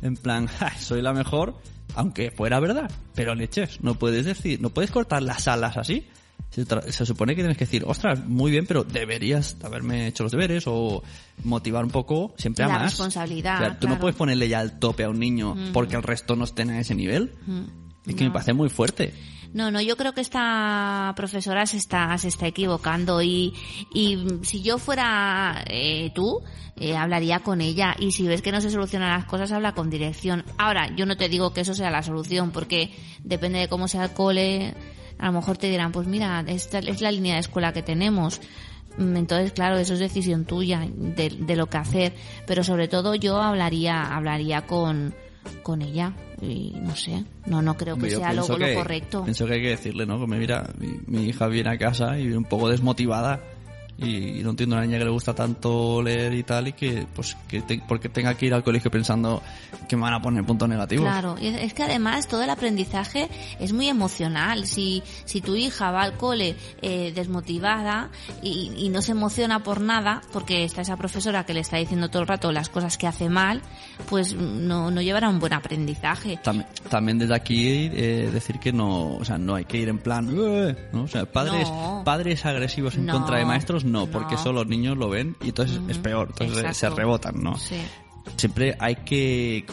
en 0.03 0.16
plan, 0.18 0.47
"Ja, 0.59 0.76
soy 0.78 1.01
la 1.01 1.14
mejor, 1.14 1.55
aunque 1.95 2.30
fuera 2.30 2.61
verdad. 2.61 2.91
Pero 3.14 3.34
leches, 3.34 3.80
no 3.80 3.95
puedes 3.95 4.26
decir, 4.26 4.61
no 4.61 4.68
puedes 4.68 4.91
cortar 4.91 5.22
las 5.22 5.49
alas 5.49 5.78
así. 5.78 6.07
Se, 6.51 7.07
supone 7.07 7.34
que 7.34 7.41
tienes 7.41 7.57
que 7.57 7.64
decir, 7.64 7.84
ostras, 7.87 8.26
muy 8.26 8.51
bien, 8.51 8.66
pero 8.66 8.84
deberías 8.84 9.57
haberme 9.64 10.07
hecho 10.07 10.22
los 10.24 10.32
deberes 10.32 10.64
o 10.66 11.03
motivar 11.43 11.82
un 11.87 11.91
poco 11.91 12.34
siempre 12.37 12.64
a 12.64 12.68
La 12.68 12.74
más. 12.74 12.82
responsabilidad, 12.93 13.57
O 13.57 13.59
sea, 13.61 13.78
tú 13.78 13.89
no 13.89 13.99
puedes 13.99 14.16
ponerle 14.16 14.51
ya 14.51 14.61
al 14.61 14.78
tope 14.78 15.05
a 15.05 15.09
un 15.09 15.18
niño 15.18 15.57
porque 15.72 15.97
el 15.97 16.03
resto 16.03 16.37
no 16.37 16.45
estén 16.45 16.68
a 16.68 16.78
ese 16.80 16.95
nivel. 16.95 17.32
Es 18.07 18.14
que 18.14 18.24
me 18.24 18.30
parece 18.32 18.53
muy 18.53 18.68
fuerte. 18.68 19.14
No, 19.57 19.71
no, 19.71 19.81
yo 19.81 19.97
creo 19.97 20.13
que 20.13 20.21
esta 20.21 21.15
profesora 21.17 21.65
se 21.65 21.79
está, 21.79 22.19
se 22.19 22.29
está 22.29 22.47
equivocando 22.47 23.23
y, 23.23 23.55
y 23.91 24.23
si 24.43 24.61
yo 24.61 24.77
fuera 24.77 25.65
eh, 25.67 26.13
tú, 26.15 26.43
eh, 26.77 26.95
hablaría 26.95 27.39
con 27.39 27.63
ella 27.63 27.97
y 27.99 28.13
si 28.13 28.29
ves 28.29 28.43
que 28.43 28.53
no 28.53 28.61
se 28.61 28.69
solucionan 28.69 29.17
las 29.17 29.25
cosas, 29.25 29.53
habla 29.53 29.73
con 29.73 29.89
dirección. 29.89 30.45
Ahora, 30.59 30.95
yo 30.95 31.07
no 31.07 31.17
te 31.17 31.31
digo 31.31 31.55
que 31.55 31.63
eso 31.63 31.73
sea 31.73 31.91
la 31.91 32.03
solución 32.03 32.51
porque 32.51 32.91
depende 33.25 33.59
de 33.61 33.69
cómo 33.69 33.89
sea 33.89 34.05
el 34.05 34.11
cole, 34.11 34.75
a 35.19 35.25
lo 35.29 35.33
mejor 35.33 35.57
te 35.57 35.71
dirán, 35.71 35.91
pues 35.91 36.07
mira, 36.07 36.45
esta 36.47 36.81
es 36.81 37.01
la 37.01 37.11
línea 37.11 37.37
de 37.37 37.41
escuela 37.41 37.73
que 37.73 37.83
tenemos. 37.83 38.43
Mm, 38.99 39.17
Entonces, 39.17 39.53
claro, 39.53 39.79
eso 39.79 39.95
es 39.95 40.01
decisión 40.01 40.45
tuya 40.45 40.87
de, 40.87 41.31
de 41.31 41.57
lo 41.57 41.67
que 41.71 41.79
hacer, 41.79 42.15
pero 42.47 42.63
sobre 42.63 42.89
todo 42.89 43.15
yo 43.15 43.41
hablaría, 43.41 44.03
hablaría 44.15 44.67
con, 44.67 45.15
con 45.62 45.82
ella 45.82 46.12
y 46.40 46.74
no 46.80 46.94
sé, 46.97 47.24
no, 47.47 47.62
no 47.62 47.76
creo 47.76 47.97
que 47.97 48.11
Yo 48.11 48.18
sea 48.18 48.32
lo, 48.32 48.47
que- 48.47 48.74
correcto. 48.74 49.24
Pienso 49.24 49.47
que 49.47 49.55
hay 49.55 49.62
que 49.62 49.68
decirle, 49.70 50.07
¿no? 50.07 50.18
Como 50.18 50.34
mira, 50.36 50.68
mi, 50.78 50.88
mi 51.07 51.26
hija 51.28 51.47
viene 51.49 51.70
a 51.70 51.78
casa 51.78 52.18
y 52.18 52.30
un 52.32 52.44
poco 52.44 52.68
desmotivada 52.68 53.40
y, 53.99 54.42
no 54.42 54.51
entiendo 54.51 54.76
a 54.76 54.78
una 54.78 54.86
niña 54.86 54.99
que 54.99 55.05
le 55.05 55.11
gusta 55.11 55.34
tanto 55.34 56.03
leer 56.03 56.34
y 56.34 56.42
tal 56.42 56.68
y 56.68 56.72
que, 56.74 57.07
pues, 57.14 57.36
que 57.49 57.62
te- 57.62 57.82
porque 57.86 58.09
tenga 58.09 58.34
que 58.34 58.47
ir 58.47 58.55
al 58.55 58.62
colegio 58.62 58.90
pensando 58.90 59.42
que 59.88 59.97
me 59.97 60.03
van 60.03 60.14
a 60.14 60.20
poner 60.20 60.44
puntos 60.44 60.68
negativos. 60.68 61.05
Claro, 61.07 61.36
y 61.40 61.47
es 61.49 61.72
que 61.74 61.82
además 61.82 62.28
todo 62.28 62.42
el 62.42 62.51
aprendizaje 62.51 63.28
es 63.59 63.72
muy 63.72 63.88
emocional. 63.88 64.66
Si, 64.66 65.03
si 65.24 65.40
tu 65.40 65.57
hija 65.57 65.90
va 65.90 66.03
al 66.03 66.14
cole 66.16 66.57
eh, 66.82 67.12
desmotivada 67.14 68.11
y, 68.42 68.72
y 68.76 68.88
no 68.88 69.03
se 69.03 69.12
emociona 69.12 69.62
por 69.62 69.80
nada, 69.80 70.20
porque 70.32 70.64
está 70.64 70.82
esa 70.82 70.97
profesora 70.97 71.44
que 71.47 71.55
le 71.55 71.61
está 71.61 71.76
diciendo 71.78 72.09
todo 72.09 72.22
el 72.22 72.28
rato 72.28 72.53
las 72.53 72.68
cosas 72.68 72.99
que 72.99 73.07
hace 73.07 73.28
mal, 73.28 73.62
pues 74.09 74.34
no, 74.34 74.90
no 74.90 75.01
llevará 75.03 75.28
un 75.28 75.38
buen 75.38 75.53
aprendizaje. 75.53 76.38
También, 76.42 76.68
también 76.90 77.18
desde 77.18 77.34
aquí 77.34 77.90
eh, 77.92 78.30
decir 78.32 78.59
que 78.59 78.72
no, 78.72 79.14
o 79.16 79.24
sea, 79.24 79.38
no 79.38 79.55
hay 79.55 79.64
que 79.64 79.78
ir 79.78 79.88
en 79.88 79.99
plan, 79.99 80.26
¿no? 80.92 81.03
O 81.03 81.09
sea, 81.09 81.24
padres, 81.26 81.68
No. 81.70 82.03
padres 82.05 82.44
agresivos 82.44 82.94
en 82.97 83.07
No, 83.07 83.12
contra 83.14 83.38
de 83.38 83.44
maestros, 83.44 83.84
no, 83.87 84.07
porque 84.07 84.34
eso 84.34 84.53
los 84.53 84.66
niños 84.66 84.97
lo 84.97 85.09
ven 85.09 85.37
y 85.43 85.49
entonces 85.49 85.80
es 85.89 85.99
peor, 85.99 86.28
entonces 86.30 86.59
Exacto. 86.59 86.97
se 86.97 87.01
rebotan, 87.01 87.43
¿no? 87.43 87.57
Sí. 87.57 87.76
Siempre 88.37 88.76
hay 88.80 88.97
que 88.97 89.64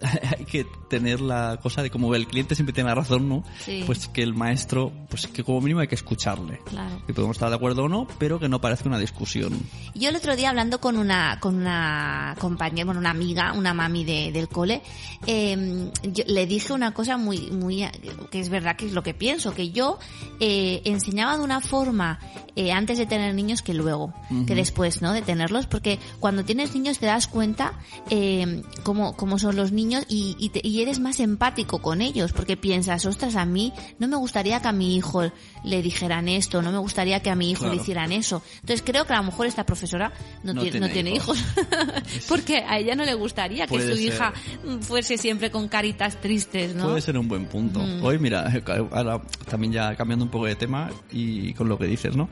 hay 0.38 0.44
que 0.44 0.66
tener 0.88 1.20
la 1.20 1.58
cosa 1.62 1.82
de 1.82 1.90
como 1.90 2.14
el 2.14 2.26
cliente 2.26 2.54
siempre 2.54 2.72
tiene 2.72 2.88
la 2.88 2.94
razón, 2.94 3.28
¿no? 3.28 3.44
Sí. 3.64 3.82
Pues 3.86 4.08
que 4.08 4.22
el 4.22 4.34
maestro, 4.34 4.92
pues 5.08 5.26
que 5.26 5.44
como 5.44 5.60
mínimo 5.60 5.80
hay 5.80 5.88
que 5.88 5.94
escucharle. 5.94 6.58
Claro. 6.64 7.02
Que 7.06 7.12
podemos 7.14 7.36
estar 7.36 7.48
de 7.50 7.56
acuerdo 7.56 7.84
o 7.84 7.88
no, 7.88 8.06
pero 8.18 8.38
que 8.40 8.48
no 8.48 8.60
parezca 8.60 8.88
una 8.88 8.98
discusión. 8.98 9.52
Yo 9.94 10.08
el 10.08 10.16
otro 10.16 10.36
día 10.36 10.50
hablando 10.50 10.80
con 10.80 10.96
una 10.96 11.38
con 11.40 11.54
una 11.56 12.34
compañera, 12.38 12.84
bueno, 12.86 13.00
una 13.00 13.10
amiga, 13.10 13.52
una 13.52 13.74
mami 13.74 14.04
de- 14.04 14.32
del 14.32 14.48
cole, 14.48 14.82
eh, 15.26 15.90
yo 16.02 16.24
le 16.26 16.46
dije 16.46 16.72
una 16.72 16.92
cosa 16.92 17.16
muy 17.16 17.50
muy 17.50 17.84
que 18.30 18.40
es 18.40 18.48
verdad 18.48 18.76
que 18.76 18.86
es 18.86 18.92
lo 18.92 19.02
que 19.02 19.14
pienso, 19.14 19.54
que 19.54 19.70
yo 19.70 19.98
eh, 20.40 20.82
enseñaba 20.84 21.36
de 21.36 21.42
una 21.44 21.60
forma 21.60 22.18
eh, 22.56 22.72
antes 22.72 22.98
de 22.98 23.06
tener 23.06 23.34
niños 23.34 23.62
que 23.62 23.74
luego, 23.74 24.12
que 24.46 24.54
después, 24.54 25.02
¿no? 25.02 25.12
De 25.12 25.22
tenerlos, 25.22 25.66
porque 25.66 25.98
cuando 26.18 26.44
tienes 26.44 26.74
niños 26.74 26.98
te 26.98 27.06
das 27.06 27.26
cuenta 27.28 27.74
eh, 28.10 28.62
cómo, 28.82 29.16
cómo 29.16 29.38
son 29.38 29.56
los 29.56 29.72
niños 29.72 29.89
y, 30.08 30.36
y, 30.38 30.50
te- 30.50 30.60
y 30.66 30.82
eres 30.82 31.00
más 31.00 31.18
empático 31.20 31.80
con 31.80 32.00
ellos, 32.00 32.32
porque 32.32 32.56
piensas, 32.56 33.04
ostras, 33.06 33.34
a 33.36 33.44
mí 33.44 33.72
no 33.98 34.06
me 34.08 34.16
gustaría 34.16 34.60
que 34.62 34.68
a 34.68 34.72
mi 34.72 34.94
hijo 34.96 35.22
le 35.64 35.82
dijeran 35.82 36.28
esto, 36.28 36.62
no 36.62 36.70
me 36.72 36.78
gustaría 36.78 37.20
que 37.20 37.30
a 37.30 37.34
mi 37.34 37.50
hijo 37.50 37.60
Claro. 37.60 37.74
le 37.74 37.80
hicieran 37.82 38.12
eso. 38.12 38.42
Entonces 38.60 38.82
creo 38.86 39.04
que 39.06 39.12
a 39.12 39.16
lo 39.18 39.24
mejor 39.24 39.46
esta 39.46 39.64
profesora 39.66 40.12
no, 40.44 40.54
No 40.54 40.62
tiene, 40.62 40.72
tiene 40.72 40.86
no 40.86 40.92
tiene 40.92 41.10
hijos, 41.16 41.38
hijos. 41.38 42.24
porque 42.28 42.58
a 42.58 42.78
ella 42.78 42.94
no 42.94 43.04
le 43.04 43.14
gustaría 43.14 43.66
que 43.66 43.70
Puede 43.74 43.90
su 43.90 43.96
ser. 43.96 44.06
hija 44.14 44.32
fuese 44.80 45.18
siempre 45.18 45.50
con 45.50 45.68
caritas 45.68 46.20
tristes, 46.20 46.74
¿no? 46.74 46.84
Puede 46.88 47.00
ser 47.00 47.18
un 47.18 47.28
buen 47.28 47.46
punto. 47.46 47.80
Mm. 47.80 48.04
Hoy, 48.04 48.18
mira, 48.18 48.50
ahora 48.92 49.20
también 49.48 49.72
ya 49.72 49.94
cambiando 49.96 50.24
un 50.24 50.30
poco 50.30 50.46
de 50.46 50.54
tema 50.56 50.90
y 51.10 51.52
con 51.54 51.68
lo 51.68 51.78
que 51.78 51.86
dices, 51.86 52.14
¿no? 52.16 52.28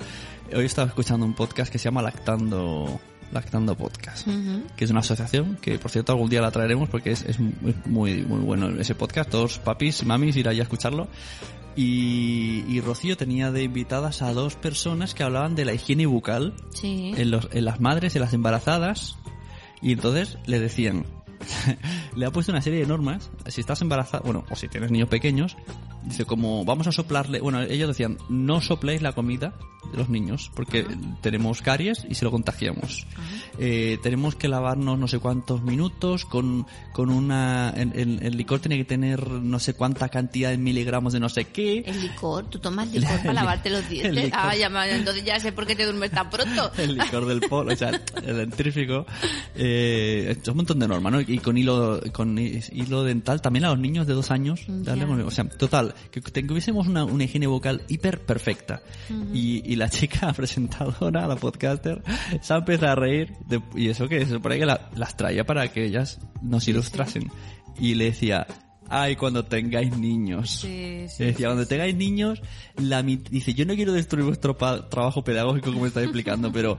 Hoy 0.55 0.65
estaba 0.65 0.89
escuchando 0.89 1.27
un 1.27 1.35
podcast 1.35 1.71
que 1.71 1.79
se 1.79 1.85
llama 1.85 2.01
Lactando, 2.03 3.01
Lactando 3.33 3.77
Podcast, 3.77 4.27
Ujú. 4.27 4.63
que 4.77 4.85
es 4.85 4.91
una 4.91 5.01
asociación 5.01 5.59
que, 5.61 5.79
por 5.79 5.91
cierto, 5.91 6.13
algún 6.13 6.31
día 6.31 6.41
la 6.41 6.51
traeremos 6.51 6.89
porque 6.89 7.11
es, 7.11 7.23
es 7.25 7.39
muy, 7.41 8.23
muy 8.23 8.41
bueno 8.41 8.69
ese 8.81 8.95
podcast. 8.95 9.29
Todos 9.31 9.59
papis, 9.59 10.05
mamis, 10.05 10.37
ir 10.37 10.49
ahí 10.49 10.61
a 10.61 10.63
escucharlo. 10.63 11.09
Y, 11.77 12.65
y 12.69 12.81
Rocío 12.81 13.17
tenía 13.17 13.53
de 13.53 13.63
invitadas 13.63 14.23
a 14.23 14.33
dos 14.33 14.57
personas 14.57 15.15
que 15.15 15.23
hablaban 15.23 15.55
de 15.55 15.65
la 15.65 15.75
higiene 15.75 16.07
bucal 16.07 16.55
Sí. 16.75 17.13
en, 17.17 17.31
los, 17.31 17.49
en 17.53 17.65
las 17.65 17.81
madres, 17.81 18.17
en 18.17 18.23
las 18.23 18.33
embarazadas, 18.33 19.17
y 19.81 19.93
entonces 19.93 20.39
le 20.47 20.59
decían, 20.59 21.07
le 22.17 22.27
ha 22.27 22.31
puesto 22.33 22.51
una 22.51 22.63
serie 22.63 22.81
de 22.81 22.87
normas, 22.87 23.31
si 23.47 23.61
estás 23.61 23.81
embarazada, 23.81 24.23
bueno, 24.25 24.45
o 24.51 24.57
si 24.57 24.67
tienes 24.69 24.91
niños 24.91 25.09
pequeños, 25.09 25.57
dice 26.09 26.25
como 26.25 26.65
vamos 26.65 26.87
a 26.87 26.93
soplarle, 26.93 27.41
bueno, 27.41 27.61
ellos 27.63 27.89
decían, 27.89 28.19
no 28.29 28.61
sopléis 28.61 29.03
la 29.03 29.13
comida 29.13 29.55
de 29.93 29.99
los 29.99 30.09
niños, 30.09 30.51
porque 30.55 30.85
tenemos 31.23 31.63
caries 31.63 32.05
y 32.11 32.15
se 32.15 32.25
lo 32.25 32.31
contagiamos. 32.31 33.07
Eh, 33.59 33.99
tenemos 34.03 34.35
que 34.35 34.49
lavarnos 34.49 34.99
no 34.99 35.09
sé 35.09 35.19
cuántos 35.19 35.63
minutos 35.63 36.25
con, 36.25 36.67
con 36.93 37.11
una, 37.11 37.71
el, 37.77 37.93
el- 37.99 38.23
el 38.23 38.37
licor 38.37 38.61
tiene 38.61 38.77
que 38.77 38.85
tener 38.85 39.27
no 39.31 39.59
sé 39.59 39.75
cuánta 39.75 40.09
cantidad 40.09 40.51
de 40.51 40.59
miligramos 40.59 41.13
de 41.13 41.21
no 41.21 41.29
sé 41.29 41.45
qué. 41.47 41.79
El 41.87 42.01
licor, 42.03 42.47
tú 42.51 42.59
tomas 42.59 42.89
licor 42.93 43.11
El 43.15 43.19
para 43.21 43.33
lavarte 43.33 43.71
los 43.71 43.89
dientes. 43.89 44.31
Ah, 44.35 44.55
ya, 44.57 44.69
me- 44.69 44.91
entonces 44.95 45.25
ya 45.25 45.39
sé 45.41 45.53
por 45.53 45.67
qué 45.67 45.75
te 45.75 45.85
duermes 45.85 46.11
tan 46.11 46.29
pronto. 46.29 46.71
el 46.79 46.95
licor 46.97 47.27
del 47.27 47.41
polo, 47.41 47.73
o 47.73 47.77
sea, 47.77 47.91
el 48.25 48.37
dentífrico, 48.37 49.07
eh, 49.55 50.37
es 50.41 50.49
un 50.49 50.57
montón 50.57 50.79
de 50.79 50.89
normas, 50.89 51.13
¿no? 51.13 51.21
Y 51.21 51.39
con 51.39 51.57
hilo, 51.57 52.01
con 52.13 52.39
hi- 52.39 52.61
hilo 52.73 53.05
dental 53.05 53.41
también 53.41 53.65
a 53.65 53.71
los 53.71 53.79
niños 53.79 54.07
de 54.07 54.15
dos 54.15 54.31
años, 54.31 54.61
darle 54.69 55.03
Ya. 55.03 55.07
con- 55.09 55.21
o 55.23 55.31
sea, 55.31 55.49
total, 55.49 55.95
que 56.11 56.21
tuviésemos 56.43 56.87
una, 56.87 57.05
una 57.05 57.25
higiene 57.25 57.47
vocal 57.47 57.83
hiper 57.89 58.21
perfecta. 58.21 58.83
y, 59.33 59.63
y 59.71 59.77
la 59.77 59.89
chica 59.91 60.33
presentadora, 60.33 61.27
la 61.27 61.37
podcaster, 61.37 62.03
se 62.41 62.53
ha 62.55 62.57
empezado 62.59 62.93
a 62.93 62.95
reír, 62.95 63.33
de- 63.47 63.63
y 63.75 63.89
eso 63.89 64.09
que 64.09 64.25
se 64.25 64.33
supone 64.33 64.59
que 64.59 64.67
la- 64.67 64.91
las 64.97 65.17
traía 65.17 65.45
para 65.45 65.69
que 65.69 65.85
ellas 65.85 66.19
nos 66.43 66.67
ilustrasen. 66.69 67.31
Y 67.81 67.95
le 67.95 68.07
decía, 68.07 68.47
ay, 68.89 69.17
cuando 69.17 69.45
tengáis 69.45 69.97
niños. 69.97 70.51
Sí, 70.51 71.05
sí, 71.09 71.23
Le 71.23 71.27
decía, 71.33 71.49
cuando 71.49 71.67
tengáis 71.67 71.95
niños, 71.95 72.41
la 72.77 73.03
dice, 73.03 73.55
yo 73.55 73.65
no 73.67 73.75
quiero 73.75 73.93
destruir 73.93 74.25
vuestro 74.27 74.57
trabajo 74.57 75.23
pedagógico 75.23 75.73
como 75.73 75.87
estáis 75.87 76.05
explicando, 76.07 76.51
pero 76.53 76.77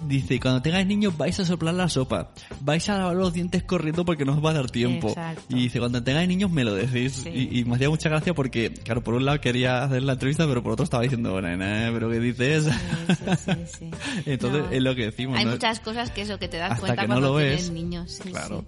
dice, 0.00 0.38
cuando 0.40 0.62
tengáis 0.62 0.86
niños 0.86 1.16
vais 1.16 1.38
a 1.40 1.44
soplar 1.44 1.74
la 1.74 1.88
sopa, 1.88 2.30
vais 2.60 2.88
a 2.88 2.98
lavar 2.98 3.16
los 3.16 3.32
dientes 3.32 3.62
corriendo 3.62 4.04
porque 4.04 4.24
no 4.24 4.32
os 4.34 4.44
va 4.44 4.50
a 4.50 4.54
dar 4.54 4.70
tiempo. 4.70 5.08
Exacto. 5.08 5.42
Y 5.48 5.54
dice, 5.62 5.78
cuando 5.78 6.02
tengáis 6.02 6.28
niños 6.28 6.50
me 6.50 6.64
lo 6.64 6.74
decís. 6.74 7.14
Sí. 7.24 7.28
Y, 7.30 7.60
y 7.60 7.64
me 7.64 7.76
hacía 7.76 7.88
mucha 7.90 8.08
gracia 8.08 8.34
porque, 8.34 8.72
claro, 8.72 9.02
por 9.02 9.14
un 9.14 9.24
lado 9.24 9.40
quería 9.40 9.82
hacer 9.84 10.02
la 10.02 10.12
entrevista, 10.14 10.46
pero 10.46 10.62
por 10.62 10.72
otro 10.72 10.84
estaba 10.84 11.02
diciendo, 11.02 11.40
nena, 11.40 11.90
pero 11.92 12.10
¿qué 12.10 12.20
dices? 12.20 12.64
Sí, 13.44 13.52
sí. 13.78 13.90
Entonces 14.26 14.64
No. 14.64 14.70
es 14.70 14.82
lo 14.82 14.94
que 14.94 15.04
decimos. 15.06 15.38
Hay 15.38 15.44
¿no? 15.44 15.52
muchas 15.52 15.80
cosas 15.80 16.10
que 16.10 16.22
eso 16.22 16.38
que 16.38 16.48
te 16.48 16.56
das 16.58 16.72
Hasta 16.72 16.80
cuenta 16.80 17.02
que 17.02 17.08
no 17.08 17.14
cuando 17.14 17.32
lo 17.32 17.38
tienes 17.38 17.62
ves, 17.64 17.70
niños. 17.70 18.20
claro. 18.22 18.64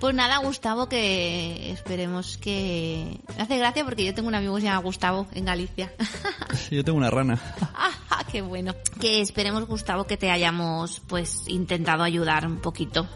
Pues 0.00 0.14
nada, 0.14 0.38
Gustavo, 0.38 0.88
que 0.88 1.72
esperemos 1.72 2.38
que... 2.38 3.18
Me 3.36 3.42
hace 3.42 3.58
gracia 3.58 3.84
porque 3.84 4.04
yo 4.04 4.14
tengo 4.14 4.28
un 4.28 4.34
amigo 4.34 4.54
que 4.54 4.60
se 4.62 4.66
llama 4.68 4.80
Gustavo 4.80 5.26
en 5.34 5.44
Galicia. 5.44 5.92
Yo 6.70 6.84
tengo 6.84 6.98
una 6.98 7.10
rana. 7.10 7.40
Ah, 8.10 8.24
¡Qué 8.30 8.42
bueno! 8.42 8.74
Que 9.00 9.20
esperemos, 9.20 9.66
Gustavo, 9.66 10.04
que 10.04 10.16
te 10.16 10.30
hayamos 10.30 10.67
pues 11.06 11.42
intentado 11.48 12.02
ayudar 12.02 12.46
un 12.46 12.58
poquito. 12.58 13.08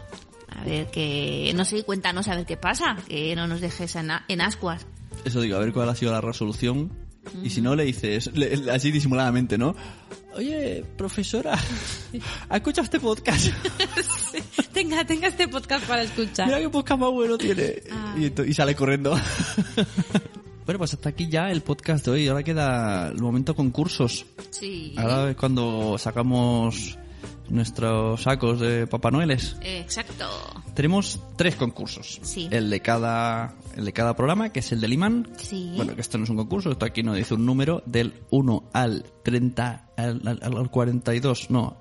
A 0.55 0.63
ver 0.63 0.91
que... 0.91 1.51
No 1.55 1.65
sé, 1.65 1.83
cuéntanos 1.83 2.27
a 2.27 2.35
ver 2.35 2.45
qué 2.45 2.57
pasa. 2.57 2.95
Que 3.07 3.35
no 3.35 3.47
nos 3.47 3.59
dejes 3.61 3.95
en, 3.95 4.09
en 4.27 4.41
ascuas. 4.41 4.85
Eso 5.25 5.41
digo, 5.41 5.57
a 5.57 5.59
ver 5.59 5.73
cuál 5.73 5.89
ha 5.89 5.95
sido 5.95 6.11
la 6.11 6.21
resolución. 6.21 6.91
Y 7.41 7.49
si 7.51 7.61
no, 7.61 7.75
le 7.75 7.85
dices, 7.85 8.29
le- 8.35 8.55
le- 8.57 8.71
así 8.71 8.91
disimuladamente, 8.91 9.57
¿no? 9.57 9.75
Oye, 10.35 10.83
profesora, 10.97 11.57
¿ha 12.49 12.55
escuchado 12.57 12.83
este 12.83 12.99
podcast? 12.99 13.47
tenga, 14.73 15.05
tenga 15.05 15.27
este 15.29 15.47
podcast 15.47 15.85
para 15.85 16.01
escuchar. 16.03 16.47
Mira 16.47 16.59
qué 16.59 16.69
podcast 16.69 16.99
más 16.99 17.11
bueno 17.11 17.37
tiene. 17.37 17.75
Y, 18.17 18.21
ento- 18.29 18.45
y 18.47 18.53
sale 18.53 18.75
corriendo. 18.75 19.11
bueno, 20.65 20.77
pues 20.79 20.93
hasta 20.93 21.09
aquí 21.09 21.29
ya 21.29 21.49
el 21.49 21.61
podcast 21.61 22.05
de 22.05 22.11
hoy. 22.11 22.27
Ahora 22.27 22.43
queda 22.43 23.07
el 23.07 23.21
momento 23.21 23.55
concursos. 23.55 24.25
Sí. 24.49 24.93
Ahora 24.97 25.29
es 25.29 25.35
cuando 25.37 25.97
sacamos 25.97 26.97
nuestros 27.53 28.23
sacos 28.23 28.59
de 28.59 28.87
Papá 28.87 29.11
Noeles. 29.11 29.55
Exacto. 29.61 30.25
Tenemos 30.73 31.21
tres 31.37 31.55
concursos. 31.55 32.19
Sí. 32.23 32.47
El 32.51 32.69
de 32.69 32.79
cada, 32.81 33.53
el 33.77 33.85
de 33.85 33.93
cada 33.93 34.15
programa, 34.15 34.49
que 34.49 34.59
es 34.59 34.71
el 34.71 34.81
del 34.81 34.93
imán. 34.93 35.29
Sí. 35.37 35.73
Bueno, 35.75 35.95
que 35.95 36.01
esto 36.01 36.17
no 36.17 36.23
es 36.25 36.29
un 36.29 36.37
concurso, 36.37 36.71
esto 36.71 36.85
aquí 36.85 37.03
no 37.03 37.13
dice 37.13 37.33
un 37.35 37.45
número 37.45 37.83
del 37.85 38.13
1 38.31 38.63
al 38.73 39.05
30, 39.23 39.89
al, 39.95 40.21
al- 40.27 40.39
al 40.57 40.69
42, 40.69 41.49
no, 41.51 41.77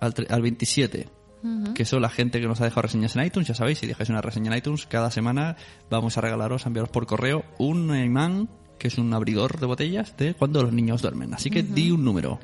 al, 0.00 0.14
al 0.28 0.42
27. 0.42 1.08
Que 1.74 1.84
son 1.84 2.00
la 2.00 2.08
gente 2.08 2.40
que 2.40 2.46
nos 2.46 2.62
ha 2.62 2.64
dejado 2.64 2.80
reseñas 2.82 3.14
en 3.16 3.24
iTunes, 3.26 3.46
ya 3.46 3.54
sabéis, 3.54 3.76
si 3.78 3.86
dejáis 3.86 4.08
una 4.08 4.22
reseña 4.22 4.50
en 4.50 4.56
iTunes, 4.56 4.86
cada 4.86 5.10
semana 5.10 5.56
vamos 5.90 6.16
a 6.16 6.22
regalaros, 6.22 6.64
a 6.64 6.70
enviaros 6.70 6.88
por 6.88 7.04
correo 7.06 7.44
un 7.58 7.94
imán, 7.94 8.48
que 8.78 8.88
es 8.88 8.96
un 8.96 9.12
abridor 9.12 9.60
de 9.60 9.66
botellas 9.66 10.16
de 10.16 10.32
cuando 10.32 10.62
los 10.62 10.72
niños 10.72 11.02
duermen. 11.02 11.34
Así 11.34 11.50
que 11.50 11.62
di 11.62 11.90
un 11.90 12.02
número. 12.02 12.40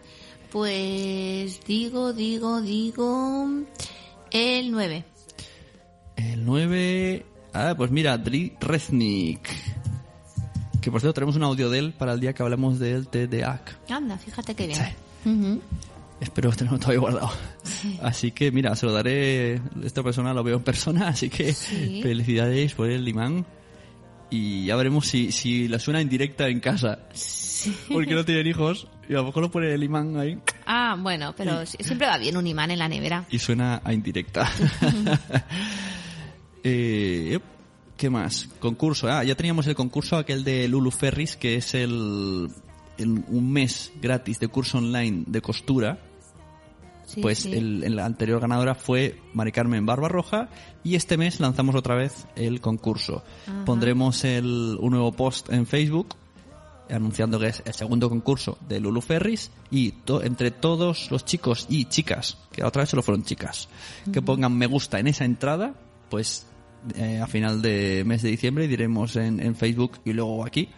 Pues 0.50 1.60
digo, 1.66 2.12
digo, 2.12 2.60
digo... 2.60 3.48
El 4.30 4.70
9. 4.70 5.04
El 6.16 6.44
9... 6.44 7.26
Ah, 7.52 7.74
pues 7.76 7.90
mira, 7.90 8.16
Dri 8.18 8.52
Reznik. 8.60 9.48
Que 10.80 10.90
por 10.90 11.00
cierto 11.00 11.14
tenemos 11.14 11.36
un 11.36 11.42
audio 11.42 11.68
de 11.68 11.78
él 11.80 11.92
para 11.92 12.12
el 12.12 12.20
día 12.20 12.32
que 12.32 12.42
hablemos 12.42 12.78
del 12.78 13.08
TDAC. 13.08 13.90
Anda, 13.90 14.16
fíjate 14.18 14.54
qué 14.54 14.66
bien. 14.68 14.78
Sí. 14.78 15.28
Ujú. 15.28 15.60
Espero 16.20 16.50
tenerlo 16.52 16.78
todavía 16.78 17.00
guardado. 17.00 17.30
Así 18.02 18.30
que 18.32 18.52
mira, 18.52 18.76
se 18.76 18.86
lo 18.86 18.92
daré. 18.92 19.60
Esta 19.82 20.02
persona 20.02 20.32
lo 20.34 20.42
veo 20.44 20.56
en 20.58 20.62
persona, 20.62 21.08
así 21.08 21.28
que 21.28 21.52
Sí. 21.52 22.00
felicidades 22.02 22.74
por 22.74 22.90
el 22.90 23.06
imán. 23.08 23.44
Y 24.30 24.66
ya 24.66 24.76
veremos 24.76 25.06
si, 25.08 25.32
si 25.32 25.66
la 25.66 25.78
suena 25.78 26.00
en 26.00 26.08
directa 26.08 26.46
en 26.48 26.60
casa. 26.60 27.00
Porque 27.92 28.14
no 28.14 28.24
tienen 28.24 28.46
hijos. 28.46 28.86
Y 29.10 29.14
a 29.14 29.16
lo 29.16 29.24
mejor 29.24 29.42
lo 29.42 29.50
pone 29.50 29.74
el 29.74 29.82
imán 29.82 30.16
ahí 30.16 30.38
Ah, 30.66 30.96
bueno, 30.96 31.34
pero 31.36 31.66
si- 31.66 31.78
siempre 31.82 32.06
va 32.06 32.16
bien 32.16 32.36
un 32.36 32.46
imán 32.46 32.70
en 32.70 32.78
la 32.78 32.88
nevera. 32.88 33.24
y 33.28 33.40
suena 33.40 33.80
a 33.84 33.92
indirecta. 33.92 34.48
eh. 36.64 37.38
¿Qué 37.96 38.08
más? 38.08 38.48
Concurso. 38.60 39.10
Ah, 39.10 39.22
ya 39.24 39.34
teníamos 39.34 39.66
el 39.66 39.74
concurso 39.74 40.16
aquel 40.16 40.42
de 40.42 40.66
Lulu 40.68 40.90
Ferris, 40.90 41.36
que 41.36 41.56
es 41.56 41.74
el, 41.74 42.48
el- 42.96 43.24
un 43.28 43.52
mes 43.52 43.92
gratis 44.00 44.38
de 44.40 44.48
curso 44.48 44.78
online 44.78 45.24
de 45.26 45.42
costura. 45.42 45.98
Sí, 47.04 47.20
pues 47.20 47.40
sí. 47.40 47.52
El, 47.52 47.82
el 47.84 47.98
anterior 47.98 48.40
ganadora 48.40 48.74
fue 48.74 49.18
Mari 49.34 49.50
Carmen 49.52 49.84
Barbarroja 49.84 50.48
y 50.84 50.94
este 50.94 51.16
mes 51.18 51.40
lanzamos 51.40 51.74
otra 51.74 51.94
vez 51.96 52.26
el 52.36 52.60
concurso. 52.62 53.22
Pondremos 53.66 54.24
el, 54.24 54.78
un 54.80 54.92
nuevo 54.92 55.12
post 55.12 55.52
en 55.52 55.66
Facebook 55.66 56.14
anunciando 56.90 57.38
que 57.38 57.48
es 57.48 57.62
el 57.64 57.74
segundo 57.74 58.08
concurso 58.08 58.58
de 58.68 58.80
Lulu 58.80 59.00
Ferris 59.00 59.50
y 59.70 59.92
to- 59.92 60.22
entre 60.22 60.50
todos 60.50 61.10
los 61.10 61.24
chicos 61.24 61.66
y 61.68 61.84
chicas, 61.86 62.38
que 62.52 62.62
la 62.62 62.68
otra 62.68 62.82
vez 62.82 62.90
solo 62.90 63.02
fueron 63.02 63.24
chicas, 63.24 63.68
que 64.12 64.22
pongan 64.22 64.56
me 64.56 64.66
gusta 64.66 64.98
en 64.98 65.06
esa 65.06 65.24
entrada, 65.24 65.74
pues 66.08 66.46
eh, 66.96 67.20
a 67.22 67.26
final 67.26 67.60
de 67.62 68.02
mes 68.06 68.22
de 68.22 68.30
diciembre 68.30 68.66
diremos 68.68 69.16
en, 69.16 69.40
en 69.40 69.54
Facebook 69.54 69.98
y 70.04 70.12
luego 70.12 70.44
aquí 70.46 70.68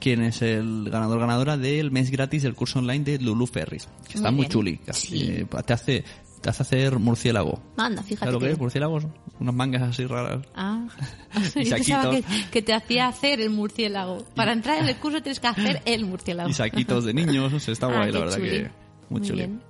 quién 0.00 0.20
es 0.22 0.42
el 0.42 0.88
ganador 0.90 1.20
ganadora 1.20 1.56
del 1.56 1.92
mes 1.92 2.10
gratis 2.10 2.42
del 2.42 2.54
curso 2.56 2.80
online 2.80 3.04
de 3.04 3.18
Lulu 3.20 3.46
Ferris, 3.46 3.88
que 4.08 4.14
está 4.14 4.30
Muy 4.32 4.38
muy, 4.38 4.48
chuli, 4.48 4.80
Sí. 4.92 5.22
eh, 5.22 5.46
te 5.64 5.72
hace 5.72 6.04
te 6.42 6.50
hace 6.50 6.62
hacer 6.62 6.98
murciélago. 6.98 7.62
Anda, 7.76 8.02
fíjate. 8.02 8.18
¿Sabes 8.20 8.32
lo 8.34 8.40
que 8.40 8.46
que- 8.46 8.52
es 8.52 8.58
murciélagos? 8.58 9.06
Unas 9.40 9.54
mangas 9.54 9.82
así 9.82 10.04
raras. 10.06 10.44
Ah, 10.54 10.86
Y 11.56 11.64
yo 11.64 11.76
pensaba 11.76 12.10
que, 12.10 12.24
que 12.50 12.62
te 12.62 12.74
hacía 12.74 13.08
hacer 13.08 13.40
el 13.40 13.50
murciélago. 13.50 14.24
Para 14.34 14.52
entrar 14.52 14.78
en 14.82 14.88
el 14.88 14.96
curso 14.96 15.22
tienes 15.22 15.40
que 15.40 15.46
hacer 15.48 15.80
el 15.86 16.04
murciélago. 16.04 16.50
Y 16.50 16.52
saquitos 16.52 17.04
de 17.04 17.14
niños. 17.14 17.52
o 17.52 17.58
sea, 17.60 17.72
está 17.72 17.86
Ah, 17.86 17.90
guay, 17.96 18.06
la 18.12 18.12
qué 18.12 18.18
verdad 18.24 18.36
chuli. 18.36 18.50
que 18.50 18.70
muy, 19.08 19.20
Muy. 19.22 19.60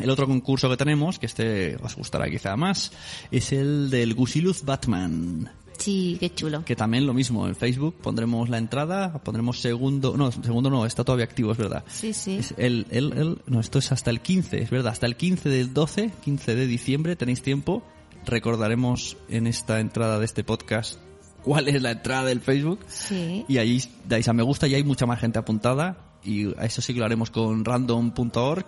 El 0.00 0.10
otro 0.10 0.26
concurso 0.26 0.68
que 0.68 0.76
tenemos, 0.76 1.18
que 1.18 1.24
este 1.26 1.76
os 1.82 1.96
gustará 1.96 2.28
quizá 2.28 2.54
más, 2.56 2.92
es 3.30 3.52
el 3.52 3.88
del 3.88 4.14
Gusiluz 4.14 4.62
Batman. 4.62 5.50
Sí, 5.86 6.16
qué 6.18 6.34
chulo. 6.34 6.64
Que 6.64 6.74
también 6.74 7.06
lo 7.06 7.14
mismo, 7.14 7.46
en 7.46 7.54
Facebook 7.54 7.94
pondremos 8.02 8.48
la 8.48 8.58
entrada, 8.58 9.12
pondremos 9.22 9.60
segundo, 9.60 10.16
no, 10.16 10.32
segundo 10.32 10.68
no, 10.68 10.84
está 10.84 11.04
todavía 11.04 11.26
activo, 11.26 11.52
es 11.52 11.58
verdad. 11.58 11.84
Sí, 11.86 12.12
sí. 12.12 12.38
Es 12.38 12.54
el, 12.58 12.86
el, 12.90 13.12
el- 13.12 13.38
no, 13.46 13.60
esto 13.60 13.78
es 13.78 13.92
hasta 13.92 14.10
el 14.10 14.20
15, 14.20 14.62
es 14.62 14.70
verdad, 14.70 14.90
hasta 14.92 15.06
el 15.06 15.14
15 15.16 15.48
del 15.48 15.72
12, 15.72 16.10
15 16.24 16.54
de 16.56 16.66
diciembre, 16.66 17.14
tenéis 17.14 17.40
tiempo. 17.40 17.84
Recordaremos 18.26 19.16
en 19.28 19.46
esta 19.46 19.78
entrada 19.78 20.18
de 20.18 20.24
este 20.24 20.42
podcast 20.42 20.98
cuál 21.44 21.68
es 21.68 21.80
la 21.80 21.92
entrada 21.92 22.24
del 22.24 22.40
Facebook. 22.40 22.80
Sí. 22.88 23.44
Y 23.46 23.58
ahí 23.58 23.80
dais 24.08 24.26
a 24.26 24.32
me 24.32 24.42
gusta 24.42 24.66
y 24.66 24.74
hay 24.74 24.82
mucha 24.82 25.06
más 25.06 25.20
gente 25.20 25.38
apuntada. 25.38 25.98
Y 26.24 26.46
a 26.58 26.64
eso 26.64 26.82
sí 26.82 26.92
que 26.94 26.98
lo 26.98 27.04
haremos 27.06 27.30
con 27.30 27.64
random.org. 27.64 28.66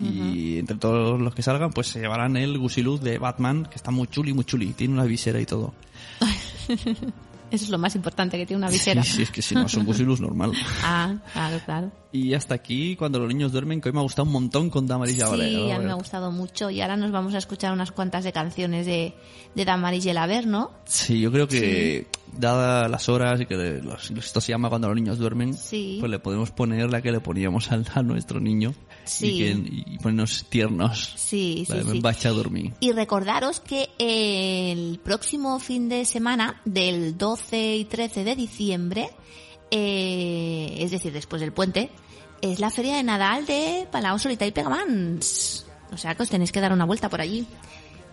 Y 0.00 0.58
entre 0.58 0.76
todos 0.76 1.20
los 1.20 1.34
que 1.34 1.42
salgan, 1.42 1.70
pues 1.72 1.88
se 1.88 1.98
llevarán 1.98 2.36
el 2.36 2.56
Gusiluz 2.56 3.00
de 3.00 3.18
Batman, 3.18 3.66
que 3.68 3.74
está 3.74 3.90
muy 3.90 4.06
chuli, 4.06 4.32
muy 4.32 4.44
chuli. 4.44 4.72
Tiene 4.72 4.94
una 4.94 5.02
visera 5.04 5.40
y 5.40 5.46
todo. 5.46 5.74
Eso 7.50 7.64
es 7.64 7.70
lo 7.70 7.78
más 7.78 7.94
importante, 7.96 8.36
que 8.36 8.44
tiene 8.44 8.58
una 8.58 8.70
visera. 8.70 9.02
Sí, 9.02 9.12
sí, 9.16 9.22
es 9.22 9.30
que 9.30 9.40
si 9.40 9.54
no, 9.54 9.64
es 9.64 9.74
un 9.74 9.86
Gusiluz 9.86 10.20
normal. 10.20 10.52
Ah, 10.84 11.14
claro, 11.32 11.58
claro. 11.64 11.92
Y 12.12 12.34
hasta 12.34 12.54
aquí, 12.54 12.94
cuando 12.94 13.18
los 13.18 13.28
niños 13.28 13.52
duermen, 13.52 13.80
que 13.80 13.88
hoy 13.88 13.94
me 13.94 14.00
ha 14.00 14.02
gustado 14.02 14.26
un 14.26 14.32
montón 14.32 14.68
con 14.68 14.86
Damaris 14.86 15.14
y 15.14 15.18
Sí, 15.18 15.22
Aurelio. 15.22 15.74
a 15.74 15.78
mí 15.78 15.84
me 15.86 15.90
ha 15.92 15.94
gustado 15.94 16.30
mucho. 16.30 16.68
Y 16.68 16.82
ahora 16.82 16.98
nos 16.98 17.10
vamos 17.10 17.32
a 17.34 17.38
escuchar 17.38 17.72
unas 17.72 17.90
cuantas 17.90 18.24
de 18.24 18.32
canciones 18.32 18.84
de, 18.84 19.14
de 19.54 19.64
Damaris 19.64 20.04
y 20.04 20.10
el 20.10 20.18
Haber, 20.18 20.46
¿no? 20.46 20.72
Sí, 20.84 21.20
yo 21.20 21.32
creo 21.32 21.48
que, 21.48 22.06
dadas 22.36 22.90
las 22.90 23.08
horas 23.08 23.40
y 23.40 23.46
que 23.46 23.54
los- 23.82 24.10
esto 24.10 24.40
se 24.42 24.52
llama 24.52 24.68
cuando 24.68 24.88
los 24.88 24.96
niños 24.96 25.16
duermen, 25.18 25.54
Sí. 25.54 25.96
pues 26.00 26.10
le 26.10 26.18
podemos 26.18 26.50
poner 26.50 26.90
la 26.90 27.00
que 27.00 27.12
le 27.12 27.20
poníamos 27.20 27.72
al- 27.72 27.86
a, 27.94 28.02
nuestro 28.02 28.40
niño. 28.40 28.74
Sí. 29.08 29.26
Y, 29.26 29.38
que, 29.38 29.90
y 29.90 29.98
ponernos 29.98 30.44
tiernos. 30.48 31.14
Sí, 31.16 31.64
sí, 31.66 31.74
sí. 31.90 32.02
echa 32.08 32.28
a 32.28 32.32
dormir. 32.32 32.72
Y 32.80 32.92
recordaros 32.92 33.60
que 33.60 33.88
el 33.98 34.98
próximo 35.02 35.58
fin 35.58 35.88
de 35.88 36.04
semana, 36.04 36.60
del 36.64 37.16
12 37.16 37.76
y 37.76 37.84
13 37.84 38.24
de 38.24 38.36
diciembre, 38.36 39.10
eh, 39.70 40.76
es 40.78 40.90
decir, 40.90 41.12
después 41.12 41.40
del 41.40 41.52
puente, 41.52 41.90
es 42.42 42.60
la 42.60 42.70
feria 42.70 42.96
de 42.96 43.02
Nadal 43.02 43.46
de 43.46 43.88
Palau 43.90 44.18
Solita 44.18 44.46
y 44.46 44.52
Pegamans. 44.52 45.66
O 45.90 45.96
sea 45.96 46.14
que 46.14 46.22
os 46.22 46.28
tenéis 46.28 46.52
que 46.52 46.60
dar 46.60 46.72
una 46.72 46.84
vuelta 46.84 47.08
por 47.08 47.20
allí. 47.20 47.46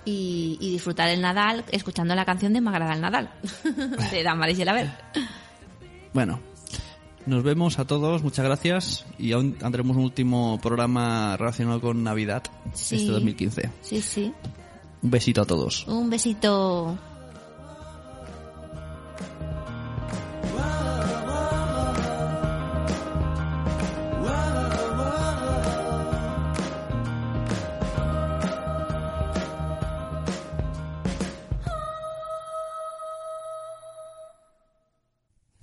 Y, 0.08 0.60
y 0.62 0.70
disfrutar 0.70 1.10
el 1.10 1.20
Nadal 1.20 1.66
escuchando 1.72 2.14
la 2.14 2.26
canción 2.26 2.54
de 2.54 2.62
M'agrada 2.62 2.94
el 2.94 3.02
Nadal, 3.02 3.32
de 4.12 4.24
Damaris 4.24 4.60
y 4.60 4.62
el 4.62 4.70
Haber. 4.70 4.92
Bueno, 6.14 6.40
nos 7.26 7.44
vemos 7.44 7.80
a 7.80 7.86
todos, 7.86 8.24
muchas 8.24 8.46
gracias. 8.46 9.06
Y 9.18 9.32
aún 9.32 9.54
tendremos 9.54 9.98
un 9.98 10.04
último 10.04 10.60
programa 10.62 11.36
relacionado 11.38 11.82
con 11.82 12.04
Navidad 12.04 12.44
Sí. 12.74 12.96
este 12.96 13.12
2015. 13.12 13.70
Sí, 13.82 14.02
sí. 14.02 14.34
Un 15.02 15.12
besito 15.12 15.42
a 15.42 15.46
todos. 15.46 15.88
Un 15.88 16.10
besito. 16.10 16.98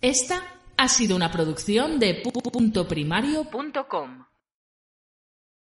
Esta 0.00 0.42
ha 0.82 0.88
sido 0.88 1.14
una 1.14 1.30
producción 1.30 2.00
de 2.00 2.24
pu- 2.24 2.32